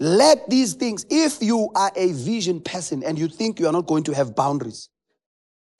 Let 0.00 0.50
these 0.50 0.74
things, 0.74 1.06
if 1.10 1.40
you 1.40 1.70
are 1.76 1.92
a 1.94 2.12
vision 2.12 2.60
person 2.60 3.04
and 3.04 3.16
you 3.16 3.28
think 3.28 3.60
you 3.60 3.68
are 3.68 3.72
not 3.72 3.86
going 3.86 4.02
to 4.04 4.12
have 4.12 4.34
boundaries, 4.34 4.88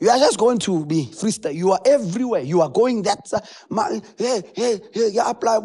you 0.02 0.10
are 0.10 0.18
just 0.18 0.36
going 0.36 0.58
to 0.58 0.84
be 0.84 1.06
freestyle. 1.06 1.54
You 1.54 1.70
are 1.70 1.80
everywhere. 1.86 2.40
You 2.40 2.60
are 2.60 2.68
going 2.68 3.02
that. 3.02 3.20
Uh, 3.32 4.00
hey, 4.18 4.42
hey, 4.56 4.80
hey, 4.92 5.08
you 5.10 5.20
apply. 5.24 5.60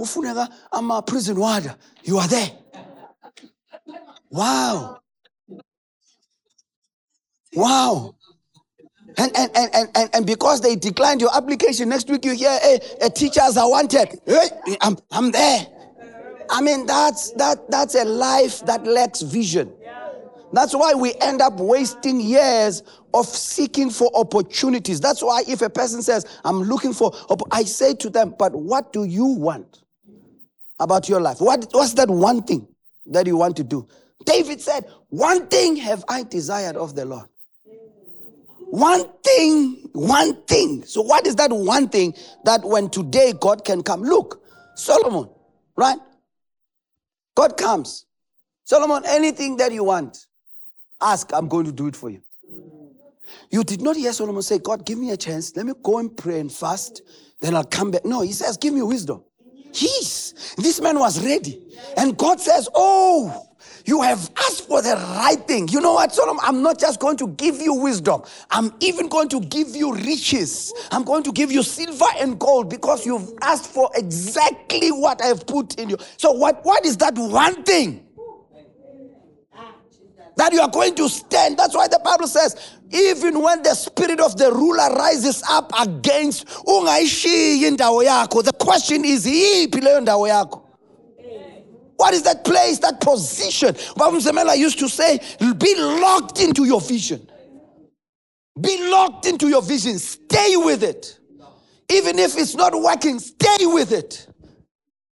I'm 0.71 0.91
a 0.91 1.01
prison 1.01 1.39
warder. 1.39 1.75
You 2.03 2.19
are 2.19 2.27
there. 2.27 2.51
Wow. 4.29 4.99
Wow. 7.55 8.15
And, 9.17 9.35
and, 9.35 9.49
and, 9.55 9.89
and, 9.95 10.09
and, 10.13 10.25
because 10.27 10.61
they 10.61 10.75
declined 10.75 11.19
your 11.19 11.35
application, 11.35 11.89
next 11.89 12.07
week 12.07 12.23
you 12.23 12.35
hear, 12.35 12.59
hey, 12.61 12.79
teachers 13.15 13.57
are 13.57 13.67
wanted. 13.67 14.19
Hey, 14.27 14.49
I'm, 14.81 14.97
I'm 15.09 15.31
there. 15.31 15.65
I 16.51 16.61
mean, 16.61 16.85
that's, 16.85 17.31
that, 17.31 17.71
that's 17.71 17.95
a 17.95 18.05
life 18.05 18.63
that 18.67 18.85
lacks 18.85 19.23
vision. 19.23 19.73
That's 20.53 20.73
why 20.75 20.93
we 20.93 21.13
end 21.15 21.41
up 21.41 21.59
wasting 21.59 22.19
years 22.19 22.83
of 23.13 23.25
seeking 23.25 23.89
for 23.89 24.09
opportunities. 24.15 25.01
That's 25.01 25.21
why 25.21 25.43
if 25.47 25.61
a 25.61 25.69
person 25.69 26.01
says, 26.01 26.25
I'm 26.45 26.61
looking 26.61 26.93
for, 26.93 27.11
opp-" 27.29 27.47
I 27.51 27.63
say 27.63 27.93
to 27.95 28.09
them, 28.09 28.35
but 28.37 28.53
what 28.55 28.93
do 28.93 29.03
you 29.03 29.25
want 29.25 29.83
about 30.79 31.09
your 31.09 31.19
life? 31.19 31.41
What, 31.41 31.67
what's 31.71 31.93
that 31.93 32.09
one 32.09 32.43
thing 32.43 32.67
that 33.07 33.27
you 33.27 33.37
want 33.37 33.57
to 33.57 33.63
do? 33.63 33.87
David 34.25 34.61
said, 34.61 34.85
One 35.09 35.47
thing 35.47 35.75
have 35.77 36.03
I 36.07 36.23
desired 36.23 36.75
of 36.75 36.95
the 36.95 37.05
Lord. 37.05 37.27
One 38.69 39.05
thing, 39.23 39.89
one 39.93 40.43
thing. 40.43 40.83
So, 40.83 41.01
what 41.01 41.25
is 41.25 41.35
that 41.35 41.51
one 41.51 41.87
thing 41.87 42.13
that 42.43 42.63
when 42.63 42.89
today 42.89 43.33
God 43.39 43.63
can 43.63 43.81
come? 43.81 44.01
Look, 44.01 44.43
Solomon, 44.75 45.29
right? 45.77 45.97
God 47.35 47.55
comes. 47.57 48.05
Solomon, 48.65 49.03
anything 49.05 49.55
that 49.57 49.71
you 49.71 49.85
want, 49.85 50.26
ask, 51.01 51.31
I'm 51.33 51.47
going 51.47 51.65
to 51.65 51.71
do 51.71 51.87
it 51.87 51.95
for 51.95 52.09
you. 52.09 52.21
You 53.49 53.63
did 53.63 53.81
not 53.81 53.95
hear 53.95 54.13
Solomon 54.13 54.41
say, 54.41 54.59
God, 54.59 54.85
give 54.85 54.97
me 54.97 55.11
a 55.11 55.17
chance. 55.17 55.55
Let 55.55 55.65
me 55.65 55.73
go 55.83 55.99
and 55.99 56.15
pray 56.15 56.39
and 56.39 56.51
fast. 56.51 57.01
Then 57.39 57.55
I'll 57.55 57.63
come 57.63 57.91
back. 57.91 58.05
No, 58.05 58.21
he 58.21 58.31
says, 58.31 58.57
give 58.57 58.73
me 58.73 58.81
wisdom. 58.81 59.23
Yes, 59.73 60.55
this 60.57 60.81
man 60.81 60.97
was 60.97 61.23
ready. 61.23 61.61
And 61.97 62.17
God 62.17 62.39
says, 62.39 62.67
Oh, 62.73 63.47
you 63.85 64.01
have 64.01 64.29
asked 64.37 64.67
for 64.67 64.81
the 64.81 64.95
right 64.95 65.39
thing. 65.47 65.67
You 65.67 65.81
know 65.81 65.93
what, 65.93 66.13
Solomon? 66.13 66.43
I'm 66.43 66.61
not 66.61 66.79
just 66.79 66.99
going 66.99 67.17
to 67.17 67.27
give 67.27 67.61
you 67.61 67.73
wisdom, 67.73 68.23
I'm 68.49 68.73
even 68.79 69.07
going 69.07 69.29
to 69.29 69.39
give 69.39 69.75
you 69.75 69.93
riches. 69.93 70.73
I'm 70.91 71.03
going 71.03 71.23
to 71.23 71.31
give 71.31 71.51
you 71.51 71.63
silver 71.63 72.05
and 72.17 72.39
gold 72.39 72.69
because 72.69 73.05
you've 73.05 73.31
asked 73.41 73.71
for 73.71 73.89
exactly 73.95 74.89
what 74.89 75.21
I've 75.23 75.45
put 75.45 75.79
in 75.79 75.89
you. 75.89 75.97
So, 76.17 76.31
what, 76.31 76.65
what 76.65 76.85
is 76.85 76.97
that 76.97 77.15
one 77.15 77.63
thing? 77.63 78.06
That 80.37 80.53
you 80.53 80.61
are 80.61 80.69
going 80.69 80.95
to 80.95 81.09
stand. 81.09 81.57
That's 81.57 81.75
why 81.75 81.87
the 81.87 81.99
Bible 82.03 82.27
says, 82.27 82.55
even 82.91 83.41
when 83.41 83.63
the 83.63 83.73
spirit 83.73 84.19
of 84.19 84.37
the 84.37 84.51
ruler 84.51 84.95
rises 84.95 85.43
up 85.49 85.71
against 85.79 86.47
ungayishiyi 86.47 87.63
indawo 87.63 88.43
the 88.43 88.53
question 88.53 89.03
is, 89.03 89.25
yiphi? 89.25 90.63
What 91.97 92.13
is 92.13 92.21
that 92.23 92.45
place, 92.45 92.77
that 92.79 93.01
position? 93.01 93.75
Baba 93.95 94.15
Mzemela 94.17 94.55
used 94.55 94.77
to 94.79 94.87
say, 94.87 95.19
be 95.57 95.75
locked 95.75 96.39
into 96.39 96.63
your 96.63 96.79
vision. 96.79 97.27
Be 98.61 98.89
locked 98.89 99.25
into 99.25 99.47
your 99.49 99.63
vision. 99.63 99.97
Stay 99.97 100.55
with 100.57 100.83
it. 100.83 101.17
Even 101.89 102.19
if 102.19 102.37
it's 102.37 102.53
not 102.55 102.79
working, 102.79 103.17
stay 103.17 103.65
with 103.65 103.91
it. 103.91 104.27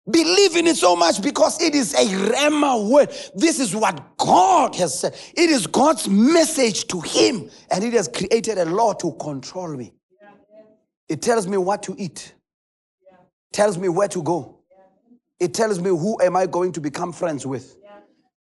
Believe 0.09 0.57
in 0.57 0.67
it 0.67 0.75
so 0.75 0.95
much 0.97 1.21
because 1.21 1.61
it 1.61 1.73
is 1.73 1.93
a 1.93 2.05
Rhema 2.05 2.89
word. 2.89 3.09
This 3.35 3.59
is 3.59 3.73
what 3.73 4.17
God 4.17 4.75
has 4.75 4.99
said. 4.99 5.15
It 5.33 5.49
is 5.49 5.65
God's 5.65 6.09
message 6.09 6.87
to 6.87 6.99
Him, 6.99 7.49
and 7.71 7.83
it 7.83 7.93
has 7.93 8.09
created 8.09 8.57
a 8.57 8.65
law 8.65 8.93
to 8.93 9.13
control 9.13 9.75
me. 9.75 9.93
It 11.07 11.21
tells 11.21 11.47
me 11.47 11.57
what 11.57 11.83
to 11.83 11.95
eat, 11.97 12.33
tells 13.53 13.77
me 13.77 13.87
where 13.87 14.09
to 14.09 14.21
go, 14.21 14.59
it 15.39 15.53
tells 15.53 15.79
me 15.79 15.89
who 15.89 16.21
am 16.21 16.35
I 16.35 16.47
going 16.47 16.71
to 16.73 16.81
become 16.81 17.13
friends 17.13 17.45
with. 17.45 17.77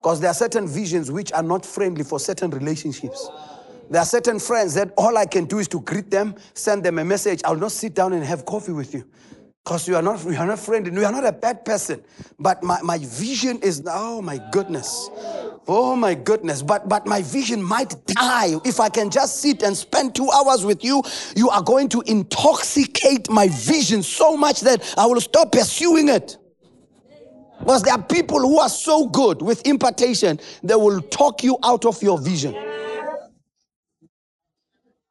Because 0.01 0.21
there 0.21 0.31
are 0.31 0.35
certain 0.35 0.67
visions 0.67 1.13
which 1.13 1.33
are 1.33 1.43
not 1.45 1.65
friendly 1.65 2.03
for 2.03 2.19
certain 2.19 2.51
relationships. 2.51 3.29
There 3.89 4.01
are 4.01 4.05
certain 4.07 4.41
friends 4.41 4.75
that 4.75 4.93
all 4.97 5.17
I 5.17 5.27
can 5.27 5.45
do 5.45 5.59
is 5.61 5.69
to 5.69 5.81
greet 5.81 6.11
them, 6.11 6.35
send 6.55 6.83
them 6.83 6.99
a 6.99 7.05
message. 7.05 7.41
I'll 7.45 7.55
not 7.55 7.71
sit 7.71 7.95
down 7.95 8.13
and 8.13 8.25
have 8.25 8.45
coffee 8.45 8.73
with 8.73 8.95
you. 8.95 9.05
Because 9.65 9.87
you 9.87 9.95
are 9.95 10.03
not 10.03 10.25
you 10.25 10.37
are 10.37 10.47
not 10.47 10.59
friend, 10.59 10.87
you 10.87 11.05
are 11.05 11.13
not 11.13 11.25
a 11.25 11.33
bad 11.33 11.65
person. 11.65 12.03
But 12.39 12.65
my, 12.65 12.83
my 12.83 12.99
vision 12.99 13.61
is 13.61 13.83
oh 13.87 14.21
my 14.21 14.41
goodness. 14.51 15.09
Oh 15.69 15.95
my 15.95 16.15
goodness. 16.15 16.63
But 16.63 16.89
but 16.89 17.07
my 17.07 17.23
vision 17.23 17.63
might 17.63 17.95
die. 18.07 18.57
If 18.65 18.81
I 18.81 18.89
can 18.89 19.09
just 19.09 19.41
sit 19.41 19.63
and 19.63 19.77
spend 19.77 20.17
two 20.17 20.29
hours 20.31 20.65
with 20.65 20.83
you, 20.83 21.03
you 21.37 21.49
are 21.49 21.63
going 21.63 21.89
to 21.91 22.03
intoxicate 22.07 23.31
my 23.31 23.47
vision 23.49 24.03
so 24.03 24.37
much 24.37 24.63
that 24.63 24.95
I 24.99 25.07
will 25.07 25.21
stop 25.21 25.53
pursuing 25.53 26.09
it. 26.09 26.39
Because 27.61 27.85
there 27.85 27.95
are 27.95 28.03
people 28.03 28.41
who 28.41 28.59
are 28.59 28.69
so 28.69 29.07
good 29.07 29.41
with 29.41 29.65
impartation, 29.65 30.41
they 30.65 30.75
will 30.75 31.01
talk 31.01 31.45
you 31.45 31.57
out 31.63 31.85
of 31.85 32.03
your 32.03 32.19
vision. 32.19 32.57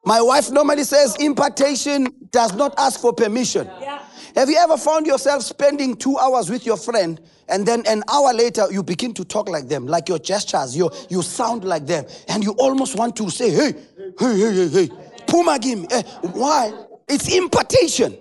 My 0.03 0.21
wife 0.21 0.51
normally 0.51 0.83
says 0.83 1.15
impartation 1.21 2.07
does 2.31 2.53
not 2.53 2.73
ask 2.77 2.99
for 2.99 3.13
permission. 3.13 3.69
Yeah. 3.79 4.01
Have 4.35 4.49
you 4.49 4.57
ever 4.57 4.77
found 4.77 5.05
yourself 5.05 5.43
spending 5.43 5.95
two 5.95 6.17
hours 6.17 6.49
with 6.49 6.65
your 6.65 6.77
friend 6.77 7.19
and 7.49 7.65
then 7.65 7.83
an 7.85 8.03
hour 8.11 8.33
later 8.33 8.65
you 8.71 8.81
begin 8.81 9.13
to 9.15 9.25
talk 9.25 9.49
like 9.49 9.67
them, 9.67 9.85
like 9.85 10.07
your 10.07 10.19
gestures, 10.19 10.75
you, 10.75 10.89
you 11.09 11.21
sound 11.21 11.65
like 11.65 11.85
them, 11.85 12.05
and 12.29 12.43
you 12.43 12.51
almost 12.53 12.97
want 12.97 13.15
to 13.17 13.29
say, 13.29 13.49
hey, 13.49 13.73
hey, 14.17 14.37
hey, 14.37 14.53
hey, 14.53 14.67
hey, 14.69 14.87
Pumagim. 15.27 15.91
Eh, 15.91 16.01
why? 16.31 16.73
It's 17.07 17.33
impartation. 17.35 18.17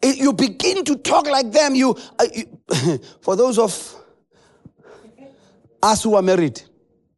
It, 0.00 0.16
you 0.16 0.32
begin 0.32 0.84
to 0.84 0.96
talk 0.96 1.26
like 1.28 1.52
them. 1.52 1.74
You, 1.74 1.96
uh, 2.18 2.26
you 2.34 2.98
for 3.20 3.36
those 3.36 3.58
of 3.58 3.96
us 5.82 6.02
who 6.02 6.14
are 6.14 6.22
married, 6.22 6.60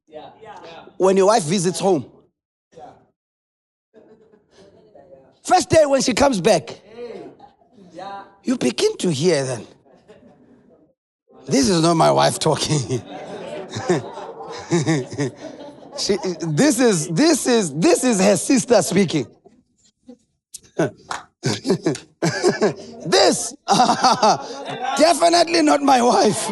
yeah. 0.07 0.31
Yeah. 0.43 0.57
when 0.97 1.17
your 1.17 1.27
wife 1.27 1.45
visits 1.45 1.79
home, 1.79 2.11
first 5.43 5.71
day 5.71 5.87
when 5.87 6.03
she 6.03 6.13
comes 6.13 6.41
back, 6.41 6.81
you 8.43 8.57
begin 8.59 8.97
to 8.99 9.11
hear 9.11 9.45
then. 9.45 9.67
This 11.47 11.69
is 11.69 11.83
not 11.83 11.95
my 11.95 12.11
wife 12.11 12.39
talking. 12.39 12.79
she, 15.99 16.17
this 16.41 16.81
is 16.81 17.09
this 17.09 17.47
is 17.47 17.75
this 17.75 18.03
is 18.05 18.21
her 18.21 18.37
sister 18.37 18.81
speaking. 18.83 19.27
this 23.07 23.55
definitely 24.99 25.63
not 25.63 25.83
my 25.83 26.01
wife. 26.01 26.49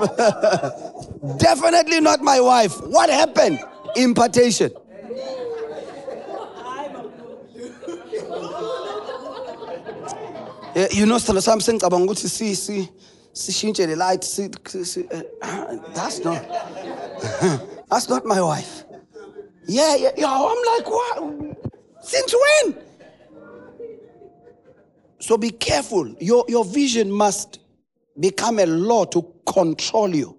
definitely 1.38 2.00
not 2.00 2.20
my 2.20 2.40
wife. 2.40 2.80
What 2.82 3.08
happened? 3.08 3.58
Impartation. 3.96 4.70
You 10.92 11.06
know 11.06 11.18
something 11.18 11.76
about 11.82 12.00
ukuthi 12.00 12.28
si 12.28 12.54
si 12.54 12.88
sishintshe 13.32 13.86
the 13.86 13.96
light 13.96 14.24
si, 14.24 14.48
si, 14.84 15.06
uh, 15.10 15.76
that's 15.94 16.24
not 16.24 16.42
that's 17.90 18.08
not 18.08 18.24
my 18.24 18.40
wife. 18.40 18.84
Yeah 19.66 19.96
yeah 19.96 20.10
yo 20.16 20.26
i'm 20.26 20.62
like 20.76 20.90
what? 20.90 21.56
Since 22.02 22.34
when? 22.34 22.76
So 25.20 25.36
be 25.38 25.50
careful. 25.50 26.14
Your 26.20 26.44
your 26.48 26.64
vision 26.64 27.10
must 27.10 27.60
become 28.18 28.58
a 28.58 28.66
law 28.66 29.04
to 29.06 29.22
control 29.46 30.14
you. 30.14 30.38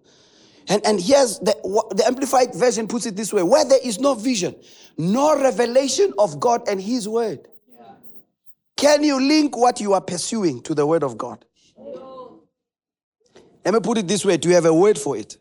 And, 0.69 0.85
and 0.85 0.99
here's 0.99 1.39
the, 1.39 1.53
the 1.95 2.05
Amplified 2.05 2.55
Version 2.55 2.87
puts 2.87 3.05
it 3.05 3.15
this 3.15 3.33
way. 3.33 3.43
Where 3.43 3.65
there 3.65 3.79
is 3.83 3.99
no 3.99 4.13
vision, 4.13 4.55
no 4.97 5.39
revelation 5.39 6.13
of 6.17 6.39
God 6.39 6.67
and 6.67 6.81
His 6.81 7.07
Word, 7.07 7.47
can 8.75 9.03
you 9.03 9.19
link 9.19 9.55
what 9.57 9.79
you 9.79 9.93
are 9.93 10.01
pursuing 10.01 10.61
to 10.63 10.73
the 10.73 10.85
word 10.85 11.03
of 11.03 11.17
God? 11.17 11.45
Let 13.65 13.73
me 13.73 13.79
put 13.79 13.97
it 13.97 14.07
this 14.07 14.25
way 14.25 14.37
do 14.37 14.49
you 14.49 14.55
have 14.55 14.65
a 14.65 14.73
word 14.73 14.97
for 14.97 15.17
it? 15.17 15.37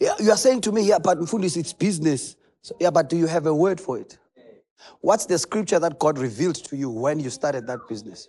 Yeah, 0.00 0.14
you 0.20 0.30
are 0.30 0.36
saying 0.36 0.62
to 0.62 0.72
me, 0.72 0.82
yeah, 0.82 0.98
but 0.98 1.18
Mfundis, 1.18 1.56
it's 1.56 1.72
business. 1.72 2.36
So, 2.62 2.76
yeah, 2.80 2.90
but 2.90 3.08
do 3.08 3.16
you 3.16 3.26
have 3.26 3.46
a 3.46 3.54
word 3.54 3.80
for 3.80 3.98
it? 3.98 4.18
What's 5.00 5.26
the 5.26 5.38
scripture 5.38 5.78
that 5.78 5.98
God 5.98 6.18
revealed 6.18 6.56
to 6.56 6.76
you 6.76 6.90
when 6.90 7.20
you 7.20 7.30
started 7.30 7.66
that 7.66 7.88
business? 7.88 8.28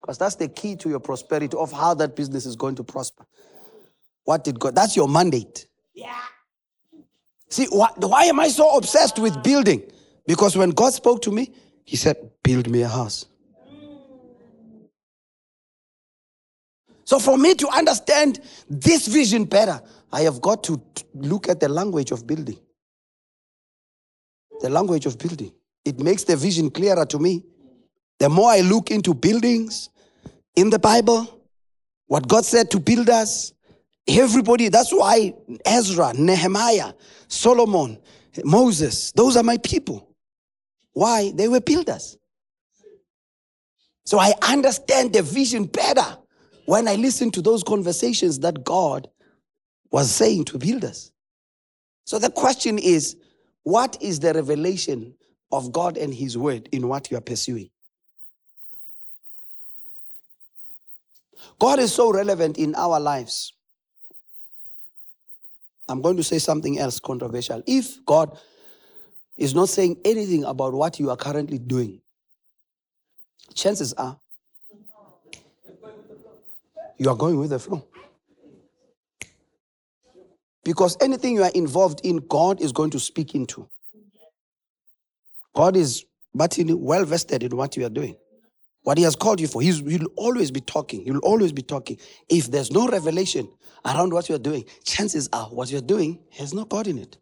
Because 0.00 0.18
that's 0.18 0.34
the 0.36 0.48
key 0.48 0.76
to 0.76 0.88
your 0.88 1.00
prosperity 1.00 1.56
of 1.56 1.72
how 1.72 1.94
that 1.94 2.14
business 2.14 2.44
is 2.44 2.56
going 2.56 2.74
to 2.76 2.84
prosper. 2.84 3.24
What 4.24 4.44
did 4.44 4.58
God? 4.58 4.74
That's 4.74 4.96
your 4.96 5.08
mandate. 5.08 5.66
Yeah. 5.94 6.20
See, 7.48 7.66
why, 7.70 7.88
why 7.96 8.24
am 8.24 8.40
I 8.40 8.48
so 8.48 8.76
obsessed 8.76 9.18
with 9.18 9.42
building? 9.42 9.82
Because 10.26 10.56
when 10.56 10.70
God 10.70 10.92
spoke 10.92 11.22
to 11.22 11.30
me, 11.30 11.52
He 11.84 11.96
said, 11.96 12.16
Build 12.42 12.68
me 12.68 12.82
a 12.82 12.88
house. 12.88 13.26
So, 17.04 17.18
for 17.18 17.36
me 17.36 17.54
to 17.54 17.68
understand 17.68 18.40
this 18.68 19.06
vision 19.06 19.44
better, 19.44 19.80
I 20.10 20.22
have 20.22 20.40
got 20.40 20.64
to 20.64 20.80
look 21.14 21.48
at 21.48 21.60
the 21.60 21.68
language 21.68 22.10
of 22.10 22.26
building. 22.26 22.58
The 24.60 24.70
language 24.70 25.06
of 25.06 25.18
building. 25.18 25.52
It 25.84 26.00
makes 26.00 26.24
the 26.24 26.36
vision 26.36 26.70
clearer 26.70 27.04
to 27.06 27.18
me. 27.18 27.44
The 28.18 28.28
more 28.28 28.50
I 28.50 28.60
look 28.60 28.90
into 28.90 29.12
buildings 29.12 29.90
in 30.56 30.70
the 30.70 30.78
Bible, 30.78 31.42
what 32.06 32.26
God 32.26 32.44
said 32.44 32.70
to 32.70 32.80
build 32.80 33.10
us, 33.10 33.53
Everybody, 34.06 34.68
that's 34.68 34.92
why 34.92 35.32
Ezra, 35.64 36.12
Nehemiah, 36.14 36.92
Solomon, 37.28 37.98
Moses, 38.44 39.12
those 39.12 39.36
are 39.36 39.42
my 39.42 39.56
people. 39.58 40.14
Why? 40.92 41.32
They 41.34 41.48
were 41.48 41.60
builders. 41.60 42.18
So 44.04 44.18
I 44.18 44.34
understand 44.42 45.14
the 45.14 45.22
vision 45.22 45.64
better 45.64 46.18
when 46.66 46.86
I 46.86 46.96
listen 46.96 47.30
to 47.32 47.42
those 47.42 47.62
conversations 47.62 48.40
that 48.40 48.62
God 48.64 49.08
was 49.90 50.10
saying 50.10 50.44
to 50.46 50.58
builders. 50.58 51.12
So 52.04 52.18
the 52.18 52.30
question 52.30 52.78
is 52.78 53.16
what 53.62 53.96
is 54.02 54.20
the 54.20 54.34
revelation 54.34 55.14
of 55.50 55.72
God 55.72 55.96
and 55.96 56.12
His 56.12 56.36
word 56.36 56.68
in 56.72 56.88
what 56.88 57.10
you 57.10 57.16
are 57.16 57.22
pursuing? 57.22 57.70
God 61.58 61.78
is 61.78 61.92
so 61.92 62.12
relevant 62.12 62.58
in 62.58 62.74
our 62.74 63.00
lives. 63.00 63.54
I'm 65.88 66.00
going 66.00 66.16
to 66.16 66.24
say 66.24 66.38
something 66.38 66.78
else 66.78 66.98
controversial. 66.98 67.62
If 67.66 68.04
God 68.06 68.38
is 69.36 69.54
not 69.54 69.68
saying 69.68 69.98
anything 70.04 70.44
about 70.44 70.72
what 70.72 70.98
you 70.98 71.10
are 71.10 71.16
currently 71.16 71.58
doing, 71.58 72.00
chances 73.54 73.92
are 73.94 74.18
you 76.96 77.10
are 77.10 77.16
going 77.16 77.38
with 77.38 77.50
the 77.50 77.58
flow. 77.58 77.86
Because 80.62 80.96
anything 81.00 81.34
you 81.34 81.42
are 81.42 81.50
involved 81.54 82.00
in, 82.02 82.16
God 82.28 82.60
is 82.60 82.72
going 82.72 82.90
to 82.90 83.00
speak 83.00 83.34
into. 83.34 83.68
God 85.54 85.76
is 85.76 86.04
but 86.34 86.56
well 86.58 87.04
vested 87.04 87.42
in 87.42 87.56
what 87.56 87.76
you 87.76 87.84
are 87.84 87.90
doing. 87.90 88.16
What 88.84 88.98
he 88.98 89.04
has 89.04 89.16
called 89.16 89.40
you 89.40 89.48
for, 89.48 89.62
he's, 89.62 89.80
he'll 89.80 90.08
always 90.16 90.52
be 90.52 90.60
talking. 90.62 91.04
He'll 91.04 91.18
always 91.20 91.52
be 91.52 91.62
talking. 91.62 91.98
If 92.30 92.50
there's 92.50 92.72
no 92.72 92.88
revelation 92.88 93.48
around 93.86 94.14
what 94.14 94.30
you're 94.30 94.38
doing, 94.40 94.66
chances 94.84 95.28
are 95.34 95.46
what 95.46 95.72
you're 95.72 95.82
doing 95.82 96.20
has 96.32 96.54
no 96.54 96.66
God 96.66 96.88
in 96.88 96.98
it. 96.98 97.18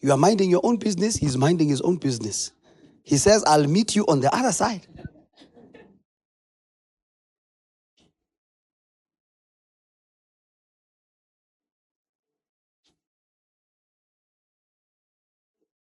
You 0.00 0.12
are 0.12 0.18
minding 0.18 0.50
your 0.50 0.62
own 0.64 0.76
business, 0.78 1.16
he's 1.16 1.36
minding 1.36 1.68
his 1.68 1.82
own 1.82 1.96
business. 1.96 2.52
He 3.04 3.18
says, 3.18 3.44
I'll 3.46 3.66
meet 3.68 3.96
you 3.96 4.06
on 4.06 4.20
the 4.20 4.34
other 4.34 4.52
side. 4.52 4.86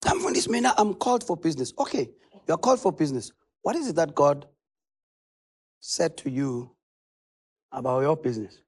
I'm 0.08 0.20
from 0.22 0.34
this 0.34 0.50
man. 0.50 0.66
I'm 0.78 0.96
called 0.96 1.24
for 1.24 1.38
business. 1.38 1.74
Okay, 1.80 2.10
you're 2.48 2.58
called 2.58 2.82
for 2.82 2.92
business. 2.92 3.32
What 3.64 3.76
is 3.76 3.90
it 3.90 3.98
that 3.98 4.16
God 4.16 4.48
said 5.82 6.16
to 6.18 6.30
you 6.30 6.72
about 7.72 8.02
your 8.02 8.16
business? 8.16 8.60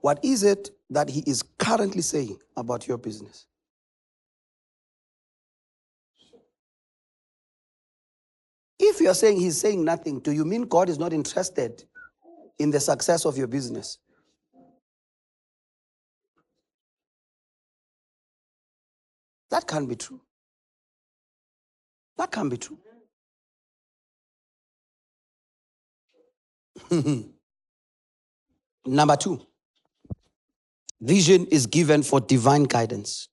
What 0.00 0.20
is 0.22 0.44
it 0.44 0.70
that 0.90 1.08
he 1.08 1.24
is 1.26 1.42
currently 1.42 2.02
saying 2.02 2.38
about 2.56 2.86
your 2.86 2.98
business? 2.98 3.46
If 8.78 9.00
you're 9.00 9.14
saying 9.14 9.40
he's 9.40 9.58
saying 9.58 9.84
nothing, 9.84 10.20
do 10.20 10.32
you 10.32 10.44
mean 10.44 10.62
God 10.62 10.88
is 10.88 10.98
not 10.98 11.12
interested 11.12 11.82
in 12.58 12.70
the 12.70 12.78
success 12.78 13.24
of 13.24 13.36
your 13.36 13.46
business? 13.46 13.98
That 19.50 19.66
can't 19.66 19.88
be 19.88 19.96
true. 19.96 20.20
That 22.18 22.30
can't 22.30 22.50
be 22.50 22.58
true. 22.58 22.78
Number 28.86 29.16
two, 29.16 29.40
vision 31.00 31.46
is 31.46 31.66
given 31.66 32.02
for 32.02 32.20
divine 32.20 32.64
guidance. 32.64 33.28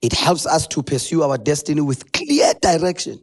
It 0.00 0.12
helps 0.12 0.46
us 0.46 0.66
to 0.68 0.82
pursue 0.82 1.22
our 1.22 1.38
destiny 1.38 1.80
with 1.80 2.12
clear 2.12 2.52
direction. 2.60 3.22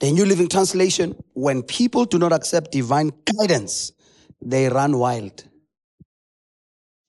The 0.00 0.12
New 0.12 0.26
Living 0.26 0.48
Translation 0.48 1.16
when 1.32 1.62
people 1.62 2.04
do 2.04 2.18
not 2.18 2.32
accept 2.32 2.72
divine 2.72 3.12
guidance, 3.24 3.92
they 4.42 4.68
run 4.68 4.98
wild. 4.98 5.44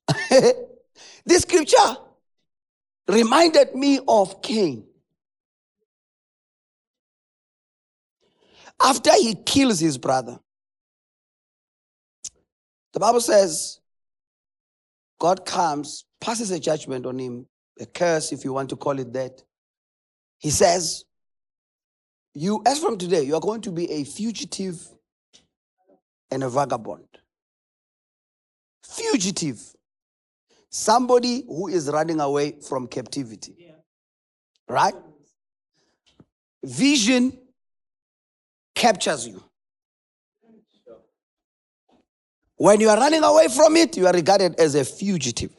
this 1.26 1.42
scripture 1.42 1.98
reminded 3.08 3.76
me 3.76 4.00
of 4.08 4.42
Cain. 4.42 4.87
After 8.80 9.12
he 9.14 9.36
kills 9.36 9.80
his 9.80 9.98
brother, 9.98 10.40
the 12.94 13.00
Bible 13.00 13.22
says 13.22 13.80
God 15.20 15.46
comes, 15.46 16.06
passes 16.22 16.52
a 16.52 16.60
judgment 16.60 17.06
on 17.06 17.18
him, 17.18 17.48
a 17.80 17.86
curse, 17.86 18.32
if 18.32 18.44
you 18.44 18.54
want 18.54 18.70
to 18.70 18.76
call 18.76 19.00
it 19.00 19.14
that. 19.14 19.44
He 20.40 20.50
says, 20.50 21.06
You, 22.34 22.62
as 22.66 22.80
from 22.80 22.98
today, 22.98 23.24
you 23.24 23.36
are 23.36 23.42
going 23.42 23.62
to 23.62 23.72
be 23.72 23.90
a 23.92 24.04
fugitive 24.04 24.88
and 26.30 26.44
a 26.44 26.50
vagabond. 26.50 27.08
Fugitive. 28.84 29.62
Somebody 30.70 31.44
who 31.48 31.68
is 31.68 31.90
running 31.90 32.20
away 32.20 32.58
from 32.68 32.88
captivity. 32.88 33.56
Yeah. 33.58 33.72
Right? 34.68 34.94
Vision 36.64 37.38
captures 38.78 39.28
you. 39.28 39.44
When 42.56 42.80
you 42.80 42.90
are 42.90 42.98
running 42.98 43.24
away 43.24 43.50
from 43.50 43.76
it, 43.76 43.98
you 43.98 44.08
are 44.08 44.14
regarded 44.14 44.60
as 44.60 44.76
a 44.76 44.84
fugitive. 44.84 45.52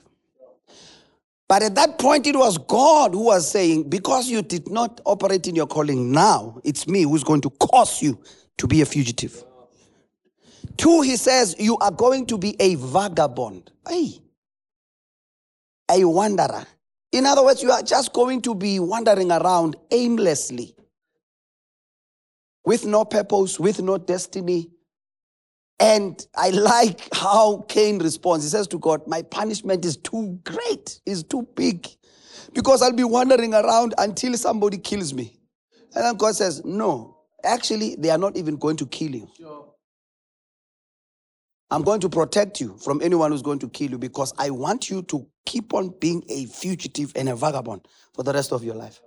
But 1.49 1.63
at 1.63 1.75
that 1.77 1.99
point, 1.99 2.27
it 2.27 2.37
was 2.37 2.59
God 2.59 3.15
who 3.15 3.25
was 3.25 3.51
saying, 3.51 3.89
Because 3.89 4.29
you 4.29 4.43
did 4.43 4.69
not 4.69 5.01
operate 5.05 5.47
in 5.47 5.55
your 5.55 5.67
calling 5.67 6.13
now, 6.13 6.61
it's 6.65 6.87
me 6.87 7.03
who's 7.03 7.25
going 7.25 7.41
to 7.43 7.51
cause 7.51 8.03
you 8.03 8.19
to 8.59 8.67
be 8.67 8.83
a 8.83 8.87
fugitive. 8.87 9.45
Two, 10.77 11.01
he 11.03 11.17
says, 11.17 11.57
You 11.59 11.79
are 11.79 11.91
going 11.91 12.27
to 12.27 12.39
be 12.39 12.57
a 12.61 12.75
vagabond. 12.75 13.71
Hey, 13.89 14.21
a 15.91 16.05
wanderer. 16.05 16.67
In 17.13 17.25
other 17.25 17.43
words, 17.43 17.63
you 17.63 17.71
are 17.71 17.83
just 17.83 18.13
going 18.13 18.43
to 18.43 18.55
be 18.55 18.79
wandering 18.81 19.33
around 19.33 19.77
aimlessly 19.91 20.75
with 22.69 22.85
no 22.85 23.03
purpose, 23.03 23.59
with 23.59 23.81
no 23.81 23.97
destiny. 23.97 24.69
And 25.81 26.23
I 26.37 26.51
like 26.51 27.09
how 27.15 27.65
Cain 27.67 27.99
responds. 27.99 28.45
He 28.45 28.51
says 28.51 28.69
to 28.69 28.79
God, 28.79 29.07
My 29.07 29.23
punishment 29.23 29.87
is 29.87 29.97
too 29.97 30.39
great, 30.45 31.01
is 31.07 31.23
too 31.23 31.49
big, 31.57 31.89
because 32.53 32.83
I'll 32.83 32.93
be 32.93 33.05
wandering 33.05 33.55
around 33.55 33.95
until 33.97 34.35
somebody 34.35 34.77
kills 34.77 35.15
me. 35.15 35.41
And 35.95 36.05
then 36.05 36.17
God 36.17 36.37
says, 36.37 36.63
No, 36.63 37.17
actually, 37.43 37.97
they 37.97 38.11
are 38.11 38.19
not 38.19 38.37
even 38.37 38.57
going 38.57 38.77
to 38.77 38.87
kill 38.87 39.15
you. 39.15 39.31
Sure. 39.35 39.73
I'm 41.71 41.83
going 41.83 42.01
to 42.01 42.11
protect 42.11 42.61
you 42.61 42.77
from 42.77 43.01
anyone 43.03 43.33
who's 43.33 43.41
going 43.41 43.61
to 43.61 43.69
kill 43.71 43.93
you 43.93 43.99
because 43.99 44.35
I 44.37 44.51
want 44.51 44.91
you 44.91 45.01
to 45.05 45.27
keep 45.47 45.73
on 45.73 45.95
being 46.01 46.23
a 46.29 46.45
fugitive 46.45 47.13
and 47.17 47.31
a 47.31 47.37
vagabond 47.37 47.89
for 48.13 48.25
the 48.25 48.35
rest 48.35 48.53
of 48.53 48.63
your 48.63 48.75
life. 48.75 49.01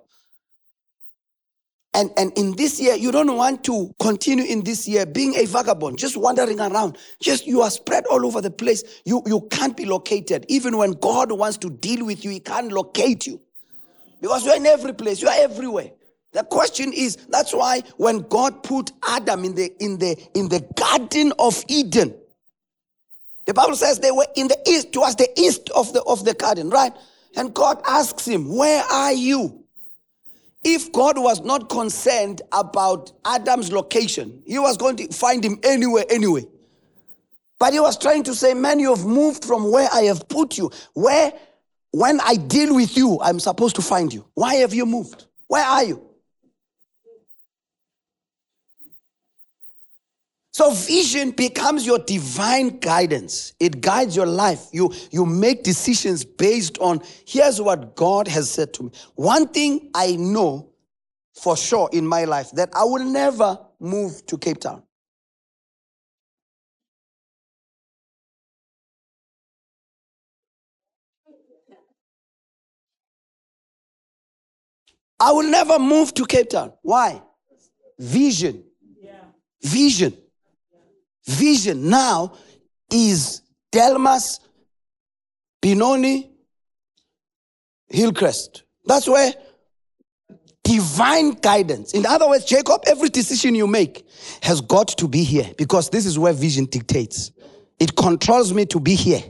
And, 1.94 2.10
and 2.16 2.32
in 2.38 2.56
this 2.56 2.80
year, 2.80 2.96
you 2.96 3.12
don't 3.12 3.36
want 3.36 3.66
to 3.66 3.94
continue 4.00 4.46
in 4.46 4.64
this 4.64 4.88
year 4.88 5.06
being 5.06 5.36
a 5.36 5.46
vagabond, 5.46 6.00
just 6.00 6.16
wandering 6.16 6.60
around. 6.60 6.98
Just 7.22 7.46
you 7.46 7.62
are 7.62 7.70
spread 7.70 8.06
all 8.06 8.26
over 8.26 8.40
the 8.40 8.52
place. 8.52 9.02
You, 9.04 9.22
you 9.26 9.42
can't 9.52 9.76
be 9.76 9.86
located. 9.86 10.46
Even 10.48 10.78
when 10.78 10.92
God 10.92 11.32
wants 11.34 11.58
to 11.60 11.70
deal 11.70 12.06
with 12.06 12.24
you, 12.24 12.32
He 12.32 12.40
can't 12.40 12.72
locate 12.72 13.28
you. 13.28 13.42
Because 14.22 14.46
you're 14.46 14.56
in 14.56 14.66
every 14.66 14.94
place, 14.94 15.22
you 15.22 15.28
are 15.28 15.38
everywhere. 15.38 15.92
The 16.32 16.44
question 16.44 16.94
is, 16.94 17.18
that's 17.30 17.54
why 17.54 17.82
when 17.98 18.20
God 18.20 18.64
put 18.64 18.92
Adam 19.06 19.44
in 19.44 19.56
the 19.56 19.70
in 19.84 19.98
the 19.98 20.16
in 20.34 20.48
the 20.48 20.66
Garden 20.78 21.34
of 21.40 21.62
Eden, 21.68 22.16
the 23.46 23.54
Bible 23.54 23.76
says 23.76 24.00
they 24.00 24.12
were 24.12 24.28
in 24.38 24.48
the 24.48 24.58
east, 24.66 24.94
towards 24.94 25.18
the 25.18 25.28
east 25.38 25.70
of 25.72 25.92
the 25.92 26.02
of 26.04 26.24
the 26.24 26.34
garden, 26.34 26.70
right? 26.70 26.94
And 27.36 27.54
God 27.54 27.82
asks 27.86 28.26
him, 28.26 28.56
Where 28.56 28.82
are 28.84 29.12
you? 29.12 29.61
If 30.64 30.92
God 30.92 31.18
was 31.18 31.42
not 31.42 31.70
concerned 31.70 32.42
about 32.52 33.12
Adam's 33.26 33.72
location, 33.72 34.44
he 34.46 34.60
was 34.60 34.78
going 34.78 34.96
to 34.98 35.08
find 35.08 35.44
him 35.44 35.60
anywhere, 35.64 36.06
anyway. 36.10 36.46
But 37.60 37.74
he 37.74 37.80
was 37.80 37.98
trying 37.98 38.24
to 38.24 38.36
say, 38.36 38.54
Man, 38.54 38.80
you 38.80 38.94
have 38.94 39.06
moved 39.06 39.44
from 39.44 39.72
where 39.72 39.90
I 39.92 40.04
have 40.04 40.28
put 40.28 40.58
you. 40.58 40.72
Where, 40.94 41.34
when 41.92 42.20
I 42.22 42.36
deal 42.36 42.76
with 42.76 42.96
you, 42.96 43.20
I'm 43.22 43.40
supposed 43.40 43.76
to 43.78 43.82
find 43.82 44.14
you. 44.14 44.26
Why 44.34 44.56
have 44.56 44.74
you 44.74 44.86
moved? 44.86 45.26
Where 45.48 45.64
are 45.64 45.84
you? 45.84 46.11
So 50.62 50.70
vision 50.70 51.32
becomes 51.32 51.88
your 51.88 51.98
divine 51.98 52.78
guidance. 52.78 53.54
It 53.60 53.82
guides 53.82 54.16
your 54.16 54.28
life. 54.28 54.68
You, 54.72 54.94
you 55.10 55.26
make 55.26 55.64
decisions 55.64 56.24
based 56.24 56.78
on 56.78 57.02
here's 57.26 57.60
what 57.60 57.96
God 57.96 58.28
has 58.28 58.48
said 58.52 58.72
to 58.76 58.84
me. 58.84 58.92
One 59.16 59.48
thing 59.48 59.90
I 59.96 60.18
know 60.18 60.70
for 61.34 61.58
sure 61.58 61.90
in 61.92 62.06
my 62.06 62.26
life 62.26 62.52
that 62.52 62.70
I 62.76 62.84
will 62.84 63.04
never 63.04 63.58
move 63.80 64.24
to 64.28 64.38
Cape 64.38 64.60
Town. 64.60 64.84
I 75.20 75.32
will 75.32 75.50
never 75.50 75.80
move 75.80 76.14
to 76.14 76.26
Cape 76.28 76.52
Town. 76.52 76.74
Why? 76.84 77.20
Vision. 77.98 78.64
Vision 79.64 80.16
vision 81.32 81.90
now 81.90 82.34
is 82.92 83.42
Delmas, 83.72 84.40
Benoni, 85.62 86.32
Hillcrest. 87.90 88.64
That's 88.86 89.08
where 89.08 89.34
divine 90.64 91.32
guidance. 91.32 91.94
In 91.94 92.06
other 92.06 92.28
words, 92.28 92.46
Jacob, 92.46 92.82
every 92.88 93.10
decision 93.10 93.56
you 93.56 93.68
make 93.68 94.08
has 94.42 94.62
got 94.62 94.90
to 94.90 95.08
be 95.08 95.24
here 95.24 95.50
because 95.58 95.90
this 95.90 96.06
is 96.06 96.18
where 96.18 96.34
vision 96.34 96.66
dictates. 96.66 97.32
It 97.80 97.96
controls 97.96 98.54
me 98.54 98.66
to 98.68 98.80
be 98.80 98.96
here. 98.96 99.24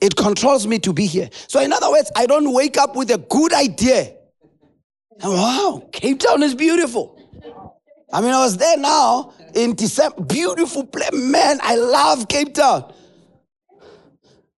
It 0.00 0.16
controls 0.16 0.66
me 0.66 0.78
to 0.80 0.92
be 0.92 1.06
here. 1.06 1.30
So, 1.48 1.60
in 1.60 1.72
other 1.72 1.90
words, 1.90 2.10
I 2.14 2.26
don't 2.26 2.52
wake 2.52 2.76
up 2.76 2.94
with 2.94 3.10
a 3.10 3.18
good 3.18 3.52
idea. 3.52 4.14
Wow, 5.22 5.88
Cape 5.92 6.20
Town 6.20 6.42
is 6.42 6.54
beautiful. 6.54 7.13
I 8.14 8.20
mean, 8.20 8.30
I 8.30 8.44
was 8.44 8.56
there 8.56 8.76
now 8.76 9.34
in 9.56 9.74
December. 9.74 10.22
Beautiful 10.22 10.86
place. 10.86 11.10
Man, 11.12 11.58
I 11.60 11.74
love 11.74 12.28
Cape 12.28 12.54
Town. 12.54 12.94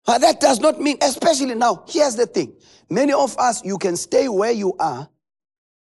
But 0.04 0.20
that 0.20 0.40
does 0.40 0.61
not 0.61 0.78
mean, 0.78 0.98
especially 1.00 1.54
now, 1.54 1.82
here's 1.88 2.16
the 2.16 2.26
thing. 2.26 2.54
Many 2.90 3.14
of 3.14 3.36
us, 3.38 3.64
you 3.64 3.78
can 3.78 3.96
stay 3.96 4.28
where 4.28 4.52
you 4.52 4.74
are 4.78 5.09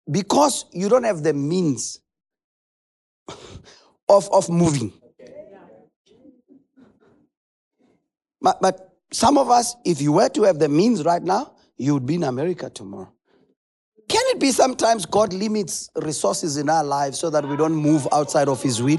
because 0.10 0.66
you 0.72 0.90
don't 0.90 1.04
have 1.04 1.22
the 1.22 1.34
means 1.34 2.00
of, 4.10 4.28
of 4.32 4.50
moving. 4.50 4.92
But, 8.42 8.60
but 8.60 8.96
some 9.14 9.38
of 9.38 9.52
us, 9.52 9.76
if 9.86 10.02
you 10.02 10.14
were 10.14 10.30
to 10.30 10.44
have 10.44 10.58
the 10.58 10.68
means 10.68 11.06
right 11.06 11.22
now, 11.22 11.54
you 11.78 11.94
would 11.94 12.08
be 12.08 12.16
in 12.16 12.24
America 12.24 12.72
tomorrow. 12.72 13.14
Can 14.12 14.24
it 14.28 14.42
be 14.42 14.52
sometimes 14.52 15.06
God 15.06 15.32
limits 15.32 15.90
resources 15.96 16.58
in 16.58 16.68
our 16.68 16.84
lives 16.84 17.18
so 17.18 17.30
that 17.30 17.48
we 17.48 17.56
don't 17.56 17.74
move 17.74 18.06
outside 18.12 18.50
of 18.50 18.62
His 18.62 18.84
will? 18.84 18.98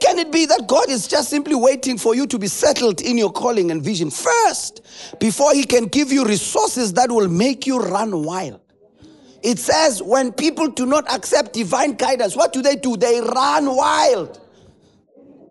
Can 0.00 0.18
it 0.18 0.32
be 0.32 0.46
that 0.46 0.64
God 0.66 0.88
is 0.88 1.06
just 1.06 1.28
simply 1.28 1.54
waiting 1.54 1.98
for 1.98 2.14
you 2.14 2.26
to 2.28 2.38
be 2.38 2.46
settled 2.46 3.02
in 3.02 3.18
your 3.18 3.30
calling 3.30 3.70
and 3.70 3.82
vision 3.82 4.10
first 4.10 4.80
before 5.20 5.52
He 5.52 5.64
can 5.64 5.84
give 5.88 6.10
you 6.10 6.24
resources 6.24 6.94
that 6.94 7.10
will 7.10 7.28
make 7.28 7.66
you 7.66 7.78
run 7.78 8.24
wild? 8.24 8.61
It 9.42 9.58
says 9.58 10.02
when 10.02 10.32
people 10.32 10.68
do 10.68 10.86
not 10.86 11.12
accept 11.12 11.52
divine 11.52 11.92
guidance, 11.94 12.36
what 12.36 12.52
do 12.52 12.62
they 12.62 12.76
do? 12.76 12.96
They 12.96 13.20
run 13.20 13.74
wild. 13.74 14.40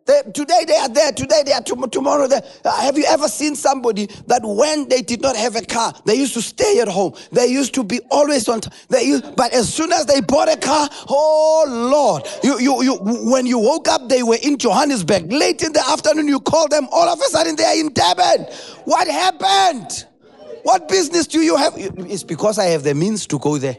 They, 0.06 0.22
today 0.34 0.66
they 0.66 0.76
are 0.76 0.89
there, 0.89 1.12
today 1.12 1.44
they 1.46 1.54
are 1.54 1.62
tomorrow 1.62 2.28
there. 2.28 2.42
Uh, 2.66 2.82
have 2.82 2.98
you 2.98 3.06
ever 3.06 3.28
seen 3.28 3.56
somebody 3.56 4.08
that 4.28 4.42
when 4.44 4.89
they 4.89 5.02
did 5.02 5.22
not 5.22 5.36
have 5.36 5.56
a 5.56 5.62
car, 5.62 5.94
they 6.06 6.16
used 6.16 6.34
to 6.34 6.42
stay 6.42 6.80
at 6.80 6.88
home. 6.88 7.14
They 7.32 7.48
used 7.48 7.76
to 7.76 7.84
be 7.84 8.00
always 8.10 8.50
on 8.50 8.62
time. 8.62 8.74
But 8.89 9.54
as 9.54 9.72
soon 9.72 9.92
as 9.92 10.06
they 10.08 10.22
bought 10.22 10.50
a 10.50 10.58
car, 10.58 10.89
oh 11.08 11.66
Lord, 11.68 12.28
you, 12.44 12.60
you, 12.60 12.82
you, 12.82 12.96
when 13.30 13.46
you 13.46 13.60
woke 13.60 13.88
up, 13.88 14.10
they 14.10 14.24
were 14.24 14.38
in 14.42 14.58
Johannesburg. 14.58 15.32
Late 15.32 15.62
in 15.62 15.72
the 15.72 15.88
afternoon, 15.88 16.28
you 16.28 16.39
call 16.39 16.68
them, 16.68 16.88
all 16.92 17.08
of 17.08 17.20
a 17.20 17.26
sudden 17.26 17.56
they 17.56 17.66
are 17.66 17.76
in 17.76 17.94
Durban. 17.94 18.46
What 18.86 19.08
happened? 19.08 20.06
What 20.64 20.88
business 20.88 21.28
do 21.28 21.41
you 21.41 21.55
have? 21.55 21.74
It's 21.76 22.24
because 22.24 22.59
I 22.59 22.66
have 22.66 22.84
the 22.84 22.93
means 22.93 23.26
to 23.28 23.39
go 23.39 23.57
there. 23.57 23.78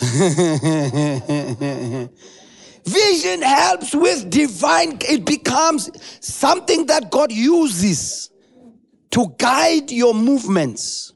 Vision 2.84 3.42
helps 3.42 3.94
with 3.94 4.30
divine, 4.30 4.98
it 5.02 5.26
becomes 5.26 5.90
something 6.24 6.86
that 6.86 7.10
God 7.10 7.32
uses 7.32 8.30
to 9.10 9.34
guide 9.38 9.90
your 9.90 10.14
movements. 10.14 11.12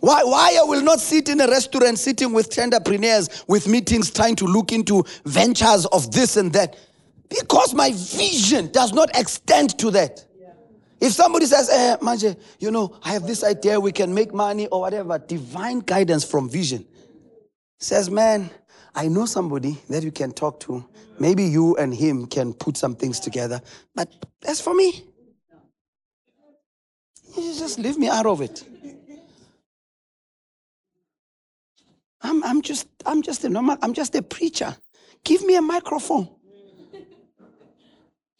Why, 0.00 0.22
why 0.22 0.58
I 0.60 0.64
will 0.64 0.82
not 0.82 1.00
sit 1.00 1.30
in 1.30 1.40
a 1.40 1.46
restaurant 1.46 1.98
sitting 1.98 2.34
with 2.34 2.56
entrepreneurs 2.58 3.44
with 3.48 3.66
meetings 3.66 4.10
trying 4.10 4.36
to 4.36 4.44
look 4.44 4.70
into 4.70 5.02
ventures 5.24 5.86
of 5.86 6.12
this 6.12 6.36
and 6.36 6.52
that? 6.52 6.76
Because 7.40 7.74
my 7.74 7.92
vision 7.92 8.70
does 8.72 8.92
not 8.92 9.10
extend 9.16 9.78
to 9.78 9.90
that. 9.92 10.24
If 11.00 11.12
somebody 11.12 11.46
says, 11.46 11.68
eh, 11.70 11.96
Manje, 12.00 12.38
you 12.58 12.70
know, 12.70 12.96
I 13.02 13.12
have 13.12 13.26
this 13.26 13.44
idea, 13.44 13.78
we 13.78 13.92
can 13.92 14.14
make 14.14 14.32
money 14.32 14.66
or 14.68 14.80
whatever, 14.80 15.18
divine 15.18 15.80
guidance 15.80 16.24
from 16.24 16.48
vision 16.48 16.86
says, 17.78 18.10
man, 18.10 18.50
I 18.94 19.08
know 19.08 19.26
somebody 19.26 19.78
that 19.88 20.02
you 20.02 20.10
can 20.10 20.32
talk 20.32 20.60
to. 20.60 20.84
Maybe 21.18 21.44
you 21.44 21.76
and 21.76 21.94
him 21.94 22.26
can 22.26 22.52
put 22.54 22.76
some 22.76 22.96
things 22.96 23.20
together. 23.20 23.60
But 23.94 24.08
as 24.46 24.60
for 24.60 24.74
me, 24.74 25.04
you 27.36 27.54
just 27.54 27.78
leave 27.78 27.98
me 27.98 28.08
out 28.08 28.26
of 28.26 28.40
it. 28.40 28.64
I'm, 32.22 32.42
I'm 32.42 32.62
just 32.62 32.88
I'm 33.04 33.20
just 33.20 33.44
a 33.44 33.50
normal, 33.50 33.76
I'm 33.82 33.92
just 33.92 34.14
a 34.14 34.22
preacher. 34.22 34.74
Give 35.24 35.44
me 35.44 35.56
a 35.56 35.62
microphone. 35.62 36.33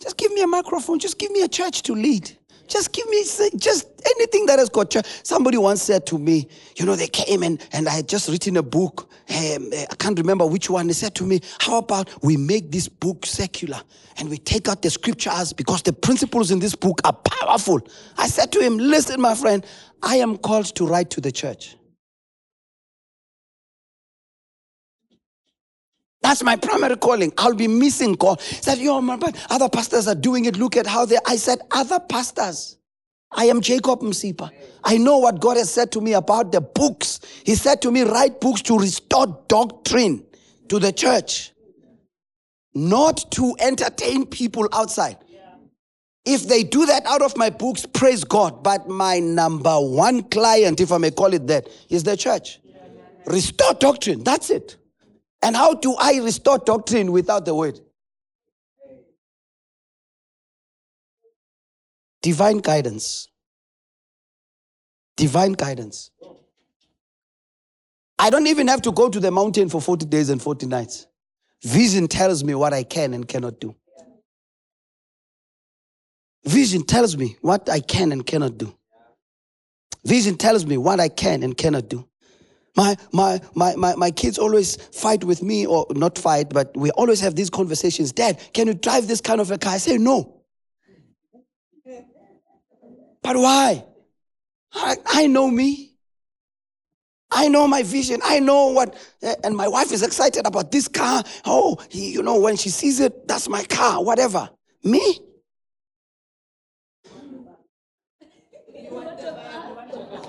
Just 0.05 0.19
give 0.19 0.33
me 0.35 0.43
a 0.43 0.47
microphone. 0.47 0.99
Just 0.99 1.19
give 1.19 1.31
me 1.31 1.41
a 1.41 1.49
church 1.49 1.81
to 1.85 1.95
lead. 1.95 2.31
Just 2.69 2.93
give 2.93 3.09
me 3.09 3.25
just 3.57 3.87
anything 4.17 4.45
that 4.45 4.59
has 4.59 4.69
got 4.69 4.91
church. 4.91 5.07
Somebody 5.23 5.57
once 5.57 5.83
said 5.83 6.05
to 6.09 6.19
me, 6.19 6.47
you 6.77 6.85
know, 6.85 6.95
they 6.95 7.07
came 7.07 7.43
and, 7.43 7.67
and 7.73 7.89
I 7.89 7.93
had 7.93 8.07
just 8.07 8.29
written 8.29 8.59
a 8.59 8.63
book. 8.63 9.11
Um, 9.31 9.71
I 9.73 9.95
can't 9.99 10.19
remember 10.19 10.45
which 10.45 10.69
one. 10.69 10.89
They 10.89 10.93
said 10.93 11.15
to 11.15 11.25
me, 11.25 11.41
how 11.59 11.79
about 11.79 12.11
we 12.23 12.37
make 12.37 12.71
this 12.71 12.87
book 12.87 13.25
secular 13.25 13.81
and 14.19 14.29
we 14.29 14.37
take 14.37 14.69
out 14.69 14.83
the 14.83 14.91
scriptures 14.91 15.55
because 15.55 15.81
the 15.81 15.95
principles 15.95 16.51
in 16.51 16.59
this 16.59 16.75
book 16.75 17.01
are 17.05 17.15
powerful. 17.15 17.81
I 18.19 18.29
said 18.29 18.53
to 18.53 18.61
him, 18.61 18.77
listen, 18.77 19.23
my 19.23 19.35
friend, 19.35 19.65
I 20.03 20.17
am 20.17 20.37
called 20.37 20.67
to 20.77 20.87
write 20.87 21.09
to 21.11 21.23
the 21.23 21.33
church. 21.33 21.77
That's 26.25 26.43
my 26.43 26.57
primary 26.57 26.97
calling. 26.97 27.35
I'll 27.37 27.55
be 27.55 27.69
missing 27.69 28.17
call. 28.17 28.39
Said, 28.39 28.79
yo, 28.79 28.99
man, 29.03 29.19
but 29.19 29.37
other 29.51 29.69
pastors 29.69 30.09
are 30.09 30.15
doing 30.15 30.47
it. 30.47 30.57
Look 30.57 30.75
at 30.75 30.87
how 30.87 31.05
they. 31.05 31.19
I 31.27 31.37
said, 31.37 31.59
other 31.71 32.01
pastors. 32.01 32.79
I 33.31 33.45
am 33.45 33.61
Jacob 33.61 34.01
Msipha. 34.01 34.51
I 34.83 34.97
know 34.97 35.19
what 35.19 35.39
God 35.39 35.59
has 35.59 35.71
said 35.71 35.93
to 35.93 36.01
me 36.01 36.15
about 36.15 36.51
the 36.51 36.63
books. 36.63 37.21
He 37.45 37.55
said 37.55 37.83
to 37.83 37.91
me, 37.91 38.05
write 38.05 38.41
books 38.41 38.63
to 38.63 38.79
restore 38.79 39.45
doctrine 39.49 40.25
to 40.69 40.79
the 40.79 40.93
church, 40.93 41.53
not 42.75 43.31
to 43.33 43.55
entertain 43.61 44.25
people 44.25 44.67
outside. 44.73 45.19
If 46.25 46.49
they 46.49 46.63
do 46.65 46.87
that 46.87 47.05
out 47.05 47.21
of 47.21 47.37
my 47.37 47.51
books, 47.51 47.85
praise 47.85 48.25
God. 48.25 48.63
But 48.63 48.89
my 48.89 49.19
number 49.19 49.79
one 49.79 50.23
client, 50.23 50.81
if 50.81 50.91
I 50.91 50.97
may 50.97 51.11
call 51.11 51.35
it 51.35 51.47
that, 51.49 51.69
is 51.91 52.03
the 52.03 52.17
church. 52.17 52.61
Restore 53.27 53.75
doctrine. 53.75 54.25
That's 54.25 54.49
it. 54.49 54.79
And 55.45 55.55
how 55.55 55.75
do 55.75 55.95
I 55.99 56.21
restore 56.21 56.57
doctrine 56.57 57.13
without 57.13 57.45
the 57.45 57.55
word? 57.55 57.79
Divine 62.23 62.59
guidance. 62.59 63.29
Divine 65.19 65.53
guidance. 65.53 66.11
I 68.19 68.31
don't 68.31 68.47
even 68.47 68.69
have 68.69 68.81
to 68.83 68.93
go 68.93 69.11
to 69.11 69.21
the 69.21 69.31
mountain 69.31 69.69
for 69.69 69.83
40 69.83 70.07
days 70.07 70.31
and 70.31 70.41
40 70.41 70.65
nights. 70.65 71.07
Vision 71.63 72.09
tells 72.09 72.43
me 72.43 72.55
what 72.55 72.73
I 72.73 72.83
can 72.83 73.13
and 73.13 73.29
cannot 73.29 73.61
do. 73.61 73.77
Vision 76.47 76.85
tells 76.85 77.19
me 77.19 77.37
what 77.43 77.69
I 77.69 77.81
can 77.81 78.13
and 78.13 78.25
cannot 78.25 78.57
do. 78.57 78.75
Vision 80.07 80.37
tells 80.37 80.65
me 80.65 80.79
what 80.79 81.01
I 81.01 81.11
can 81.11 81.43
and 81.43 81.55
cannot 81.55 81.91
do. 81.91 82.09
My, 82.77 82.97
my, 83.13 83.41
my, 83.55 83.77
my, 83.77 83.95
my 83.95 84.11
kids 84.11 84.39
always 84.39 84.77
fight 84.77 85.23
with 85.23 85.43
me, 85.43 85.67
or 85.67 85.87
not 85.91 86.19
fight, 86.19 86.51
but 86.51 86.77
we 86.77 86.91
always 86.93 87.21
have 87.21 87.37
these 87.37 87.51
conversations. 87.51 88.13
Dad, 88.13 88.41
can 88.53 88.67
you 88.67 88.75
drive 88.75 89.07
this 89.07 89.21
kind 89.21 89.41
of 89.41 89.51
a 89.51 89.59
car? 89.59 89.75
I 89.75 89.79
say, 89.79 89.97
no. 89.97 90.43
But 93.23 93.37
why? 93.37 93.85
I, 94.73 94.97
I 95.07 95.27
know 95.29 95.51
me. 95.51 95.93
I 97.31 97.49
know 97.49 97.67
my 97.67 97.83
vision. 97.83 98.21
I 98.23 98.39
know 98.39 98.69
what, 98.69 98.97
eh, 99.23 99.35
and 99.43 99.57
my 99.57 99.67
wife 99.67 99.93
is 99.93 100.03
excited 100.03 100.47
about 100.47 100.71
this 100.71 100.89
car. 100.89 101.23
Oh, 101.45 101.79
you 101.91 102.23
know, 102.23 102.39
when 102.39 102.57
she 102.57 102.69
sees 102.69 103.01
it, 103.01 103.27
that's 103.27 103.49
my 103.49 103.65
car, 103.65 104.03
whatever. 104.05 104.51
Me? 104.83 105.19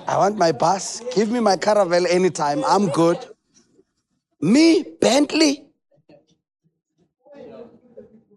I 0.06 0.18
want 0.18 0.36
my 0.36 0.52
bus. 0.52 1.02
Give 1.14 1.30
me 1.30 1.40
my 1.40 1.56
Caravelle 1.56 2.06
anytime. 2.08 2.64
I'm 2.64 2.88
good. 2.88 3.18
Me, 4.40 4.84
Bentley. 5.00 5.64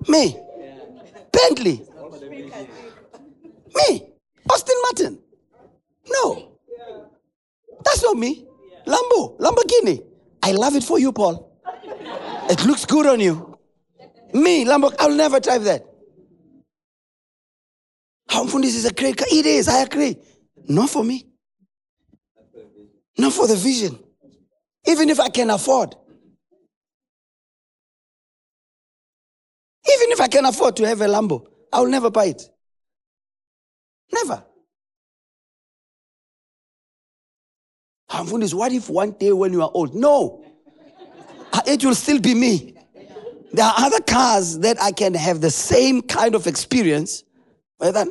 Me, 0.08 0.36
Bentley. 1.32 1.86
Me, 3.76 4.10
Aston 4.52 4.76
Martin. 4.84 5.20
No, 6.10 6.58
that's 7.84 8.02
not 8.02 8.18
me. 8.18 8.46
Lambo, 8.88 9.38
Lamborghini. 9.40 10.04
I 10.42 10.54
love 10.54 10.76
it 10.76 10.84
for 10.84 10.98
you, 10.98 11.12
Paul. 11.12 11.52
It 12.50 12.66
looks 12.66 12.86
good 12.86 13.06
on 13.06 13.20
you. 13.20 13.58
Me, 14.34 14.66
Lambo, 14.66 14.94
I'll 14.98 15.14
never 15.14 15.40
drive 15.40 15.64
that. 15.66 15.86
How 18.30 18.46
this 18.46 18.76
is 18.76 18.86
a 18.86 18.94
great 18.94 19.18
car. 19.18 19.28
It 19.32 19.46
is, 19.46 19.68
I 19.68 19.82
agree. 19.82 20.18
Not 20.68 20.90
for 20.90 21.04
me. 21.04 21.29
Not 23.18 23.34
for 23.34 23.48
the 23.48 23.56
vision. 23.56 24.00
Even 24.86 25.10
if 25.10 25.20
I 25.20 25.30
can 25.30 25.50
afford. 25.50 25.96
Even 29.88 30.12
if 30.12 30.22
I 30.22 30.28
can 30.28 30.46
afford 30.46 30.76
to 30.78 30.88
have 30.88 31.02
a 31.02 31.08
Lambo, 31.08 31.48
I 31.74 31.80
will 31.80 31.88
never 31.88 32.10
buy 32.10 32.26
it. 32.26 32.44
Never. 34.12 34.44
is 38.42 38.56
what 38.56 38.72
if 38.72 38.90
one 38.90 39.12
day 39.12 39.32
when 39.32 39.54
you 39.54 39.62
are 39.62 39.72
old? 39.74 39.94
No. 39.96 40.44
Uh, 41.54 41.62
it 41.66 41.84
will 41.84 41.96
still 41.96 42.20
be 42.20 42.34
me. 42.34 42.76
There 43.52 43.66
are 43.66 43.74
other 43.78 44.02
cars 44.02 44.60
that 44.60 44.82
I 44.82 44.92
can 44.92 45.14
have 45.16 45.42
the 45.42 45.50
same 45.50 46.02
kind 46.02 46.36
of 46.36 46.46
experience 46.46 47.24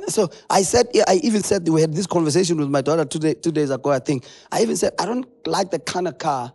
so 0.08 0.30
I 0.48 0.62
said, 0.62 0.88
I 1.06 1.20
even 1.22 1.42
said, 1.42 1.68
we 1.68 1.80
had 1.82 1.92
this 1.92 2.06
conversation 2.06 2.56
with 2.56 2.70
my 2.70 2.80
daughter 2.80 3.04
two, 3.04 3.18
day, 3.18 3.34
two 3.34 3.52
days 3.52 3.70
ago, 3.70 3.90
I 3.90 3.98
think. 3.98 4.24
I 4.50 4.62
even 4.62 4.76
said, 4.76 4.92
I 4.98 5.04
don't 5.04 5.26
like 5.46 5.70
the 5.70 5.78
kind 5.78 6.08
of 6.08 6.16
car 6.18 6.52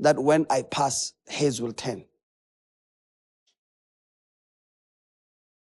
that 0.00 0.18
when 0.18 0.46
I 0.50 0.62
pass, 0.62 1.12
heads 1.28 1.60
will 1.60 1.72
turn. 1.72 2.04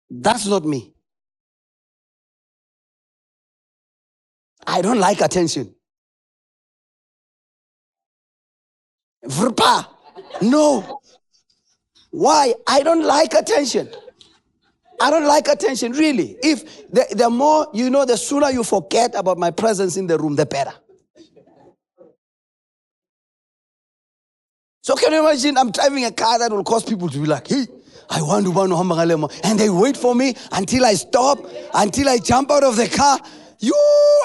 That's 0.09 0.47
not 0.47 0.63
me. 0.63 0.93
I 4.65 4.81
don't 4.81 4.99
like 4.99 5.21
attention. 5.21 5.73
Vrpa. 9.25 9.87
No. 10.41 11.01
Why? 12.11 12.53
I 12.65 12.81
don't 12.81 13.03
like 13.03 13.33
attention. 13.33 13.89
I 14.99 15.09
don't 15.11 15.25
like 15.25 15.47
attention, 15.47 15.91
really. 15.93 16.37
If 16.41 16.89
the, 16.91 17.05
the 17.15 17.29
more, 17.29 17.67
you 17.73 17.89
know, 17.89 18.05
the 18.05 18.17
sooner 18.17 18.49
you 18.49 18.63
forget 18.63 19.13
about 19.15 19.37
my 19.37 19.51
presence 19.51 19.97
in 19.97 20.07
the 20.07 20.17
room, 20.17 20.35
the 20.35 20.45
better. 20.45 20.73
So 24.81 24.95
can 24.95 25.11
you 25.11 25.19
imagine 25.19 25.57
I'm 25.57 25.71
driving 25.71 26.05
a 26.05 26.11
car 26.11 26.39
that 26.39 26.51
will 26.51 26.63
cause 26.63 26.83
people 26.83 27.09
to 27.09 27.19
be 27.19 27.25
like, 27.25 27.47
hey, 27.47 27.67
I 28.09 28.21
want 28.21 28.45
to 28.45 28.51
want 28.51 28.71
to 28.71 29.39
and 29.43 29.59
they 29.59 29.69
wait 29.69 29.97
for 29.97 30.15
me 30.15 30.33
until 30.53 30.85
I 30.85 30.93
stop, 30.93 31.39
until 31.73 32.07
I 32.07 32.19
jump 32.19 32.51
out 32.51 32.63
of 32.63 32.77
the 32.77 32.87
car. 32.87 33.19
You 33.59 33.75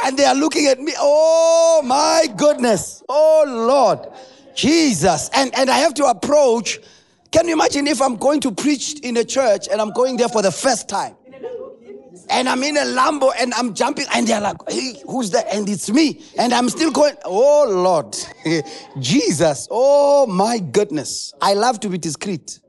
and 0.04 0.16
they 0.16 0.24
are 0.24 0.34
looking 0.34 0.66
at 0.66 0.78
me. 0.78 0.92
Oh 0.98 1.82
my 1.84 2.26
goodness. 2.36 3.02
Oh 3.08 3.44
Lord. 3.48 4.08
Jesus. 4.54 5.30
And 5.34 5.52
and 5.56 5.70
I 5.70 5.78
have 5.78 5.94
to 5.94 6.04
approach 6.04 6.78
can 7.32 7.48
you 7.48 7.54
imagine 7.54 7.86
if 7.86 8.00
I'm 8.00 8.16
going 8.16 8.40
to 8.40 8.52
preach 8.52 9.00
in 9.00 9.16
a 9.16 9.24
church 9.24 9.66
and 9.70 9.80
I'm 9.80 9.90
going 9.92 10.18
there 10.18 10.28
for 10.28 10.42
the 10.42 10.52
first 10.52 10.88
time? 10.88 11.16
And 12.28 12.48
I'm 12.48 12.62
in 12.62 12.76
a 12.76 12.80
Lambo 12.80 13.32
and 13.38 13.52
I'm 13.54 13.74
jumping, 13.74 14.06
and 14.14 14.26
they're 14.26 14.40
like, 14.40 14.56
hey, 14.68 15.02
who's 15.06 15.30
that? 15.30 15.46
And 15.52 15.68
it's 15.68 15.90
me. 15.90 16.22
And 16.38 16.54
I'm 16.54 16.68
still 16.68 16.90
going, 16.90 17.14
oh 17.24 17.66
Lord, 17.68 18.16
Jesus, 19.00 19.66
oh 19.70 20.26
my 20.26 20.58
goodness. 20.58 21.34
I 21.40 21.54
love 21.54 21.80
to 21.80 21.88
be 21.88 21.98
discreet. 21.98 22.60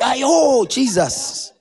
I, 0.00 0.20
oh, 0.24 0.66
Jesus. 0.66 1.52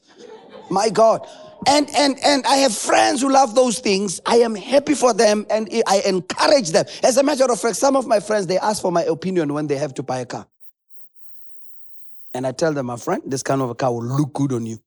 My 0.69 0.89
God. 0.89 1.27
And 1.65 1.89
and 1.95 2.17
and 2.23 2.45
I 2.45 2.57
have 2.57 2.75
friends 2.75 3.21
who 3.21 3.31
love 3.31 3.55
those 3.55 3.79
things. 3.79 4.21
I 4.25 4.37
am 4.37 4.53
happy 4.53 4.93
for 4.93 5.13
them 5.13 5.45
and 5.49 5.67
I 5.87 6.01
encourage 6.05 6.69
them. 6.69 6.85
As 7.03 7.17
a 7.17 7.23
matter 7.23 7.51
of 7.51 7.59
fact, 7.59 7.75
some 7.75 7.95
of 7.95 8.05
my 8.05 8.19
friends 8.19 8.47
they 8.47 8.59
ask 8.59 8.81
for 8.81 8.91
my 8.91 9.03
opinion 9.03 9.53
when 9.53 9.67
they 9.67 9.75
have 9.77 9.93
to 9.95 10.03
buy 10.03 10.19
a 10.19 10.25
car. 10.25 10.47
And 12.37 12.45
I 12.45 12.51
tell 12.51 12.71
them, 12.71 12.85
my 12.85 12.97
friend, 12.97 13.23
this 13.25 13.41
kind 13.41 13.63
of 13.63 13.71
a 13.71 13.75
car 13.75 13.91
will 13.91 14.05
look 14.05 14.31
good 14.31 14.53
on 14.53 14.63
you. 14.63 14.77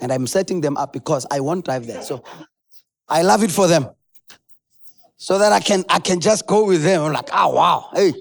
And 0.00 0.10
I'm 0.10 0.26
setting 0.26 0.62
them 0.62 0.78
up 0.78 0.94
because 0.94 1.26
I 1.30 1.38
won't 1.38 1.66
drive 1.66 1.86
there. 1.86 2.00
So 2.00 2.24
I 3.06 3.20
love 3.20 3.42
it 3.42 3.50
for 3.50 3.66
them. 3.66 3.90
So 5.18 5.36
that 5.38 5.52
I 5.52 5.60
can 5.60 5.84
I 5.90 5.98
can 5.98 6.18
just 6.18 6.46
go 6.46 6.64
with 6.64 6.82
them. 6.82 7.02
I'm 7.02 7.12
like, 7.12 7.28
oh 7.30 7.50
wow, 7.50 7.90
hey. 7.94 8.14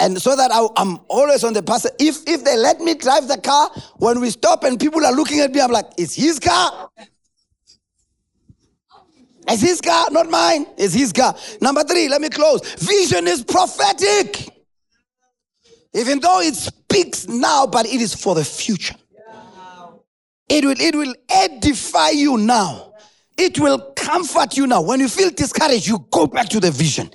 And 0.00 0.22
so 0.22 0.34
that 0.34 0.50
I, 0.50 0.66
am 0.80 1.00
always 1.08 1.44
on 1.44 1.52
the 1.52 1.62
path. 1.62 1.84
If 2.00 2.26
if 2.26 2.44
they 2.44 2.56
let 2.56 2.80
me 2.80 2.94
drive 2.94 3.28
the 3.28 3.36
car, 3.36 3.70
when 3.98 4.20
we 4.20 4.30
stop 4.30 4.64
and 4.64 4.80
people 4.80 5.04
are 5.04 5.12
looking 5.12 5.40
at 5.40 5.52
me, 5.52 5.60
I'm 5.60 5.70
like, 5.70 5.86
it's 5.98 6.14
his 6.14 6.40
car. 6.40 6.88
It's 9.48 9.60
his 9.60 9.82
car, 9.82 10.06
not 10.10 10.30
mine. 10.30 10.64
It's 10.78 10.94
his 10.94 11.12
car. 11.12 11.34
Number 11.60 11.84
three, 11.84 12.08
let 12.08 12.22
me 12.22 12.30
close. 12.30 12.74
Vision 12.76 13.28
is 13.28 13.44
prophetic. 13.44 14.57
Even 15.94 16.20
though 16.20 16.40
it 16.40 16.54
speaks 16.54 17.26
now, 17.28 17.66
but 17.66 17.86
it 17.86 18.00
is 18.00 18.14
for 18.14 18.34
the 18.34 18.44
future. 18.44 18.94
It 20.48 20.64
will, 20.64 20.80
it 20.80 20.94
will 20.94 21.14
edify 21.28 22.10
you 22.10 22.38
now. 22.38 22.94
It 23.36 23.60
will 23.60 23.78
comfort 23.94 24.56
you 24.56 24.66
now. 24.66 24.82
When 24.82 25.00
you 25.00 25.08
feel 25.08 25.30
discouraged, 25.30 25.86
you 25.86 26.04
go 26.10 26.26
back 26.26 26.48
to 26.48 26.60
the 26.60 26.70
vision. 26.70 27.10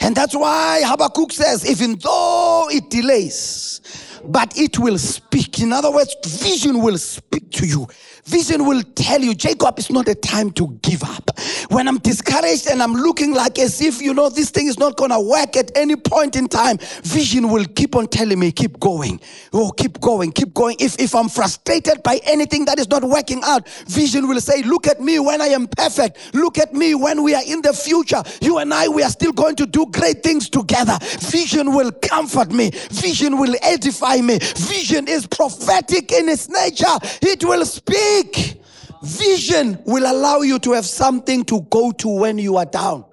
And 0.00 0.14
that's 0.14 0.34
why 0.34 0.82
Habakkuk 0.84 1.32
says, 1.32 1.68
even 1.68 1.96
though 1.96 2.68
it 2.70 2.90
delays, 2.90 3.80
but 4.24 4.56
it 4.56 4.78
will 4.78 4.98
speak. 4.98 5.60
In 5.60 5.72
other 5.72 5.90
words, 5.90 6.14
vision 6.24 6.80
will 6.80 6.98
speak 6.98 7.50
to 7.52 7.66
you. 7.66 7.88
Vision 8.26 8.64
will 8.64 8.82
tell 8.94 9.20
you, 9.20 9.34
Jacob, 9.34 9.78
it's 9.78 9.90
not 9.90 10.08
a 10.08 10.14
time 10.14 10.50
to 10.52 10.78
give 10.82 11.02
up. 11.02 11.30
When 11.68 11.86
I'm 11.86 11.98
discouraged 11.98 12.68
and 12.68 12.82
I'm 12.82 12.94
looking 12.94 13.34
like 13.34 13.58
as 13.58 13.82
if, 13.82 14.00
you 14.00 14.14
know, 14.14 14.30
this 14.30 14.50
thing 14.50 14.66
is 14.66 14.78
not 14.78 14.96
going 14.96 15.10
to 15.10 15.20
work 15.20 15.56
at 15.56 15.70
any 15.76 15.96
point 15.96 16.34
in 16.34 16.48
time, 16.48 16.78
vision 17.02 17.50
will 17.50 17.66
keep 17.66 17.94
on 17.94 18.06
telling 18.06 18.38
me, 18.38 18.50
keep 18.50 18.80
going. 18.80 19.20
Oh, 19.52 19.70
keep 19.70 20.00
going, 20.00 20.32
keep 20.32 20.54
going. 20.54 20.76
If, 20.80 20.98
if 20.98 21.14
I'm 21.14 21.28
frustrated 21.28 22.02
by 22.02 22.20
anything 22.24 22.64
that 22.64 22.78
is 22.78 22.88
not 22.88 23.04
working 23.04 23.42
out, 23.44 23.68
vision 23.86 24.26
will 24.26 24.40
say, 24.40 24.62
look 24.62 24.86
at 24.86 25.00
me 25.00 25.18
when 25.18 25.42
I 25.42 25.48
am 25.48 25.66
perfect. 25.66 26.34
Look 26.34 26.58
at 26.58 26.72
me 26.72 26.94
when 26.94 27.22
we 27.22 27.34
are 27.34 27.44
in 27.46 27.60
the 27.60 27.74
future. 27.74 28.22
You 28.40 28.58
and 28.58 28.72
I, 28.72 28.88
we 28.88 29.02
are 29.02 29.10
still 29.10 29.32
going 29.32 29.56
to 29.56 29.66
do 29.66 29.86
great 29.92 30.22
things 30.22 30.48
together. 30.48 30.96
Vision 31.20 31.74
will 31.74 31.92
comfort 31.92 32.52
me. 32.52 32.70
Vision 32.90 33.36
will 33.38 33.54
edify 33.62 34.16
me. 34.16 34.38
Vision 34.38 35.08
is 35.08 35.26
prophetic 35.26 36.10
in 36.12 36.30
its 36.30 36.48
nature. 36.48 36.84
It 37.20 37.44
will 37.44 37.66
speak 37.66 38.13
speak. 38.22 38.60
Vision 39.02 39.78
will 39.84 40.10
allow 40.10 40.40
you 40.40 40.58
to 40.60 40.72
have 40.72 40.86
something 40.86 41.44
to 41.44 41.60
go 41.62 41.92
to 41.92 42.08
when 42.08 42.38
you 42.38 42.56
are 42.56 42.64
down. 42.64 43.04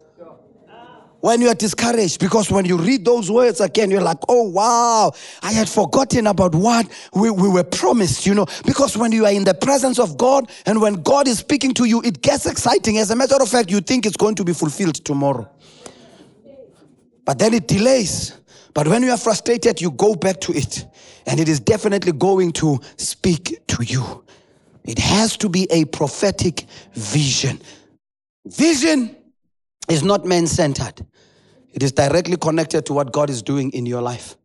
When 1.19 1.39
you 1.39 1.49
are 1.49 1.55
discouraged, 1.55 2.19
because 2.19 2.49
when 2.49 2.65
you 2.65 2.77
read 2.77 3.05
those 3.05 3.29
words 3.29 3.61
again, 3.61 3.91
you're 3.91 4.01
like, 4.01 4.17
oh 4.27 4.49
wow, 4.49 5.11
I 5.43 5.51
had 5.51 5.69
forgotten 5.69 6.25
about 6.25 6.55
what 6.55 6.87
we, 7.13 7.29
we 7.29 7.47
were 7.47 7.63
promised, 7.63 8.25
you 8.25 8.33
know. 8.33 8.47
Because 8.65 8.97
when 8.97 9.11
you 9.11 9.25
are 9.25 9.31
in 9.31 9.43
the 9.43 9.53
presence 9.53 9.99
of 9.99 10.17
God 10.17 10.49
and 10.65 10.81
when 10.81 10.95
God 11.03 11.27
is 11.27 11.37
speaking 11.37 11.75
to 11.75 11.85
you, 11.85 12.01
it 12.01 12.23
gets 12.23 12.47
exciting. 12.47 12.97
As 12.97 13.11
a 13.11 13.15
matter 13.15 13.35
of 13.39 13.47
fact, 13.49 13.69
you 13.69 13.81
think 13.81 14.07
it's 14.07 14.17
going 14.17 14.33
to 14.35 14.43
be 14.43 14.53
fulfilled 14.53 14.95
tomorrow. 14.95 15.47
But 17.23 17.37
then 17.37 17.53
it 17.53 17.67
delays. 17.67 18.35
But 18.73 18.87
when 18.87 19.03
you 19.03 19.11
are 19.11 19.17
frustrated, 19.17 19.79
you 19.79 19.91
go 19.91 20.15
back 20.15 20.41
to 20.41 20.53
it. 20.53 20.85
And 21.27 21.39
it 21.39 21.47
is 21.47 21.59
definitely 21.59 22.13
going 22.13 22.51
to 22.53 22.79
speak 22.97 23.61
to 23.67 23.83
you. 23.83 24.23
It 24.83 24.99
has 24.99 25.37
to 25.37 25.49
be 25.49 25.67
a 25.71 25.85
prophetic 25.85 26.65
vision. 26.93 27.61
Vision 28.45 29.15
is 29.89 30.03
not 30.03 30.25
man 30.25 30.47
centered, 30.47 31.05
it 31.73 31.83
is 31.83 31.91
directly 31.91 32.37
connected 32.37 32.85
to 32.87 32.93
what 32.93 33.11
God 33.11 33.29
is 33.29 33.41
doing 33.41 33.71
in 33.71 33.85
your 33.85 34.01
life 34.01 34.35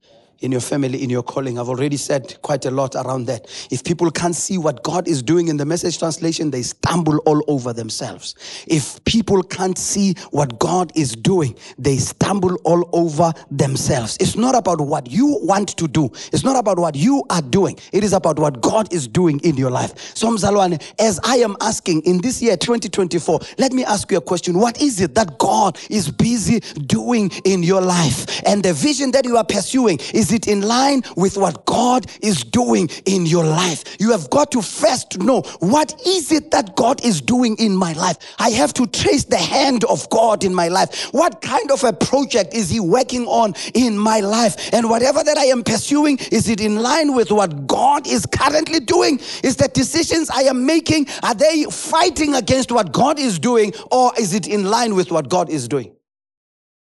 in 0.40 0.52
your 0.52 0.60
family, 0.60 1.02
in 1.02 1.10
your 1.10 1.22
calling. 1.22 1.58
I've 1.58 1.68
already 1.68 1.96
said 1.96 2.36
quite 2.42 2.64
a 2.66 2.70
lot 2.70 2.94
around 2.94 3.26
that. 3.26 3.46
If 3.70 3.84
people 3.84 4.10
can't 4.10 4.34
see 4.34 4.58
what 4.58 4.82
God 4.82 5.08
is 5.08 5.22
doing 5.22 5.48
in 5.48 5.56
the 5.56 5.64
message 5.64 5.98
translation, 5.98 6.50
they 6.50 6.62
stumble 6.62 7.18
all 7.18 7.42
over 7.48 7.72
themselves. 7.72 8.34
If 8.66 9.02
people 9.04 9.42
can't 9.42 9.78
see 9.78 10.14
what 10.30 10.58
God 10.58 10.92
is 10.94 11.12
doing, 11.16 11.56
they 11.78 11.96
stumble 11.96 12.56
all 12.64 12.88
over 12.92 13.32
themselves. 13.50 14.16
It's 14.20 14.36
not 14.36 14.54
about 14.54 14.80
what 14.80 15.10
you 15.10 15.38
want 15.42 15.76
to 15.76 15.88
do, 15.88 16.10
it's 16.32 16.44
not 16.44 16.56
about 16.56 16.78
what 16.78 16.94
you 16.94 17.24
are 17.30 17.42
doing. 17.42 17.78
It 17.92 18.04
is 18.04 18.12
about 18.12 18.38
what 18.38 18.60
God 18.60 18.92
is 18.92 19.08
doing 19.08 19.40
in 19.40 19.56
your 19.56 19.70
life. 19.70 20.14
So, 20.14 20.28
Mzalwane, 20.28 20.82
as 20.98 21.18
I 21.24 21.36
am 21.36 21.56
asking 21.60 22.02
in 22.02 22.20
this 22.20 22.42
year 22.42 22.56
2024, 22.56 23.40
let 23.58 23.72
me 23.72 23.84
ask 23.84 24.10
you 24.10 24.18
a 24.18 24.20
question. 24.20 24.58
What 24.58 24.80
is 24.80 25.00
it 25.00 25.14
that 25.14 25.38
God 25.38 25.78
is 25.88 26.10
busy 26.10 26.60
doing 26.86 27.30
in 27.44 27.62
your 27.62 27.80
life? 27.80 28.42
And 28.46 28.62
the 28.62 28.72
vision 28.72 29.10
that 29.12 29.24
you 29.24 29.36
are 29.36 29.44
pursuing 29.44 29.98
is 30.12 30.25
is 30.26 30.32
it 30.32 30.48
in 30.48 30.62
line 30.62 31.04
with 31.16 31.36
what 31.36 31.64
God 31.66 32.04
is 32.20 32.42
doing 32.42 32.90
in 33.04 33.26
your 33.26 33.44
life? 33.44 33.84
You 34.00 34.10
have 34.10 34.28
got 34.28 34.50
to 34.52 34.60
first 34.60 35.20
know 35.20 35.42
what 35.60 35.94
is 36.04 36.32
it 36.32 36.50
that 36.50 36.74
God 36.74 37.04
is 37.04 37.20
doing 37.20 37.54
in 37.60 37.76
my 37.76 37.92
life? 37.92 38.16
I 38.40 38.50
have 38.50 38.74
to 38.74 38.88
trace 38.88 39.22
the 39.22 39.36
hand 39.36 39.84
of 39.84 40.10
God 40.10 40.42
in 40.42 40.52
my 40.52 40.66
life. 40.66 41.12
What 41.12 41.40
kind 41.42 41.70
of 41.70 41.84
a 41.84 41.92
project 41.92 42.54
is 42.54 42.70
He 42.70 42.80
working 42.80 43.24
on 43.26 43.54
in 43.72 43.96
my 43.96 44.18
life? 44.18 44.74
And 44.74 44.90
whatever 44.90 45.22
that 45.22 45.38
I 45.38 45.44
am 45.44 45.62
pursuing, 45.62 46.18
is 46.32 46.48
it 46.48 46.60
in 46.60 46.82
line 46.82 47.14
with 47.14 47.30
what 47.30 47.68
God 47.68 48.08
is 48.08 48.26
currently 48.26 48.80
doing? 48.80 49.20
Is 49.44 49.54
the 49.54 49.68
decisions 49.68 50.28
I 50.28 50.42
am 50.42 50.66
making, 50.66 51.06
are 51.22 51.34
they 51.34 51.66
fighting 51.70 52.34
against 52.34 52.72
what 52.72 52.90
God 52.90 53.20
is 53.20 53.38
doing, 53.38 53.74
or 53.92 54.10
is 54.18 54.34
it 54.34 54.48
in 54.48 54.64
line 54.64 54.96
with 54.96 55.12
what 55.12 55.28
God 55.28 55.50
is 55.50 55.68
doing? 55.68 55.94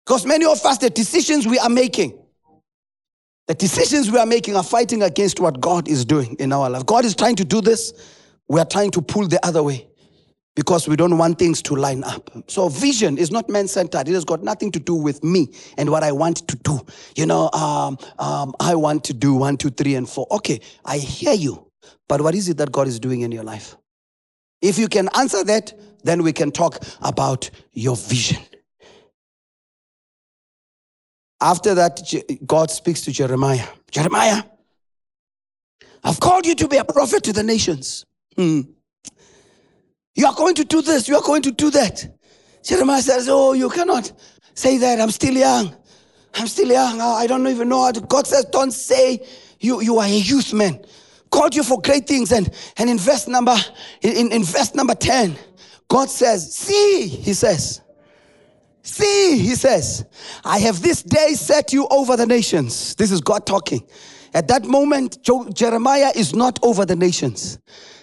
Because 0.06 0.26
many 0.26 0.44
of 0.44 0.66
us, 0.66 0.80
the 0.80 0.90
decisions 0.90 1.48
we 1.48 1.60
are 1.60 1.70
making, 1.70 2.21
the 3.48 3.54
decisions 3.54 4.12
we 4.12 4.18
are 4.18 4.26
making 4.26 4.56
are 4.56 4.64
fighting 4.64 5.04
against 5.04 5.40
what 5.40 5.60
God 5.60 5.88
is 5.88 6.06
doing 6.06 6.36
in 6.40 6.54
our 6.54 6.70
life. 6.70 6.86
God 6.86 7.06
is 7.06 7.16
trying 7.16 7.36
to 7.38 7.46
do 7.46 7.62
this. 7.62 7.94
We 8.48 8.60
are 8.60 8.66
trying 8.66 8.92
to 8.92 9.02
pull 9.02 9.28
the 9.28 9.46
other 9.46 9.64
way 9.64 9.88
because 10.56 10.88
we 10.88 10.96
don't 10.96 11.18
want 11.18 11.40
things 11.40 11.62
to 11.64 11.76
line 11.76 12.04
up. 12.04 12.30
So 12.48 12.70
vision 12.70 13.18
is 13.18 13.32
not 13.32 13.50
man 13.50 13.68
centered. 13.68 14.08
It 14.08 14.14
has 14.14 14.26
got 14.26 14.44
nothing 14.44 14.72
to 14.74 14.80
do 14.80 14.96
with 14.96 15.24
me 15.24 15.54
and 15.78 15.90
what 15.90 16.04
I 16.04 16.12
want 16.12 16.48
to 16.48 16.56
do. 16.58 16.80
You 17.16 17.26
know, 17.26 17.50
um, 17.52 17.98
um, 18.20 18.54
I 18.60 18.76
want 18.76 19.04
to 19.06 19.14
do 19.14 19.34
one, 19.34 19.58
two, 19.58 19.70
three, 19.70 19.96
and 19.96 20.08
four. 20.08 20.28
Okay, 20.32 20.60
I 20.86 20.98
hear 20.98 21.34
you. 21.34 21.68
But 22.08 22.22
what 22.22 22.36
is 22.36 22.50
it 22.50 22.58
that 22.58 22.72
God 22.72 22.88
is 22.88 23.00
doing 23.00 23.22
in 23.22 23.32
your 23.32 23.44
life? 23.44 23.76
If 24.62 24.78
you 24.78 24.88
can 24.88 25.10
answer 25.18 25.44
that, 25.46 25.74
then 26.04 26.24
we 26.24 26.34
can 26.34 26.52
talk 26.52 26.84
about 27.02 27.50
your 27.74 27.96
vision. 27.96 28.42
After 31.42 31.74
that, 31.74 32.00
God 32.46 32.70
speaks 32.70 33.02
to 33.02 33.12
Jeremiah 33.12 33.68
Jeremiah, 33.92 34.44
I've 36.04 36.20
called 36.20 36.46
you 36.46 36.56
to 36.56 36.68
be 36.68 36.78
a 36.78 36.86
prophet 36.86 37.24
to 37.24 37.34
the 37.34 37.44
nations. 37.44 38.06
Hmm. 38.36 38.62
You 40.16 40.28
are 40.28 40.36
going 40.36 40.56
to 40.56 40.64
do 40.64 40.82
this, 40.82 41.08
you 41.08 41.16
are 41.16 41.22
going 41.22 41.42
to 41.44 41.52
do 41.52 41.70
that. 41.72 42.08
Jeremiah 42.64 43.02
says, 43.02 43.28
Oh, 43.30 43.54
you 43.54 43.70
cannot 43.70 44.12
say 44.54 44.78
that. 44.78 45.00
I'm 45.00 45.12
still 45.12 45.34
young. 45.34 45.76
I'm 46.36 46.48
still 46.48 46.70
young. 46.70 47.02
I 47.02 47.28
don't 47.28 47.46
even 47.48 47.70
know 47.70 47.84
how 47.84 47.92
to. 47.92 48.02
God 48.02 48.28
says, 48.28 48.46
Don't 48.46 48.72
say 48.72 49.26
you, 49.60 49.82
you 49.82 49.98
are 49.98 50.06
a 50.06 50.10
youth 50.10 50.54
man. 50.54 50.84
Called 51.30 51.56
you 51.56 51.64
for 51.64 51.82
great 51.82 52.08
things. 52.08 52.32
And, 52.32 52.50
and 52.78 52.90
in 52.90 52.98
verse 52.98 53.28
number 53.28 53.56
in, 54.02 54.32
in 54.32 54.44
verse 54.44 54.76
number 54.76 54.96
10, 54.96 55.36
God 55.88 56.10
says, 56.10 56.54
See, 56.56 57.08
he 57.08 57.34
says, 57.34 57.82
See, 58.84 59.38
he 59.38 59.56
says, 59.56 60.06
I 60.44 60.60
have 60.60 60.82
this 60.82 61.04
day 61.04 61.34
set 61.34 61.72
you 61.72 61.88
over 61.92 62.18
the 62.18 62.26
nations. 62.26 62.96
This 62.96 63.12
is 63.12 63.22
God 63.22 63.46
talking. 63.46 63.84
At 64.34 64.48
that 64.48 64.64
moment, 64.64 65.20
Jeremiah 65.54 66.12
is 66.16 66.34
not 66.34 66.60
over 66.64 66.86
the 66.86 66.96
nations. 66.96 67.60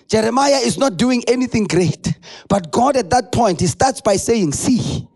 Jeremiah 0.09 0.59
is 0.59 0.79
not 0.79 0.97
doing 0.97 1.23
anything 1.27 1.65
great. 1.65 2.15
But 2.49 2.71
God, 2.71 2.97
at 2.97 3.11
that 3.11 3.33
point, 3.33 3.61
he 3.61 3.67
starts 3.67 4.01
by 4.01 4.17
saying, 4.17 4.53
See, 4.53 5.07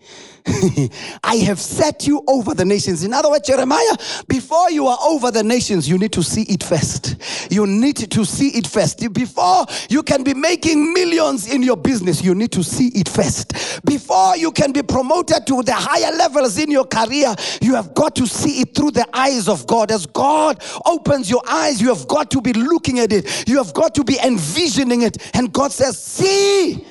I 1.22 1.36
have 1.36 1.60
set 1.60 2.06
you 2.06 2.22
over 2.26 2.54
the 2.54 2.64
nations. 2.64 3.04
In 3.04 3.12
other 3.12 3.30
words, 3.30 3.46
Jeremiah, 3.46 3.96
before 4.26 4.70
you 4.70 4.88
are 4.88 4.98
over 5.02 5.30
the 5.30 5.44
nations, 5.44 5.88
you 5.88 5.98
need 5.98 6.12
to 6.12 6.22
see 6.22 6.42
it 6.42 6.64
first. 6.64 7.16
You 7.52 7.66
need 7.66 8.10
to 8.10 8.24
see 8.24 8.48
it 8.48 8.66
first. 8.66 9.12
Before 9.12 9.66
you 9.88 10.02
can 10.02 10.24
be 10.24 10.34
making 10.34 10.92
millions 10.92 11.52
in 11.52 11.62
your 11.62 11.76
business, 11.76 12.22
you 12.24 12.34
need 12.34 12.50
to 12.52 12.64
see 12.64 12.88
it 12.88 13.08
first. 13.08 13.84
Before 13.84 14.36
you 14.36 14.50
can 14.50 14.72
be 14.72 14.82
promoted 14.82 15.46
to 15.46 15.62
the 15.62 15.74
higher 15.74 16.14
levels 16.16 16.58
in 16.58 16.70
your 16.70 16.86
career, 16.86 17.34
you 17.60 17.74
have 17.74 17.94
got 17.94 18.16
to 18.16 18.26
see 18.26 18.62
it 18.62 18.74
through 18.74 18.92
the 18.92 19.06
eyes 19.12 19.48
of 19.48 19.66
God. 19.66 19.92
As 19.92 20.06
God 20.06 20.62
opens 20.84 21.30
your 21.30 21.42
eyes, 21.48 21.80
you 21.80 21.88
have 21.88 22.08
got 22.08 22.30
to 22.32 22.40
be 22.40 22.52
looking 22.52 22.98
at 22.98 23.12
it. 23.12 23.48
You 23.48 23.58
have 23.58 23.72
got 23.74 23.94
to 23.94 24.04
be 24.04 24.18
envisioning 24.18 25.02
it. 25.02 25.18
And 25.34 25.52
God 25.52 25.70
says, 25.70 26.02
See, 26.02 26.84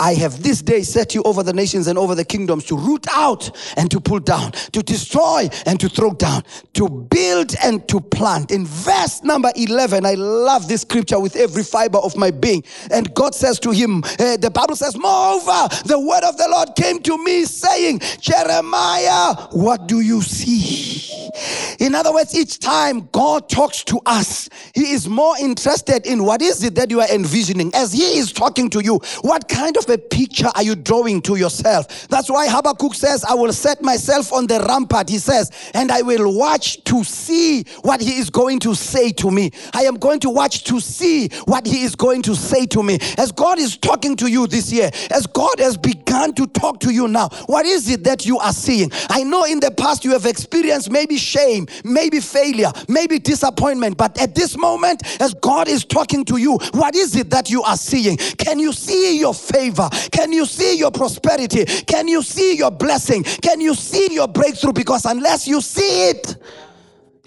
I 0.00 0.14
have 0.14 0.42
this 0.42 0.62
day 0.62 0.82
set 0.82 1.14
you 1.14 1.22
over 1.24 1.42
the 1.42 1.52
nations 1.52 1.86
and 1.86 1.98
over 1.98 2.14
the 2.14 2.24
kingdoms 2.24 2.64
to 2.66 2.76
root 2.76 3.06
out 3.12 3.50
and 3.76 3.90
to 3.90 4.00
pull 4.00 4.20
down, 4.20 4.52
to 4.72 4.82
destroy 4.82 5.48
and 5.66 5.78
to 5.78 5.88
throw 5.88 6.12
down, 6.14 6.42
to 6.74 6.88
build 6.88 7.54
and 7.62 7.86
to 7.88 8.00
plant. 8.00 8.50
In 8.50 8.64
verse 8.66 9.22
number 9.22 9.50
11, 9.54 10.06
I 10.06 10.14
love 10.14 10.68
this 10.68 10.80
scripture 10.80 11.20
with 11.20 11.36
every 11.36 11.62
fiber 11.62 11.98
of 11.98 12.16
my 12.16 12.30
being. 12.30 12.64
And 12.90 13.12
God 13.14 13.34
says 13.34 13.60
to 13.60 13.70
him, 13.70 14.02
uh, 14.18 14.38
the 14.38 14.50
Bible 14.52 14.74
says, 14.74 14.96
Moreover, 14.96 15.68
the 15.84 16.00
word 16.00 16.24
of 16.24 16.38
the 16.38 16.48
Lord 16.50 16.70
came 16.76 17.00
to 17.02 17.22
me 17.22 17.44
saying, 17.44 18.00
Jeremiah, 18.20 19.34
what 19.52 19.86
do 19.86 20.00
you 20.00 20.22
see? 20.22 21.30
In 21.78 21.94
other 21.94 22.12
words, 22.12 22.34
each 22.34 22.58
time 22.58 23.08
God 23.12 23.48
talks 23.48 23.84
to 23.84 24.00
us, 24.06 24.48
He 24.74 24.92
is 24.92 25.08
more 25.08 25.34
interested 25.38 26.06
in 26.06 26.24
what 26.24 26.42
is 26.42 26.64
it 26.64 26.74
that 26.74 26.90
you 26.90 27.00
are 27.00 27.08
envisioning. 27.10 27.70
As 27.74 27.92
He 27.92 28.18
is 28.18 28.32
talking 28.32 28.70
to 28.70 28.82
you, 28.82 29.00
what 29.22 29.48
kind 29.48 29.76
of 29.76 29.89
a 29.90 29.98
picture 29.98 30.48
are 30.54 30.62
you 30.62 30.74
drawing 30.74 31.22
to 31.22 31.36
yourself? 31.36 32.08
That's 32.08 32.30
why 32.30 32.48
Habakkuk 32.48 32.94
says, 32.94 33.24
I 33.24 33.34
will 33.34 33.52
set 33.52 33.82
myself 33.82 34.32
on 34.32 34.46
the 34.46 34.60
rampart, 34.60 35.08
he 35.08 35.18
says, 35.18 35.50
and 35.74 35.90
I 35.90 36.02
will 36.02 36.36
watch 36.36 36.82
to 36.84 37.04
see 37.04 37.64
what 37.82 38.00
He 38.00 38.18
is 38.18 38.30
going 38.30 38.58
to 38.60 38.74
say 38.74 39.12
to 39.12 39.30
me. 39.30 39.50
I 39.74 39.84
am 39.84 39.96
going 39.96 40.20
to 40.20 40.30
watch 40.30 40.64
to 40.64 40.80
see 40.80 41.28
what 41.44 41.66
He 41.66 41.82
is 41.82 41.94
going 41.94 42.22
to 42.22 42.34
say 42.34 42.66
to 42.66 42.82
me. 42.82 42.98
As 43.18 43.32
God 43.32 43.58
is 43.58 43.76
talking 43.76 44.16
to 44.16 44.28
you 44.28 44.46
this 44.46 44.72
year, 44.72 44.90
as 45.10 45.26
God 45.26 45.58
has 45.58 45.76
begun 45.76 46.34
to 46.34 46.46
talk 46.46 46.80
to 46.80 46.92
you 46.92 47.08
now, 47.08 47.28
what 47.46 47.66
is 47.66 47.88
it 47.90 48.04
that 48.04 48.26
you 48.26 48.38
are 48.38 48.52
seeing? 48.52 48.90
I 49.08 49.22
know 49.22 49.44
in 49.44 49.60
the 49.60 49.70
past 49.70 50.04
you 50.04 50.12
have 50.12 50.26
experienced 50.26 50.90
maybe 50.90 51.16
shame, 51.16 51.66
maybe 51.84 52.20
failure, 52.20 52.72
maybe 52.88 53.18
disappointment. 53.18 53.96
But 53.96 54.20
at 54.20 54.34
this 54.34 54.56
moment, 54.56 55.02
as 55.20 55.34
God 55.34 55.68
is 55.68 55.84
talking 55.84 56.24
to 56.26 56.36
you, 56.36 56.58
what 56.72 56.94
is 56.94 57.16
it 57.16 57.30
that 57.30 57.50
you 57.50 57.62
are 57.62 57.76
seeing? 57.76 58.16
Can 58.16 58.58
you 58.58 58.72
see 58.72 59.18
your 59.18 59.34
favor? 59.70 59.88
Can 60.10 60.32
you 60.32 60.46
see 60.46 60.78
your 60.78 60.90
prosperity? 60.90 61.64
Can 61.64 62.08
you 62.08 62.22
see 62.22 62.56
your 62.56 62.70
blessing? 62.70 63.22
Can 63.22 63.60
you 63.60 63.74
see 63.74 64.08
your 64.12 64.28
breakthrough? 64.28 64.72
Because 64.72 65.04
unless 65.04 65.46
you 65.46 65.60
see 65.60 66.10
it, 66.10 66.36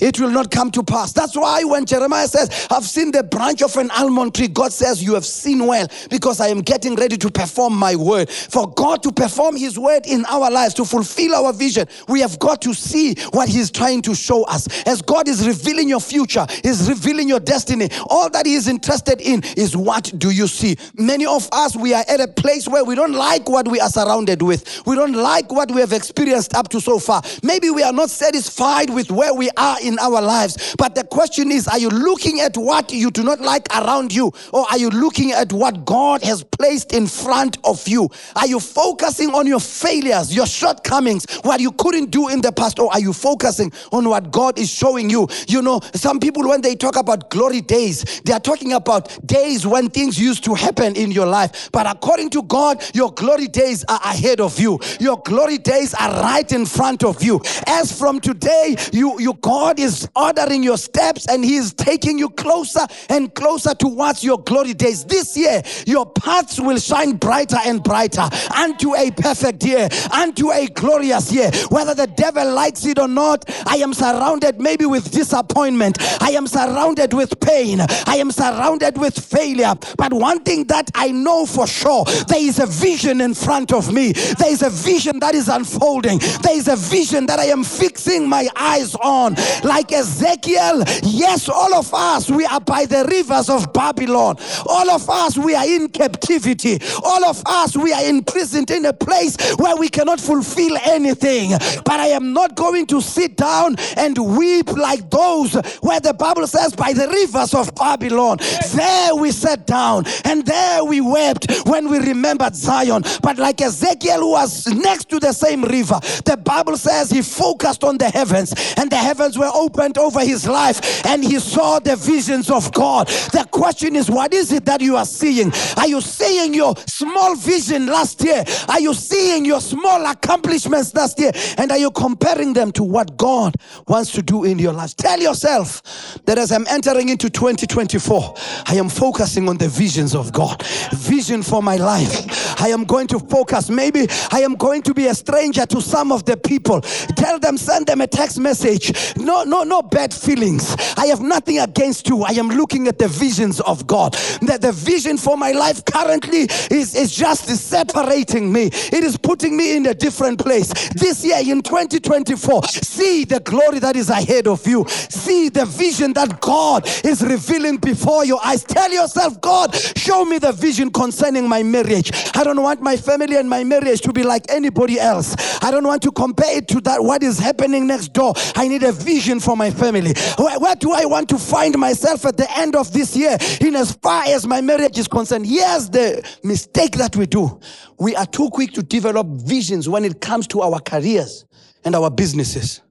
it 0.03 0.19
will 0.19 0.29
not 0.29 0.51
come 0.51 0.69
to 0.71 0.83
pass. 0.83 1.13
That's 1.13 1.35
why 1.35 1.63
when 1.63 1.85
Jeremiah 1.85 2.27
says, 2.27 2.67
I've 2.69 2.83
seen 2.83 3.11
the 3.11 3.23
branch 3.23 3.61
of 3.61 3.75
an 3.77 3.89
almond 3.91 4.35
tree, 4.35 4.49
God 4.49 4.73
says, 4.73 5.01
You 5.01 5.13
have 5.13 5.25
seen 5.25 5.65
well 5.65 5.87
because 6.09 6.41
I 6.41 6.47
am 6.47 6.59
getting 6.59 6.95
ready 6.95 7.15
to 7.17 7.31
perform 7.31 7.73
my 7.75 7.95
word. 7.95 8.29
For 8.29 8.69
God 8.69 9.01
to 9.03 9.13
perform 9.13 9.55
his 9.55 9.79
word 9.79 10.05
in 10.05 10.25
our 10.25 10.51
lives, 10.51 10.73
to 10.75 10.85
fulfill 10.85 11.35
our 11.35 11.53
vision, 11.53 11.87
we 12.09 12.19
have 12.19 12.37
got 12.39 12.61
to 12.63 12.73
see 12.73 13.15
what 13.31 13.47
he's 13.47 13.71
trying 13.71 14.01
to 14.01 14.13
show 14.13 14.43
us. 14.43 14.67
As 14.85 15.01
God 15.01 15.29
is 15.29 15.47
revealing 15.47 15.87
your 15.87 16.01
future, 16.01 16.45
is 16.65 16.89
revealing 16.89 17.29
your 17.29 17.39
destiny, 17.39 17.87
all 18.09 18.29
that 18.31 18.45
he 18.45 18.55
is 18.55 18.67
interested 18.67 19.21
in 19.21 19.41
is 19.55 19.77
what 19.77 20.11
do 20.17 20.31
you 20.31 20.47
see? 20.47 20.75
Many 20.95 21.25
of 21.25 21.47
us, 21.53 21.77
we 21.77 21.93
are 21.93 22.03
at 22.09 22.19
a 22.19 22.27
place 22.27 22.67
where 22.67 22.83
we 22.83 22.95
don't 22.95 23.13
like 23.13 23.47
what 23.47 23.69
we 23.69 23.79
are 23.79 23.89
surrounded 23.89 24.41
with. 24.41 24.85
We 24.85 24.95
don't 24.95 25.13
like 25.13 25.49
what 25.49 25.71
we 25.71 25.79
have 25.79 25.93
experienced 25.93 26.55
up 26.55 26.67
to 26.69 26.81
so 26.81 26.99
far. 26.99 27.21
Maybe 27.41 27.69
we 27.69 27.83
are 27.83 27.93
not 27.93 28.09
satisfied 28.09 28.89
with 28.89 29.09
where 29.09 29.33
we 29.33 29.49
are 29.55 29.77
in 29.81 29.92
our 29.99 30.21
lives. 30.21 30.75
But 30.77 30.95
the 30.95 31.03
question 31.03 31.51
is 31.51 31.67
are 31.67 31.79
you 31.79 31.89
looking 31.89 32.39
at 32.39 32.57
what 32.57 32.91
you 32.91 33.11
do 33.11 33.23
not 33.23 33.41
like 33.41 33.67
around 33.75 34.13
you, 34.13 34.31
or 34.51 34.65
are 34.69 34.77
you 34.77 34.89
looking 34.89 35.31
at 35.31 35.51
what 35.51 35.85
God 35.85 36.23
has 36.23 36.43
placed 36.43 36.93
in 36.93 37.07
front 37.07 37.57
of 37.63 37.87
you? 37.87 38.09
Are 38.35 38.47
you 38.47 38.59
focusing 38.59 39.33
on 39.33 39.47
your 39.47 39.59
failures, 39.59 40.35
your 40.35 40.47
shortcomings, 40.47 41.25
what 41.43 41.59
you 41.59 41.71
couldn't 41.71 42.11
do 42.11 42.29
in 42.29 42.41
the 42.41 42.51
past, 42.51 42.79
or 42.79 42.91
are 42.91 42.99
you 42.99 43.13
focusing 43.13 43.71
on 43.91 44.07
what 44.09 44.31
God 44.31 44.57
is 44.59 44.69
showing 44.69 45.09
you? 45.09 45.27
You 45.47 45.61
know, 45.61 45.81
some 45.93 46.19
people, 46.19 46.47
when 46.47 46.61
they 46.61 46.75
talk 46.75 46.95
about 46.95 47.29
glory 47.29 47.61
days, 47.61 48.21
they 48.21 48.33
are 48.33 48.39
talking 48.39 48.73
about 48.73 49.25
days 49.25 49.65
when 49.65 49.89
things 49.89 50.19
used 50.19 50.43
to 50.45 50.53
happen 50.53 50.95
in 50.95 51.11
your 51.11 51.25
life. 51.25 51.69
But 51.71 51.87
according 51.87 52.31
to 52.31 52.43
God, 52.43 52.83
your 52.93 53.11
glory 53.11 53.47
days 53.47 53.83
are 53.87 53.99
ahead 54.03 54.39
of 54.39 54.59
you. 54.59 54.79
Your 54.99 55.21
glory 55.21 55.57
days 55.57 55.93
are 55.93 56.21
right 56.21 56.49
in 56.51 56.65
front 56.65 57.03
of 57.03 57.23
you. 57.23 57.41
As 57.67 57.97
from 57.97 58.19
today, 58.19 58.75
you, 58.91 59.19
you 59.19 59.33
God 59.41 59.72
God 59.73 59.79
is 59.79 60.07
ordering 60.15 60.61
your 60.61 60.77
steps 60.77 61.27
and 61.27 61.43
He 61.43 61.55
is 61.55 61.73
taking 61.73 62.19
you 62.19 62.29
closer 62.29 62.85
and 63.09 63.33
closer 63.33 63.73
towards 63.73 64.23
your 64.23 64.37
glory 64.37 64.75
days. 64.75 65.03
This 65.03 65.35
year, 65.35 65.63
your 65.87 66.05
paths 66.05 66.61
will 66.61 66.77
shine 66.77 67.13
brighter 67.13 67.57
and 67.65 67.81
brighter 67.81 68.29
unto 68.55 68.95
a 68.95 69.09
perfect 69.09 69.63
year, 69.63 69.89
unto 70.11 70.51
a 70.51 70.67
glorious 70.67 71.31
year. 71.31 71.49
Whether 71.69 71.95
the 71.95 72.05
devil 72.05 72.53
likes 72.53 72.85
it 72.85 72.99
or 72.99 73.07
not, 73.07 73.45
I 73.65 73.77
am 73.77 73.95
surrounded 73.95 74.61
maybe 74.61 74.85
with 74.85 75.09
disappointment. 75.11 75.97
I 76.21 76.31
am 76.31 76.45
surrounded 76.45 77.13
with 77.13 77.39
pain. 77.39 77.79
I 77.81 78.17
am 78.17 78.29
surrounded 78.29 78.99
with 78.99 79.17
failure. 79.17 79.73
But 79.97 80.13
one 80.13 80.41
thing 80.41 80.65
that 80.65 80.91
I 80.93 81.09
know 81.09 81.47
for 81.47 81.65
sure 81.65 82.05
there 82.27 82.39
is 82.39 82.59
a 82.59 82.67
vision 82.67 83.21
in 83.21 83.33
front 83.33 83.73
of 83.73 83.91
me. 83.91 84.11
There 84.11 84.51
is 84.51 84.61
a 84.61 84.69
vision 84.69 85.19
that 85.21 85.33
is 85.33 85.49
unfolding. 85.49 86.19
There 86.43 86.55
is 86.55 86.67
a 86.67 86.75
vision 86.75 87.25
that 87.25 87.39
I 87.39 87.45
am 87.45 87.63
fixing 87.63 88.29
my 88.29 88.47
eyes 88.55 88.93
on 88.93 89.33
like 89.63 89.91
Ezekiel. 89.91 90.83
Yes, 91.03 91.49
all 91.49 91.73
of 91.75 91.93
us, 91.93 92.29
we 92.29 92.45
are 92.45 92.59
by 92.61 92.85
the 92.85 93.05
rivers 93.09 93.49
of 93.49 93.71
Babylon. 93.73 94.37
All 94.65 94.89
of 94.89 95.09
us, 95.09 95.37
we 95.37 95.55
are 95.55 95.65
in 95.65 95.89
captivity. 95.89 96.79
All 97.03 97.25
of 97.25 97.41
us, 97.45 97.75
we 97.75 97.93
are 97.93 98.03
imprisoned 98.03 98.71
in 98.71 98.85
a 98.85 98.93
place 98.93 99.37
where 99.55 99.75
we 99.75 99.89
cannot 99.89 100.19
fulfill 100.19 100.77
anything. 100.85 101.51
But 101.83 101.99
I 101.99 102.07
am 102.07 102.33
not 102.33 102.55
going 102.55 102.87
to 102.87 103.01
sit 103.01 103.37
down 103.37 103.75
and 103.97 104.17
weep 104.37 104.71
like 104.71 105.09
those 105.09 105.53
where 105.81 105.99
the 105.99 106.13
Bible 106.13 106.47
says, 106.47 106.75
by 106.75 106.93
the 106.93 107.07
rivers 107.07 107.53
of 107.53 107.73
Babylon. 107.75 108.37
There 108.73 109.15
we 109.15 109.31
sat 109.31 109.65
down 109.67 110.05
and 110.25 110.45
there 110.45 110.83
we 110.83 111.01
wept 111.01 111.51
when 111.65 111.89
we 111.89 111.99
remembered 111.99 112.55
Zion. 112.55 113.03
But 113.21 113.37
like 113.37 113.61
Ezekiel, 113.61 114.19
who 114.19 114.31
was 114.31 114.67
next 114.67 115.09
to 115.09 115.19
the 115.19 115.33
same 115.33 115.63
river, 115.63 115.99
the 116.25 116.37
Bible 116.37 116.77
says 116.77 117.09
he 117.09 117.21
focused 117.21 117.83
on 117.83 117.97
the 117.97 118.09
heavens 118.09 118.53
and 118.77 118.89
the 118.89 118.97
heavens 118.97 119.37
were 119.37 119.47
opened 119.53 119.97
over 119.97 120.19
his 120.21 120.47
life 120.47 121.05
and 121.05 121.23
he 121.23 121.39
saw 121.39 121.79
the 121.79 121.95
visions 121.95 122.49
of 122.49 122.71
God. 122.73 123.07
The 123.07 123.47
question 123.51 123.95
is, 123.95 124.09
what 124.09 124.33
is 124.33 124.51
it 124.51 124.65
that 124.65 124.81
you 124.81 124.95
are 124.95 125.05
seeing? 125.05 125.51
Are 125.77 125.87
you 125.87 126.01
seeing 126.01 126.53
your 126.53 126.75
small 126.87 127.35
vision 127.35 127.85
last 127.87 128.23
year? 128.23 128.43
Are 128.67 128.79
you 128.79 128.93
seeing 128.93 129.45
your 129.45 129.61
small 129.61 130.05
accomplishments 130.05 130.93
last 130.93 131.19
year? 131.19 131.31
And 131.57 131.71
are 131.71 131.77
you 131.77 131.91
comparing 131.91 132.53
them 132.53 132.71
to 132.73 132.83
what 132.83 133.17
God 133.17 133.55
wants 133.87 134.11
to 134.13 134.21
do 134.21 134.43
in 134.43 134.59
your 134.59 134.73
life? 134.73 134.95
Tell 134.95 135.19
yourself 135.19 135.81
that 136.25 136.37
as 136.37 136.51
I'm 136.51 136.65
entering 136.67 137.09
into 137.09 137.29
2024, 137.29 138.35
I 138.67 138.75
am 138.75 138.89
focusing 138.89 139.49
on 139.49 139.57
the 139.57 139.67
visions 139.67 140.15
of 140.15 140.31
God. 140.31 140.63
Vision 140.93 141.43
for 141.43 141.61
my 141.61 141.77
life. 141.77 142.61
I 142.61 142.69
am 142.69 142.83
going 142.83 143.07
to 143.07 143.19
focus. 143.19 143.69
Maybe 143.69 144.07
I 144.31 144.41
am 144.41 144.55
going 144.55 144.81
to 144.83 144.93
be 144.93 145.07
a 145.07 145.13
stranger 145.13 145.65
to 145.65 145.81
some 145.81 146.11
of 146.11 146.25
the 146.25 146.37
people. 146.37 146.81
Tell 146.81 147.39
them, 147.39 147.57
send 147.57 147.87
them 147.87 148.01
a 148.01 148.07
text 148.07 148.39
message. 148.39 149.15
No 149.17 149.42
no, 149.43 149.63
no, 149.63 149.81
bad 149.81 150.13
feelings. 150.13 150.75
I 150.97 151.07
have 151.07 151.21
nothing 151.21 151.59
against 151.59 152.07
you. 152.07 152.23
I 152.23 152.31
am 152.31 152.49
looking 152.49 152.87
at 152.87 152.99
the 152.99 153.07
visions 153.07 153.59
of 153.61 153.87
God. 153.87 154.13
That 154.41 154.61
the 154.61 154.71
vision 154.71 155.17
for 155.17 155.37
my 155.37 155.51
life 155.51 155.83
currently 155.85 156.47
is, 156.71 156.95
is 156.95 157.15
just 157.15 157.45
separating 157.45 158.51
me. 158.51 158.65
It 158.67 159.03
is 159.03 159.17
putting 159.17 159.55
me 159.57 159.75
in 159.75 159.85
a 159.85 159.93
different 159.93 160.39
place. 160.39 160.71
This 160.89 161.23
year 161.25 161.39
in 161.39 161.61
2024, 161.61 162.63
see 162.63 163.25
the 163.25 163.39
glory 163.39 163.79
that 163.79 163.95
is 163.95 164.09
ahead 164.09 164.47
of 164.47 164.65
you. 164.67 164.85
See 164.87 165.49
the 165.49 165.65
vision 165.65 166.13
that 166.13 166.41
God 166.41 166.87
is 167.03 167.21
revealing 167.21 167.77
before 167.77 168.25
your 168.25 168.43
eyes. 168.43 168.63
Tell 168.63 168.91
yourself, 168.91 169.39
God, 169.41 169.75
show 169.75 170.25
me 170.25 170.39
the 170.39 170.51
vision 170.51 170.91
concerning 170.91 171.47
my 171.47 171.63
marriage. 171.63 172.11
I 172.35 172.43
don't 172.43 172.61
want 172.61 172.81
my 172.81 172.97
family 172.97 173.37
and 173.37 173.49
my 173.49 173.63
marriage 173.63 174.01
to 174.01 174.13
be 174.13 174.23
like 174.23 174.45
anybody 174.49 174.99
else. 174.99 175.35
I 175.63 175.71
don't 175.71 175.85
want 175.85 176.01
to 176.03 176.11
compare 176.11 176.57
it 176.57 176.67
to 176.69 176.81
that 176.81 177.03
what 177.03 177.23
is 177.23 177.39
happening 177.39 177.87
next 177.87 178.13
door. 178.13 178.33
I 178.55 178.67
need 178.67 178.83
a 178.83 178.91
vision 178.91 179.32
vision 179.33 179.39
for 179.39 179.57
my 179.57 179.71
family? 179.71 180.13
Where, 180.37 180.59
where 180.59 180.75
do 180.75 180.91
I 180.91 181.05
want 181.05 181.29
to 181.29 181.37
find 181.37 181.77
myself 181.77 182.25
at 182.25 182.37
the 182.37 182.47
end 182.57 182.75
of 182.75 182.91
this 182.91 183.15
year 183.15 183.37
in 183.61 183.75
as 183.75 183.93
far 183.93 184.23
as 184.27 184.45
my 184.45 184.61
marriage 184.61 184.97
is 184.97 185.07
concerned? 185.07 185.45
Here's 185.45 185.89
the 185.89 186.23
mistake 186.43 186.93
that 186.93 187.15
we 187.15 187.25
do. 187.25 187.59
We 187.99 188.15
are 188.15 188.25
too 188.25 188.49
quick 188.49 188.71
to 188.73 188.83
develop 188.83 189.27
visions 189.27 189.89
when 189.89 190.05
it 190.05 190.21
comes 190.21 190.47
to 190.47 190.61
our 190.61 190.79
careers 190.79 191.45
and 191.85 191.95
our 191.95 192.09
businesses. 192.09 192.81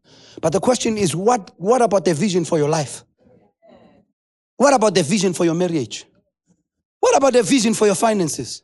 But 0.41 0.53
the 0.53 0.61
question 0.61 0.99
is, 0.99 1.15
what, 1.15 1.53
what 1.57 1.83
about 1.83 2.05
the 2.05 2.15
vision 2.15 2.45
for 2.45 2.59
your 2.59 2.69
life? 2.69 3.05
What 4.57 4.75
about 4.75 4.95
the 4.95 5.03
vision 5.03 5.33
for 5.33 5.45
your 5.45 5.55
marriage? 5.55 6.05
What 7.01 7.17
about 7.17 7.33
the 7.33 7.43
vision 7.43 7.75
for 7.75 7.87
your 7.87 7.95
finances? 7.95 8.63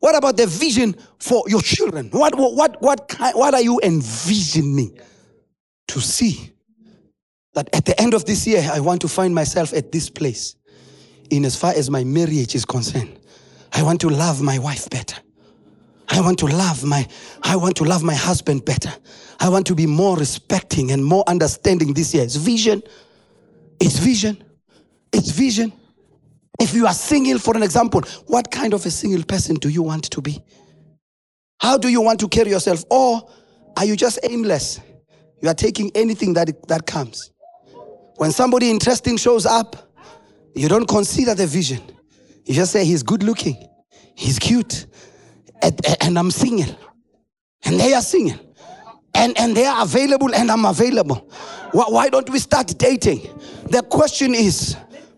What 0.00 0.16
about 0.16 0.36
the 0.36 0.46
vision 0.46 0.94
for 1.18 1.42
your 1.48 1.60
children? 1.60 2.08
What, 2.10 2.36
what, 2.36 2.54
what, 2.54 2.82
what, 2.82 3.34
what 3.34 3.54
are 3.54 3.60
you 3.60 3.80
envisioning 3.82 4.96
to 5.88 6.00
see? 6.00 6.52
That 7.54 7.68
at 7.74 7.84
the 7.84 7.98
end 8.00 8.14
of 8.14 8.24
this 8.24 8.46
year, 8.46 8.68
I 8.72 8.80
want 8.80 9.00
to 9.02 9.08
find 9.08 9.34
myself 9.34 9.72
at 9.72 9.92
this 9.92 10.08
place 10.10 10.56
in 11.30 11.44
as 11.44 11.56
far 11.56 11.72
as 11.72 11.90
my 11.90 12.04
marriage 12.04 12.54
is 12.54 12.64
concerned. 12.64 13.18
I 13.72 13.82
want 13.82 14.00
to 14.02 14.08
love 14.08 14.40
my 14.40 14.58
wife 14.58 14.88
better. 14.90 15.16
I 16.10 16.20
want 16.20 16.38
to 16.38 16.46
love 16.46 16.84
my 16.84 17.06
I 17.42 17.56
want 17.56 17.76
to 17.76 17.84
love 17.84 18.02
my 18.02 18.14
husband 18.14 18.64
better. 18.64 18.92
I 19.40 19.48
want 19.48 19.66
to 19.66 19.74
be 19.74 19.86
more 19.86 20.16
respecting 20.16 20.90
and 20.90 21.04
more 21.04 21.22
understanding 21.26 21.92
this 21.92 22.14
year. 22.14 22.24
It's 22.24 22.36
vision. 22.36 22.82
It's 23.80 23.98
vision. 23.98 24.42
It's 25.12 25.30
vision. 25.30 25.72
If 26.58 26.74
you 26.74 26.86
are 26.86 26.94
single, 26.94 27.38
for 27.38 27.56
an 27.56 27.62
example, 27.62 28.02
what 28.26 28.50
kind 28.50 28.74
of 28.74 28.84
a 28.84 28.90
single 28.90 29.22
person 29.22 29.56
do 29.56 29.68
you 29.68 29.82
want 29.82 30.04
to 30.10 30.20
be? 30.20 30.42
How 31.60 31.78
do 31.78 31.88
you 31.88 32.00
want 32.00 32.20
to 32.20 32.28
carry 32.28 32.50
yourself? 32.50 32.84
Or 32.90 33.28
are 33.76 33.84
you 33.84 33.94
just 33.94 34.18
aimless? 34.24 34.80
You 35.40 35.48
are 35.48 35.54
taking 35.54 35.92
anything 35.94 36.34
that, 36.34 36.66
that 36.68 36.86
comes. 36.86 37.30
When 38.18 38.32
somebody 38.32 38.68
interesting 38.68 39.16
shows 39.16 39.46
up, 39.46 39.94
you 40.52 40.68
don't 40.68 40.88
consider 40.88 41.34
the 41.34 41.46
vision. 41.46 41.80
You 42.44 42.52
just 42.52 42.72
say, 42.72 42.84
He's 42.84 43.04
good 43.04 43.22
looking, 43.22 43.68
He's 44.16 44.40
cute, 44.40 44.86
and, 45.62 45.80
and 46.00 46.18
I'm 46.18 46.32
single. 46.32 46.76
And 47.64 47.78
they 47.78 47.94
are 47.94 48.02
single. 48.02 48.38
And, 49.14 49.38
and 49.38 49.56
they 49.56 49.66
are 49.66 49.84
available, 49.84 50.34
and 50.34 50.50
I'm 50.50 50.64
available. 50.64 51.30
Why, 51.70 51.84
why 51.88 52.08
don't 52.08 52.28
we 52.28 52.40
start 52.40 52.76
dating? 52.76 53.20
The 53.70 53.82
question 53.82 54.34
is, 54.34 54.76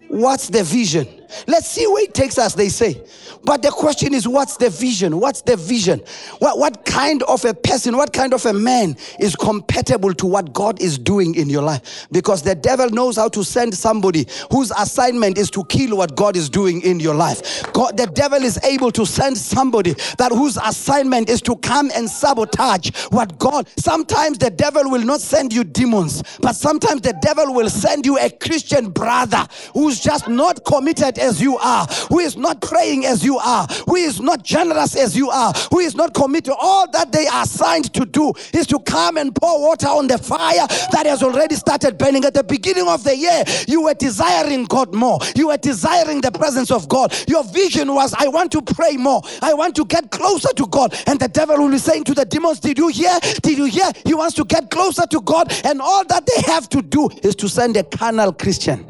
what's 0.09 0.49
the 0.49 0.63
vision? 0.63 1.09
Let's 1.47 1.69
see 1.69 1.87
where 1.87 2.05
it 2.05 2.15
takes 2.15 2.39
us, 2.39 2.55
they 2.55 2.69
say. 2.69 3.03
But 3.43 3.63
the 3.63 3.71
question 3.71 4.13
is, 4.15 4.29
what's 4.29 4.57
the 4.57 4.71
vision? 4.71 5.19
What's 5.19 5.43
the 5.43 5.57
vision? 5.57 6.03
What, 6.39 6.59
what 6.59 6.85
kind 6.85 7.23
of 7.25 7.45
a 7.45 7.55
person, 7.55 7.97
what 7.97 8.13
kind 8.13 8.35
of 8.35 8.45
a 8.47 8.53
man 8.53 8.97
is 9.19 9.35
compatible 9.35 10.13
to 10.15 10.27
what 10.27 10.53
God 10.53 10.83
is 10.83 10.99
doing 10.99 11.35
in 11.35 11.49
your 11.49 11.63
life? 11.63 12.07
Because 12.13 12.43
the 12.43 12.55
devil 12.55 12.91
knows 12.91 13.17
how 13.17 13.29
to 13.29 13.45
send 13.45 13.75
somebody 13.75 14.27
whose 14.51 14.71
assignment 14.73 15.39
is 15.39 15.51
to 15.53 15.65
kill 15.65 15.97
what 15.97 16.17
God 16.17 16.37
is 16.37 16.51
doing 16.51 16.83
in 16.83 17.01
your 17.01 17.15
life. 17.15 17.63
God, 17.73 17.97
the 17.97 18.07
devil 18.07 18.43
is 18.43 18.59
able 18.65 18.91
to 18.93 19.07
send 19.07 19.39
somebody 19.39 19.95
that 20.19 20.33
whose 20.33 20.59
assignment 20.59 21.31
is 21.31 21.41
to 21.43 21.57
come 21.57 21.91
and 21.95 22.09
sabotage 22.09 22.91
what 23.11 23.39
God. 23.39 23.69
Sometimes 23.79 24.39
the 24.39 24.51
devil 24.51 24.91
will 24.91 25.05
not 25.05 25.21
send 25.21 25.53
you 25.53 25.65
demons, 25.65 26.23
but 26.41 26.55
sometimes 26.55 27.01
the 27.03 27.15
devil 27.23 27.55
will 27.55 27.71
send 27.71 28.05
you 28.05 28.19
a 28.19 28.31
Christian 28.31 28.91
brother 28.91 29.47
who's 29.73 30.01
just 30.01 30.29
not 30.29 30.65
committed 30.65 31.19
as 31.21 31.41
you 31.41 31.59
are, 31.59 31.87
who 32.09 32.19
is 32.19 32.37
not 32.37 32.61
praying 32.61 33.07
as 33.07 33.25
you 33.25 33.39
are, 33.39 33.67
who 33.87 33.97
is 33.97 34.21
not 34.21 34.43
generous 34.43 34.97
as 34.97 35.17
you 35.17 35.31
are, 35.31 35.53
who 35.71 35.79
is 35.79 35.95
not 35.95 36.15
committed. 36.15 36.55
All 36.59 36.91
that 36.91 37.13
they 37.13 37.27
are 37.27 37.43
assigned 37.43 37.93
to 37.95 38.05
do 38.05 38.33
is 38.53 38.67
to 38.69 38.79
come 38.81 39.17
and 39.17 39.35
pour 39.35 39.61
water 39.61 39.89
on 39.89 40.07
the 40.07 40.19
fire 40.19 40.67
that 40.93 41.07
has 41.07 41.23
already 41.23 41.55
started 41.55 41.99
burning. 41.99 42.25
At 42.25 42.35
the 42.35 42.45
beginning 42.45 42.89
of 42.89 43.05
the 43.05 43.17
year, 43.17 43.45
you 43.69 43.83
were 43.83 43.95
desiring 43.95 44.65
God 44.65 44.95
more, 44.95 45.19
you 45.35 45.49
were 45.49 45.57
desiring 45.57 46.21
the 46.21 46.33
presence 46.33 46.71
of 46.71 46.89
God. 46.89 47.15
Your 47.29 47.45
vision 47.45 47.95
was, 47.95 48.15
I 48.19 48.29
want 48.29 48.53
to 48.53 48.63
pray 48.63 48.97
more, 48.97 49.23
I 49.43 49.55
want 49.55 49.77
to 49.77 49.85
get 49.85 50.11
closer 50.11 50.53
to 50.55 50.67
God. 50.67 50.95
And 51.07 51.19
the 51.21 51.29
devil 51.29 51.57
will 51.59 51.71
be 51.71 51.79
saying 51.79 52.05
to 52.05 52.15
the 52.15 52.25
demons, 52.25 52.61
Did 52.61 52.79
you 52.79 52.89
hear? 52.89 53.19
Did 53.43 53.59
you 53.59 53.67
hear? 53.67 53.91
He 54.05 54.15
wants 54.15 54.35
to 54.37 54.45
get 54.45 54.71
closer 54.71 55.07
to 55.07 55.21
God, 55.21 55.53
and 55.65 55.81
all 55.81 56.05
that 56.07 56.27
they 56.27 56.43
have 56.53 56.69
to 56.71 56.83
do 56.83 57.09
is 57.23 57.35
to 57.37 57.49
send 57.49 57.77
a 57.77 57.85
carnal 57.85 58.33
Christian 58.33 58.87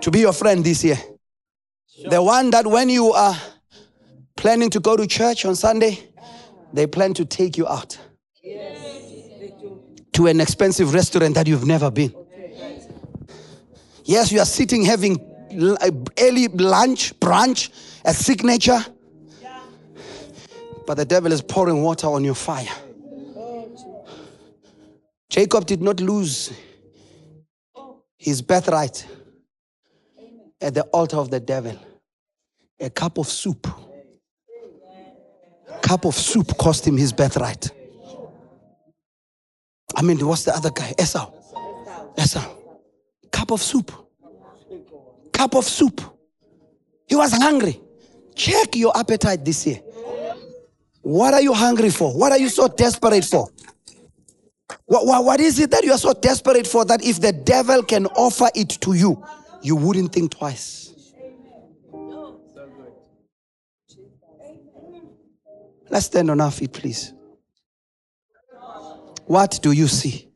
to 0.00 0.10
be 0.10 0.20
your 0.20 0.32
friend 0.32 0.64
this 0.64 0.84
year. 0.84 0.98
The 2.08 2.22
one 2.22 2.50
that 2.50 2.66
when 2.66 2.88
you 2.88 3.12
are 3.12 3.36
planning 4.36 4.70
to 4.70 4.80
go 4.80 4.96
to 4.96 5.06
church 5.06 5.44
on 5.44 5.54
Sunday, 5.54 5.98
they 6.72 6.86
plan 6.86 7.14
to 7.14 7.24
take 7.24 7.58
you 7.58 7.66
out 7.68 7.98
to 10.12 10.26
an 10.26 10.40
expensive 10.40 10.94
restaurant 10.94 11.34
that 11.34 11.46
you've 11.46 11.66
never 11.66 11.90
been. 11.90 12.14
Yes, 14.04 14.32
you 14.32 14.40
are 14.40 14.46
sitting 14.46 14.84
having 14.84 15.20
uh, 15.80 15.90
early 16.18 16.48
lunch, 16.48 17.18
brunch, 17.20 17.70
a 18.04 18.14
signature, 18.14 18.80
but 20.86 20.94
the 20.94 21.04
devil 21.04 21.32
is 21.32 21.42
pouring 21.42 21.82
water 21.82 22.06
on 22.08 22.24
your 22.24 22.34
fire. 22.34 22.68
Jacob 25.28 25.66
did 25.66 25.80
not 25.80 26.00
lose 26.00 26.52
his 28.18 28.42
birthright 28.42 29.06
at 30.60 30.74
the 30.74 30.82
altar 30.92 31.16
of 31.16 31.30
the 31.30 31.40
devil. 31.40 31.76
A 32.80 32.90
cup 32.90 33.18
of 33.18 33.26
soup. 33.26 33.66
A 35.68 35.78
cup 35.80 36.04
of 36.04 36.14
soup 36.14 36.56
cost 36.58 36.86
him 36.86 36.96
his 36.96 37.12
birthright. 37.12 37.70
I 39.96 40.02
mean, 40.02 40.24
what's 40.26 40.44
the 40.44 40.54
other 40.54 40.70
guy? 40.70 40.94
Esau. 41.00 41.30
Esau. 42.18 42.44
Cup 43.30 43.50
of 43.50 43.60
soup. 43.60 43.92
Cup 45.32 45.54
of 45.54 45.64
soup. 45.64 46.00
He 47.06 47.16
was 47.16 47.32
hungry. 47.32 47.80
Check 48.34 48.76
your 48.76 48.96
appetite 48.96 49.44
this 49.44 49.66
year. 49.66 49.80
What 51.02 51.34
are 51.34 51.42
you 51.42 51.52
hungry 51.52 51.90
for? 51.90 52.12
What 52.12 52.32
are 52.32 52.38
you 52.38 52.48
so 52.48 52.68
desperate 52.68 53.24
for? 53.24 53.48
What, 54.86 55.06
what, 55.06 55.24
what 55.24 55.40
is 55.40 55.58
it 55.58 55.70
that 55.72 55.82
you 55.84 55.92
are 55.92 55.98
so 55.98 56.12
desperate 56.12 56.66
for 56.66 56.84
that 56.84 57.04
if 57.04 57.20
the 57.20 57.32
devil 57.32 57.82
can 57.82 58.06
offer 58.06 58.48
it 58.54 58.68
to 58.82 58.92
you, 58.94 59.24
you 59.62 59.76
wouldn't 59.76 60.12
think 60.12 60.32
twice. 60.32 61.12
Let's 65.88 66.06
stand 66.06 66.30
on 66.30 66.40
our 66.40 66.50
feet, 66.50 66.72
please. 66.72 67.12
What 69.26 69.58
do 69.62 69.72
you 69.72 69.88
see? 69.88 70.28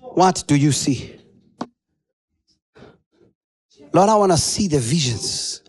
What 0.00 0.44
do 0.46 0.54
you 0.56 0.72
see? 0.72 1.16
Lord, 3.92 4.08
I 4.08 4.14
want 4.16 4.32
to 4.32 4.38
see 4.38 4.68
the 4.68 4.78
visions. 4.78 5.62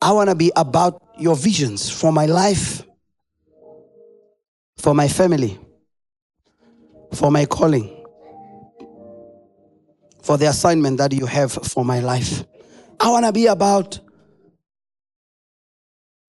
I 0.00 0.12
want 0.12 0.28
to 0.28 0.34
be 0.34 0.52
about 0.54 1.02
your 1.18 1.34
visions 1.34 1.90
for 1.90 2.12
my 2.12 2.26
life, 2.26 2.82
for 4.76 4.94
my 4.94 5.08
family, 5.08 5.58
for 7.14 7.30
my 7.30 7.46
calling 7.46 7.95
for 10.26 10.36
the 10.36 10.46
assignment 10.46 10.98
that 10.98 11.12
you 11.12 11.24
have 11.24 11.52
for 11.52 11.84
my 11.84 12.00
life. 12.00 12.42
I 12.98 13.08
want 13.10 13.24
to 13.26 13.32
be 13.32 13.46
about 13.46 14.00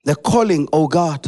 the 0.03 0.15
calling, 0.15 0.69
oh 0.71 0.87
God, 0.87 1.27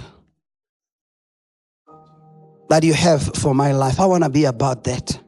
that 2.69 2.83
you 2.83 2.93
have 2.93 3.23
for 3.37 3.55
my 3.55 3.71
life. 3.71 3.99
I 3.99 4.05
want 4.05 4.23
to 4.23 4.29
be 4.29 4.45
about 4.45 4.83
that. 4.83 5.19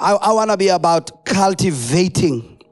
I, 0.00 0.12
I 0.14 0.32
want 0.32 0.50
to 0.50 0.56
be 0.56 0.68
about 0.68 1.26
cultivating 1.26 2.62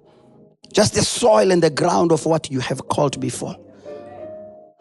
just 0.73 0.95
the 0.95 1.03
soil 1.03 1.51
and 1.51 1.63
the 1.63 1.69
ground 1.69 2.13
of 2.13 2.25
what 2.25 2.51
you 2.51 2.61
have 2.61 2.89
called 2.89 3.21
before. 3.21 3.57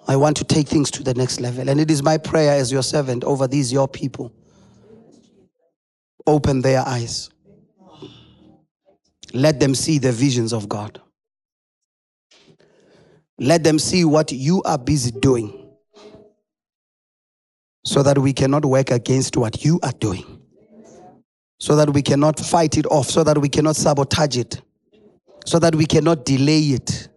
I 0.08 0.16
want 0.16 0.38
to 0.38 0.46
take 0.46 0.70
things 0.70 0.90
to 0.92 1.04
the 1.04 1.14
next 1.14 1.42
level. 1.42 1.68
And 1.68 1.82
it 1.82 1.92
is 1.92 2.02
my 2.02 2.18
prayer 2.18 2.54
as 2.54 2.72
your 2.72 2.84
servant 2.84 3.26
over 3.26 3.46
these, 3.46 3.74
your 3.74 3.90
people. 3.90 4.32
Open 6.26 6.62
their 6.62 6.80
eyes. 6.88 7.30
Let 9.38 9.60
them 9.60 9.76
see 9.76 10.00
the 10.00 10.12
visions 10.12 10.52
of 10.52 10.68
God. 10.68 11.00
Let 13.38 13.64
them 13.64 13.78
see 13.78 14.04
what 14.04 14.32
you 14.32 14.64
are 14.64 14.80
busy 14.80 15.12
doing 15.12 15.70
so 17.86 18.02
that 18.02 18.18
we 18.18 18.34
cannot 18.34 18.66
work 18.66 18.90
against 18.90 19.38
what 19.38 19.64
you 19.64 19.80
are 19.84 19.92
doing, 19.92 20.42
so 21.60 21.76
that 21.76 21.94
we 21.94 22.02
cannot 22.02 22.40
fight 22.40 22.80
it 22.80 22.88
off, 22.88 23.12
so 23.12 23.24
that 23.24 23.38
we 23.38 23.48
cannot 23.48 23.76
sabotage 23.76 24.38
it, 24.38 24.60
so 25.46 25.60
that 25.60 25.76
we 25.76 25.86
cannot 25.86 26.26
delay 26.26 26.62
it. 26.62 27.08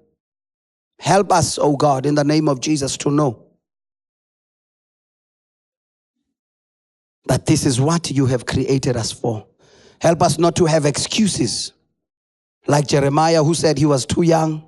Help 0.99 1.33
us, 1.33 1.59
oh 1.59 1.75
God, 1.75 2.05
in 2.05 2.17
the 2.17 2.25
name 2.25 2.51
of 2.51 2.61
Jesus, 2.61 2.99
to 2.99 3.11
know 3.11 3.47
that 7.25 7.47
this 7.47 7.65
is 7.65 7.81
what 7.81 8.11
you 8.11 8.27
have 8.27 8.45
created 8.45 8.95
us 8.95 9.11
for. 9.11 9.47
Help 10.03 10.21
us 10.21 10.39
not 10.39 10.55
to 10.57 10.67
have 10.67 10.85
excuses 10.85 11.73
like 12.67 12.87
Jeremiah, 12.87 13.43
who 13.43 13.55
said 13.55 13.79
he 13.79 13.87
was 13.87 14.07
too 14.07 14.23
young, 14.23 14.67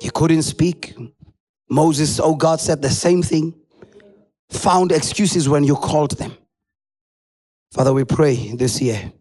he 0.00 0.10
couldn't 0.10 0.42
speak. 0.42 0.94
Moses, 1.70 2.18
oh 2.20 2.34
God, 2.34 2.60
said 2.60 2.82
the 2.82 2.90
same 2.90 3.22
thing. 3.22 3.54
Found 4.50 4.92
excuses 4.92 5.48
when 5.48 5.64
you 5.64 5.76
called 5.76 6.12
them. 6.18 6.36
Father, 7.72 7.92
we 7.92 8.04
pray 8.04 8.54
this 8.54 8.80
year, 8.80 9.12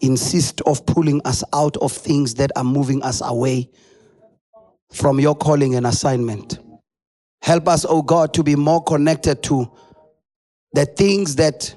insist 0.00 0.62
of 0.62 0.86
pulling 0.86 1.20
us 1.26 1.44
out 1.52 1.76
of 1.78 1.92
things 1.92 2.34
that 2.34 2.50
are 2.56 2.64
moving 2.64 3.02
us 3.02 3.20
away 3.22 3.70
from 4.92 5.20
your 5.20 5.34
calling 5.34 5.74
and 5.74 5.86
assignment. 5.86 6.58
Help 7.42 7.68
us, 7.68 7.84
oh 7.86 8.02
God, 8.02 8.32
to 8.34 8.42
be 8.42 8.56
more 8.56 8.82
connected 8.82 9.42
to 9.44 9.70
the 10.72 10.86
things 10.86 11.36
that 11.36 11.74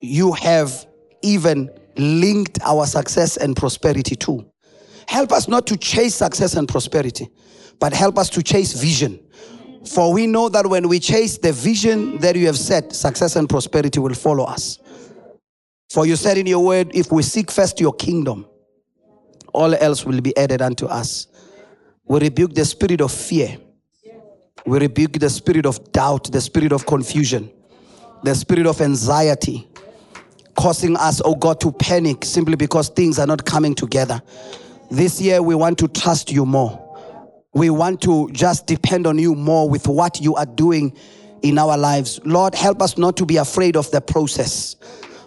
you 0.00 0.32
have 0.32 0.86
even 1.22 1.70
linked 1.98 2.58
our 2.62 2.86
success 2.86 3.36
and 3.36 3.56
prosperity 3.56 4.16
to. 4.16 4.44
Help 5.06 5.32
us 5.32 5.48
not 5.48 5.66
to 5.66 5.76
chase 5.76 6.14
success 6.14 6.54
and 6.54 6.66
prosperity, 6.66 7.28
but 7.78 7.92
help 7.92 8.18
us 8.18 8.30
to 8.30 8.42
chase 8.42 8.72
vision. 8.72 9.20
For 9.86 10.12
we 10.12 10.26
know 10.26 10.48
that 10.48 10.66
when 10.66 10.88
we 10.88 10.98
chase 10.98 11.38
the 11.38 11.52
vision 11.52 12.18
that 12.18 12.36
you 12.36 12.46
have 12.46 12.58
set, 12.58 12.92
success 12.92 13.36
and 13.36 13.48
prosperity 13.48 14.00
will 14.00 14.14
follow 14.14 14.44
us. 14.44 14.78
For 15.90 16.06
you 16.06 16.16
said 16.16 16.38
in 16.38 16.46
your 16.46 16.64
word, 16.64 16.90
if 16.94 17.12
we 17.12 17.22
seek 17.22 17.50
first 17.50 17.80
your 17.80 17.92
kingdom, 17.92 18.46
all 19.52 19.74
else 19.74 20.04
will 20.04 20.20
be 20.20 20.36
added 20.36 20.62
unto 20.62 20.86
us. 20.86 21.28
We 22.06 22.20
rebuke 22.20 22.54
the 22.54 22.64
spirit 22.64 23.00
of 23.00 23.12
fear. 23.12 23.58
We 24.66 24.78
rebuke 24.78 25.12
the 25.12 25.28
spirit 25.28 25.66
of 25.66 25.92
doubt, 25.92 26.32
the 26.32 26.40
spirit 26.40 26.72
of 26.72 26.86
confusion, 26.86 27.50
the 28.22 28.34
spirit 28.34 28.66
of 28.66 28.80
anxiety 28.80 29.68
causing 30.54 30.96
us, 30.96 31.20
oh 31.24 31.34
God, 31.34 31.60
to 31.60 31.72
panic 31.72 32.24
simply 32.24 32.56
because 32.56 32.88
things 32.88 33.18
are 33.18 33.26
not 33.26 33.44
coming 33.44 33.74
together. 33.74 34.22
This 34.90 35.20
year, 35.20 35.42
we 35.42 35.54
want 35.54 35.78
to 35.78 35.88
trust 35.88 36.30
you 36.30 36.46
more. 36.46 36.80
We 37.52 37.70
want 37.70 38.00
to 38.02 38.28
just 38.32 38.66
depend 38.66 39.06
on 39.06 39.18
you 39.18 39.34
more 39.34 39.68
with 39.68 39.86
what 39.86 40.20
you 40.20 40.34
are 40.34 40.46
doing 40.46 40.96
in 41.42 41.58
our 41.58 41.76
lives. 41.76 42.20
Lord, 42.24 42.54
help 42.54 42.82
us 42.82 42.98
not 42.98 43.16
to 43.18 43.26
be 43.26 43.36
afraid 43.36 43.76
of 43.76 43.90
the 43.90 44.00
process. 44.00 44.76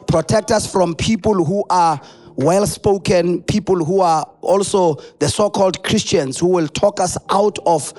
Protect 0.07 0.51
us 0.51 0.71
from 0.71 0.95
people 0.95 1.43
who 1.43 1.63
are 1.69 2.01
well 2.35 2.67
spoken, 2.67 3.43
people 3.43 3.83
who 3.83 4.01
are 4.01 4.23
also 4.41 4.95
the 5.19 5.27
so 5.27 5.49
called 5.49 5.83
Christians 5.83 6.37
who 6.37 6.47
will 6.47 6.67
talk 6.67 6.99
us 6.99 7.17
out 7.29 7.57
of 7.65 7.93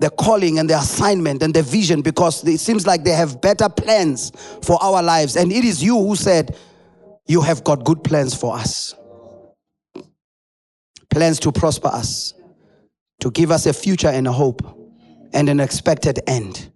the 0.00 0.10
calling 0.10 0.58
and 0.58 0.68
the 0.68 0.76
assignment 0.76 1.42
and 1.42 1.54
the 1.54 1.62
vision 1.62 2.02
because 2.02 2.46
it 2.46 2.58
seems 2.58 2.86
like 2.86 3.04
they 3.04 3.12
have 3.12 3.40
better 3.40 3.68
plans 3.68 4.32
for 4.62 4.82
our 4.82 5.02
lives. 5.02 5.36
And 5.36 5.52
it 5.52 5.64
is 5.64 5.82
you 5.82 5.96
who 5.96 6.16
said, 6.16 6.56
You 7.32 7.40
have 7.40 7.64
got 7.64 7.82
good 7.82 8.04
plans 8.04 8.34
for 8.34 8.54
us. 8.54 8.94
Plans 11.08 11.40
to 11.40 11.50
prosper 11.50 11.88
us, 11.88 12.34
to 13.20 13.30
give 13.30 13.50
us 13.50 13.64
a 13.64 13.72
future 13.72 14.08
and 14.08 14.28
a 14.28 14.32
hope 14.32 14.60
and 15.32 15.48
an 15.48 15.58
expected 15.58 16.20
end. 16.26 16.70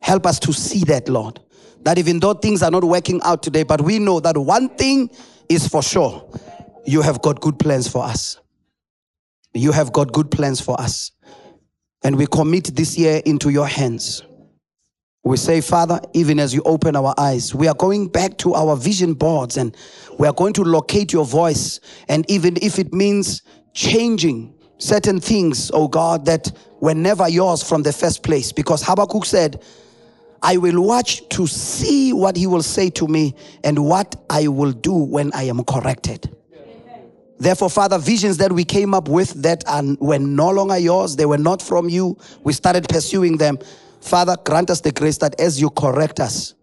Help 0.00 0.26
us 0.26 0.40
to 0.40 0.52
see 0.52 0.80
that, 0.86 1.08
Lord. 1.08 1.38
That 1.84 1.98
even 1.98 2.18
though 2.18 2.34
things 2.34 2.64
are 2.64 2.70
not 2.72 2.82
working 2.82 3.20
out 3.22 3.44
today, 3.44 3.62
but 3.62 3.80
we 3.80 4.00
know 4.00 4.18
that 4.18 4.36
one 4.36 4.70
thing 4.70 5.08
is 5.48 5.68
for 5.68 5.84
sure 5.84 6.28
you 6.84 7.00
have 7.02 7.22
got 7.22 7.40
good 7.40 7.60
plans 7.60 7.86
for 7.86 8.02
us. 8.02 8.40
You 9.54 9.70
have 9.70 9.92
got 9.92 10.12
good 10.12 10.32
plans 10.32 10.60
for 10.60 10.80
us. 10.80 11.12
And 12.02 12.16
we 12.16 12.26
commit 12.26 12.74
this 12.74 12.98
year 12.98 13.22
into 13.24 13.50
your 13.50 13.68
hands. 13.68 14.24
We 15.24 15.36
say, 15.36 15.60
Father, 15.60 16.00
even 16.14 16.40
as 16.40 16.52
you 16.52 16.62
open 16.64 16.96
our 16.96 17.14
eyes, 17.16 17.54
we 17.54 17.68
are 17.68 17.74
going 17.74 18.08
back 18.08 18.38
to 18.38 18.54
our 18.54 18.76
vision 18.76 19.14
boards 19.14 19.56
and 19.56 19.76
we 20.18 20.26
are 20.26 20.32
going 20.32 20.52
to 20.54 20.64
locate 20.64 21.12
your 21.12 21.24
voice. 21.24 21.78
And 22.08 22.28
even 22.28 22.56
if 22.60 22.80
it 22.80 22.92
means 22.92 23.42
changing 23.72 24.52
certain 24.78 25.20
things, 25.20 25.70
oh 25.72 25.86
God, 25.86 26.26
that 26.26 26.50
were 26.80 26.94
never 26.94 27.28
yours 27.28 27.62
from 27.62 27.84
the 27.84 27.92
first 27.92 28.24
place. 28.24 28.50
Because 28.50 28.82
Habakkuk 28.82 29.24
said, 29.24 29.62
I 30.42 30.56
will 30.56 30.82
watch 30.82 31.28
to 31.30 31.46
see 31.46 32.12
what 32.12 32.36
he 32.36 32.48
will 32.48 32.64
say 32.64 32.90
to 32.90 33.06
me 33.06 33.36
and 33.62 33.84
what 33.84 34.16
I 34.28 34.48
will 34.48 34.72
do 34.72 34.92
when 34.92 35.32
I 35.34 35.44
am 35.44 35.62
corrected. 35.62 36.34
Therefore, 37.38 37.70
Father, 37.70 37.98
visions 37.98 38.36
that 38.36 38.52
we 38.52 38.64
came 38.64 38.94
up 38.94 39.08
with 39.08 39.30
that 39.42 39.64
are, 39.66 39.82
were 39.98 40.18
no 40.18 40.50
longer 40.50 40.78
yours, 40.78 41.16
they 41.16 41.26
were 41.26 41.38
not 41.38 41.60
from 41.60 41.88
you, 41.88 42.16
we 42.44 42.52
started 42.52 42.88
pursuing 42.88 43.36
them. 43.36 43.58
Father, 44.00 44.36
grant 44.44 44.70
us 44.70 44.80
the 44.80 44.92
grace 44.92 45.18
that 45.18 45.38
as 45.40 45.60
you 45.60 45.70
correct 45.70 46.20
us, 46.20 46.54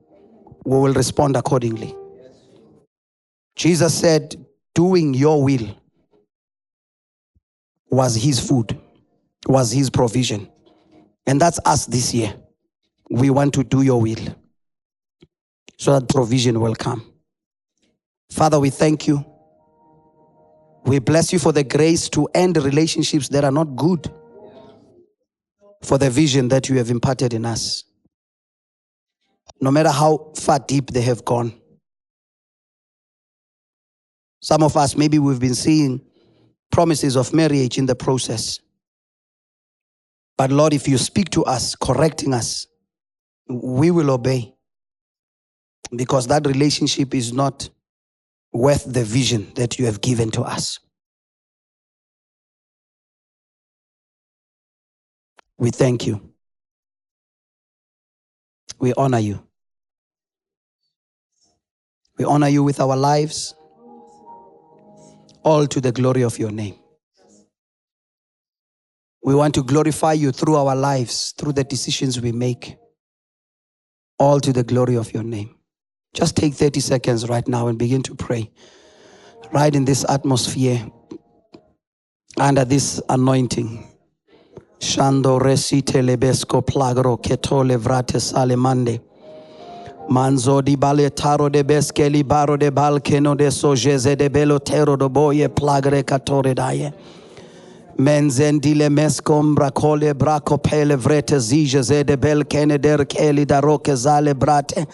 we 0.66 0.78
will 0.78 0.94
respond 0.94 1.36
accordingly. 1.36 1.96
Jesus 3.56 3.94
said, 3.94 4.36
Doing 4.74 5.14
your 5.14 5.44
will 5.44 5.76
was 7.90 8.16
his 8.16 8.40
food, 8.40 8.80
was 9.48 9.72
his 9.72 9.90
provision. 9.90 10.50
And 11.26 11.42
that's 11.42 11.60
us 11.66 11.86
this 11.86 12.14
year. 12.14 12.34
We 13.10 13.30
want 13.30 13.54
to 13.56 13.64
do 13.64 13.82
your 13.82 14.02
will 14.02 14.36
so 15.78 16.00
that 16.00 16.08
provision 16.08 16.60
will 16.60 16.76
come. 16.76 17.12
Father, 18.30 18.60
we 18.60 18.70
thank 18.70 19.08
you 19.08 19.26
we 20.86 21.00
bless 21.00 21.32
you 21.34 21.40
for 21.40 21.52
the 21.52 21.64
grace 21.64 22.10
to 22.10 22.28
end 22.34 22.58
relationships 22.58 23.30
that 23.30 23.44
are 23.44 23.52
not 23.52 23.76
good, 23.76 24.12
for 25.84 25.98
the 25.98 26.10
vision 26.10 26.48
that 26.50 26.70
you 26.70 26.78
have 26.78 26.90
imparted 26.90 27.34
in 27.34 27.46
us. 27.46 27.84
No 29.62 29.72
matter 29.72 29.90
how 29.90 30.32
far 30.36 30.60
deep 30.60 30.92
they 30.92 31.02
have 31.02 31.26
gone. 31.26 31.54
Some 34.42 34.64
of 34.64 34.78
us, 34.78 34.96
maybe 34.96 35.20
we've 35.20 35.40
been 35.40 35.56
seeing 35.56 36.02
promises 36.72 37.16
of 37.18 37.34
marriage 37.34 37.78
in 37.78 37.86
the 37.86 37.96
process. 37.96 38.60
But 40.38 40.52
Lord, 40.52 40.74
if 40.74 40.88
you 40.88 40.98
speak 40.98 41.30
to 41.32 41.44
us, 41.44 41.76
correcting 41.76 42.34
us, 42.34 42.68
we 43.50 43.92
will 43.92 44.12
obey. 44.12 44.54
Because 45.94 46.28
that 46.28 46.48
relationship 46.48 47.14
is 47.14 47.34
not 47.34 47.70
worth 48.52 48.92
the 48.92 49.04
vision 49.04 49.52
that 49.56 49.78
you 49.78 49.86
have 49.86 50.02
given 50.02 50.32
to 50.32 50.42
us. 50.42 50.80
We 55.58 55.72
thank 55.72 56.08
you. 56.08 56.34
We 58.80 58.94
honor 58.94 59.20
you. 59.20 59.46
We 62.18 62.26
honor 62.26 62.48
you 62.48 62.64
with 62.64 62.80
our 62.80 62.96
lives, 62.96 63.54
all 65.44 65.68
to 65.68 65.82
the 65.82 65.92
glory 65.92 66.24
of 66.24 66.38
your 66.38 66.52
name. 66.52 66.76
We 69.22 69.36
want 69.36 69.54
to 69.56 69.64
glorify 69.64 70.14
you 70.14 70.32
through 70.32 70.56
our 70.56 70.76
lives, 70.76 71.34
through 71.38 71.54
the 71.54 71.64
decisions 71.64 72.20
we 72.20 72.32
make, 72.32 72.78
all 74.18 74.40
to 74.40 74.52
the 74.52 74.64
glory 74.64 74.96
of 74.96 75.14
your 75.14 75.24
name. 75.24 75.59
Just 76.14 76.36
take 76.36 76.54
30 76.54 76.80
seconds 76.80 77.30
right 77.30 77.48
now 77.48 77.68
and 77.68 77.78
begin 77.78 78.02
to 78.04 78.16
pray. 78.16 78.50
Right 79.52 79.76
in 79.76 79.86
this 79.86 80.06
atmosphere, 80.10 80.86
under 82.38 82.66
this 82.66 83.02
anointing. 83.10 83.86
Shando 84.80 85.40
resite 85.40 86.02
lebesco 86.02 86.66
plagro 86.66 87.22
ketole 87.22 87.78
vrate 87.78 88.20
salemande. 88.20 89.02
Manzo 90.10 90.64
di 90.64 90.76
baletaro 90.76 91.52
de 91.52 91.64
besque 91.64 92.28
baro 92.28 92.58
de 92.58 92.72
balkeno 92.72 93.38
de 93.38 93.48
sojeze 93.48 94.18
de 94.18 94.30
belotero 94.30 94.98
do 94.98 95.10
boye 95.10 95.48
plagre 95.50 96.04
katore 96.04 96.56
daye. 96.56 96.94
Menzendile 97.98 98.90
mescom 98.90 99.56
bracole 99.56 100.14
braco 100.14 100.58
pele 100.58 100.96
vrete 100.96 101.38
zije 101.38 102.06
de 102.06 102.16
belkene 102.16 102.82
der 102.82 103.00
keli 103.00 103.46
da 103.46 103.60
roke 103.60 103.96
zale 103.96 104.34
brate. 104.34 104.88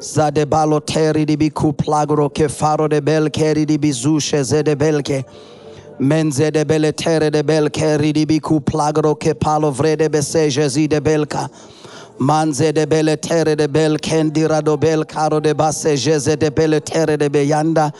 Zade 0.00 0.46
baloteri 0.46 1.26
di 1.26 1.36
biku 1.36 1.76
plagro 1.76 2.32
ke 2.32 2.48
faro 2.48 2.86
de 2.86 3.00
bel 3.00 3.28
keri 3.30 3.64
di 3.64 3.76
bizushe 3.76 4.44
zede 4.44 4.76
belke. 4.76 5.24
Menze 5.98 6.52
de 6.52 6.64
bele 6.64 6.92
tere 6.92 7.30
de 7.30 7.42
bel 7.42 7.68
keri 7.68 8.12
di 8.12 8.24
biku 8.24 8.60
plagro 8.64 9.18
ke 9.18 9.34
palo 9.34 9.72
vrede 9.72 10.08
beseje 10.08 10.68
zide 10.68 11.00
belka. 11.00 11.50
Manze 12.20 12.72
de 12.72 12.86
bele 12.86 13.16
tere 13.16 13.56
de 13.56 13.66
bel 13.66 13.96
kendira 13.96 14.62
do 14.62 14.76
bel 14.76 15.04
caro 15.04 15.40
de 15.40 15.52
basse 15.52 15.96
jeze 15.96 16.38
de 16.38 16.48
bele 16.48 16.80
tere 16.80 17.16
de 17.16 17.28
beyanda. 17.28 17.92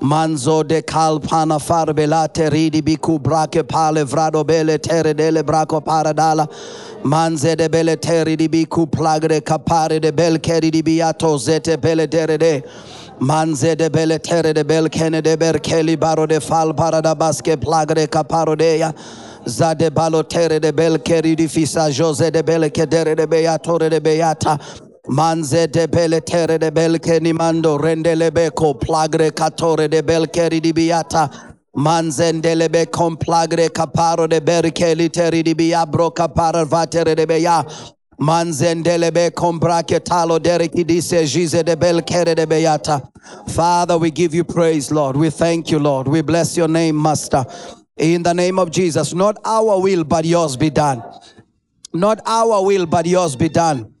Manzo 0.00 0.66
de 0.66 0.80
calpana 0.80 1.58
farbelate 1.60 2.50
ridi 2.50 2.80
biku 2.80 3.20
brake 3.20 3.68
pale 3.68 4.06
vrado 4.06 4.46
bele 4.46 4.78
tere 4.78 5.12
dele 5.12 5.42
braco 5.42 5.84
paradala. 5.84 6.48
Manze 7.04 7.54
de 7.54 7.68
bele 7.68 7.96
teri 7.98 8.34
di 8.34 8.48
biku 8.48 8.90
plagre 8.90 9.42
capare 9.42 10.00
de 10.00 10.10
bel 10.10 10.38
keri 10.38 10.70
di 10.70 10.82
biato 10.82 11.36
zete 11.38 11.78
bele 11.78 12.06
dere 12.06 12.38
de. 12.38 12.62
Manze 13.20 13.76
de 13.76 13.90
bele 13.90 14.18
tere 14.18 14.54
de 14.54 14.64
bel 14.64 14.88
kene 14.88 15.22
de 15.22 15.36
berkeli 15.36 16.00
baro 16.00 16.26
de 16.26 16.40
fal 16.40 16.72
parada 16.72 17.14
baske 17.14 17.58
plagre 17.58 18.06
caparo 18.08 18.56
de 18.56 18.78
ya. 18.78 18.92
Zade 19.44 19.90
balo 19.90 20.22
tere 20.26 20.58
de 20.60 20.72
bel 20.72 20.98
keri 20.98 21.34
di 21.34 21.46
fisa 21.46 21.90
jose 21.92 22.30
de 22.30 22.42
bele 22.42 22.70
kedere 22.70 23.14
de 23.14 23.26
beatore 23.26 23.90
de 23.90 24.00
beata. 24.00 24.58
Manze 25.08 25.70
de 25.70 25.86
bele 25.88 26.20
tere 26.20 26.58
de 26.58 26.70
bel 26.70 26.98
keni 26.98 27.32
mando 27.32 27.78
rendele 27.78 28.30
beko 28.30 28.74
plagre 28.78 29.30
katore 29.30 29.88
de 29.90 30.02
bel 30.02 30.26
keri 30.26 30.60
di 30.60 30.72
biata. 30.72 31.50
Manzendelebe 31.76 32.86
complagre 32.90 33.68
caparo 33.70 34.28
de 34.28 34.40
berkeli 34.40 35.08
teri 35.08 35.42
di 35.42 35.54
biabro 35.54 36.12
capara 36.12 36.64
vatere 36.66 37.14
de 37.14 37.26
beya. 37.26 37.64
Manzendelebe 38.20 39.30
combraque 39.30 40.00
talo 40.00 40.38
dereki 40.38 40.84
dise 40.84 41.24
jize 41.24 41.64
de 41.64 41.76
belkere 41.76 42.34
de 42.34 42.44
beyata. 42.46 43.00
Father, 43.48 43.96
we 43.96 44.10
give 44.10 44.34
you 44.34 44.44
praise, 44.44 44.90
Lord. 44.90 45.16
We 45.16 45.30
thank 45.30 45.70
you, 45.70 45.78
Lord. 45.78 46.08
We 46.08 46.22
bless 46.22 46.56
your 46.56 46.68
name, 46.68 47.00
Master. 47.00 47.46
In 47.96 48.22
the 48.24 48.34
name 48.34 48.58
of 48.58 48.70
Jesus, 48.70 49.14
not 49.14 49.38
our 49.44 49.80
will, 49.80 50.04
but 50.04 50.24
yours 50.24 50.56
be 50.56 50.70
done. 50.70 51.02
Not 51.92 52.20
our 52.26 52.64
will, 52.64 52.84
but 52.86 53.06
yours 53.06 53.36
be 53.36 53.48
done. 53.48 53.94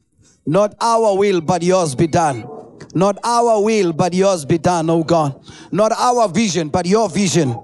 Not 0.50 0.74
our 0.80 1.16
will, 1.16 1.40
but 1.40 1.62
yours 1.62 1.94
be 1.94 2.08
done. 2.08 2.44
Not 2.92 3.18
our 3.22 3.62
will, 3.62 3.92
but 3.92 4.12
yours 4.12 4.44
be 4.44 4.58
done, 4.58 4.90
oh 4.90 5.04
God. 5.04 5.40
Not 5.70 5.92
our 5.92 6.28
vision, 6.28 6.70
but 6.70 6.86
your 6.86 7.08
vision. 7.08 7.56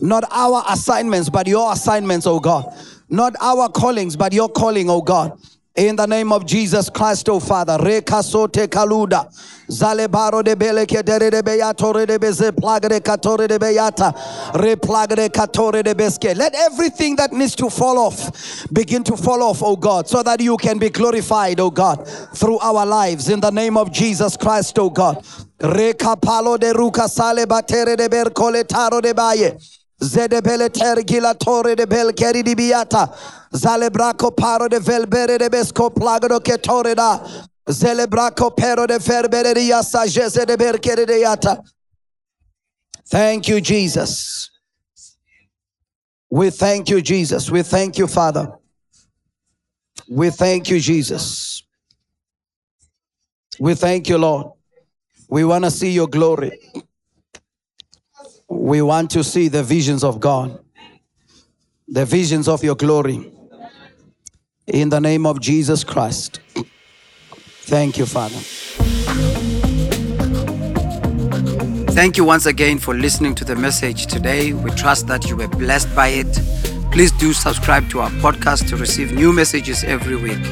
Not 0.00 0.24
our 0.28 0.64
assignments, 0.68 1.30
but 1.30 1.46
your 1.46 1.72
assignments, 1.72 2.26
oh 2.26 2.40
God. 2.40 2.64
Not 3.08 3.36
our 3.40 3.68
callings, 3.68 4.16
but 4.16 4.32
your 4.32 4.48
calling, 4.48 4.90
oh 4.90 5.02
God. 5.02 5.38
In 5.74 5.96
the 5.96 6.04
name 6.04 6.32
of 6.32 6.44
Jesus 6.44 6.90
Christ, 6.90 7.30
oh 7.30 7.40
Father, 7.40 7.78
rekasote 7.78 8.68
kaluda, 8.68 9.32
zalebaro 9.70 10.44
de 10.44 10.54
beleke 10.54 11.02
de 11.02 11.42
beyatore 11.42 12.06
de 12.06 12.18
beze 12.18 12.52
plagre 12.52 13.00
katore 13.00 13.48
de 13.48 13.58
beyata, 13.58 14.12
replagre 14.52 15.30
katore 15.30 15.82
de 15.82 15.94
beske. 15.94 16.36
Let 16.36 16.54
everything 16.54 17.16
that 17.16 17.32
needs 17.32 17.54
to 17.54 17.70
fall 17.70 17.98
off 17.98 18.66
begin 18.70 19.02
to 19.04 19.16
fall 19.16 19.42
off, 19.42 19.62
oh 19.62 19.76
God, 19.76 20.06
so 20.06 20.22
that 20.22 20.42
you 20.42 20.58
can 20.58 20.78
be 20.78 20.90
glorified, 20.90 21.58
oh 21.58 21.70
God, 21.70 22.06
through 22.36 22.58
our 22.58 22.84
lives. 22.84 23.30
In 23.30 23.40
the 23.40 23.50
name 23.50 23.78
of 23.78 23.90
Jesus 23.90 24.36
Christ, 24.36 24.78
oh 24.78 24.90
God. 24.90 25.24
Rekapalo 25.58 26.60
de 26.60 26.74
ruka 26.74 27.08
sale 27.08 27.46
batere 27.46 27.96
de 27.96 28.10
bercole 28.10 28.68
taro 28.68 29.00
de 29.00 29.14
baye. 29.14 29.56
Zedebele 30.02 30.68
tergila 30.68 31.38
torre 31.38 31.76
de 31.76 31.86
bel 31.86 32.12
keri 32.12 32.42
di 32.42 32.54
biata. 32.54 33.14
Zalebraco 33.54 34.34
paro 34.34 34.68
de 34.68 34.80
velbere 34.80 35.38
de 35.38 35.48
besco 35.48 35.90
plagado 35.90 36.42
que 36.42 36.58
torre 36.58 36.94
da. 36.94 37.20
Zelebraco 37.70 38.50
pero 38.50 38.86
de 38.86 38.98
ferbere 38.98 39.54
de 39.54 39.68
yasa 39.68 40.06
jese 40.06 40.44
de 40.44 40.56
berkere 40.56 41.06
de 41.06 41.20
yata. 41.20 41.62
Thank 43.06 43.46
you, 43.48 43.60
Jesus. 43.60 44.50
We 46.30 46.50
thank 46.50 46.88
you, 46.88 47.00
Jesus. 47.00 47.50
We 47.50 47.62
thank 47.62 47.98
you, 47.98 48.08
Father. 48.08 48.52
We 50.08 50.30
thank 50.30 50.68
you, 50.70 50.80
Jesus. 50.80 51.62
We 53.60 53.74
thank 53.74 54.08
you, 54.08 54.18
Lord. 54.18 54.52
We 55.28 55.44
want 55.44 55.64
to 55.64 55.70
see 55.70 55.90
your 55.90 56.08
glory. 56.08 56.58
We 58.54 58.82
want 58.82 59.10
to 59.12 59.24
see 59.24 59.48
the 59.48 59.62
visions 59.62 60.04
of 60.04 60.20
God, 60.20 60.58
the 61.88 62.04
visions 62.04 62.48
of 62.48 62.62
your 62.62 62.76
glory. 62.76 63.32
In 64.66 64.90
the 64.90 65.00
name 65.00 65.26
of 65.26 65.40
Jesus 65.40 65.82
Christ. 65.82 66.40
Thank 67.64 67.98
you, 67.98 68.06
Father. 68.06 68.38
Thank 71.92 72.16
you 72.16 72.24
once 72.24 72.46
again 72.46 72.78
for 72.78 72.94
listening 72.94 73.34
to 73.36 73.44
the 73.44 73.56
message 73.56 74.06
today. 74.06 74.52
We 74.52 74.70
trust 74.70 75.06
that 75.08 75.28
you 75.28 75.36
were 75.36 75.48
blessed 75.48 75.94
by 75.96 76.08
it. 76.08 76.40
Please 76.92 77.10
do 77.12 77.32
subscribe 77.32 77.88
to 77.90 78.00
our 78.00 78.10
podcast 78.10 78.68
to 78.68 78.76
receive 78.76 79.12
new 79.12 79.32
messages 79.32 79.82
every 79.82 80.16
week. 80.16 80.44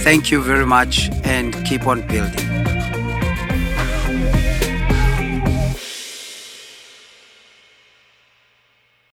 Thank 0.00 0.30
you 0.30 0.42
very 0.42 0.66
much 0.66 1.10
and 1.22 1.54
keep 1.64 1.86
on 1.86 2.06
building. 2.08 2.51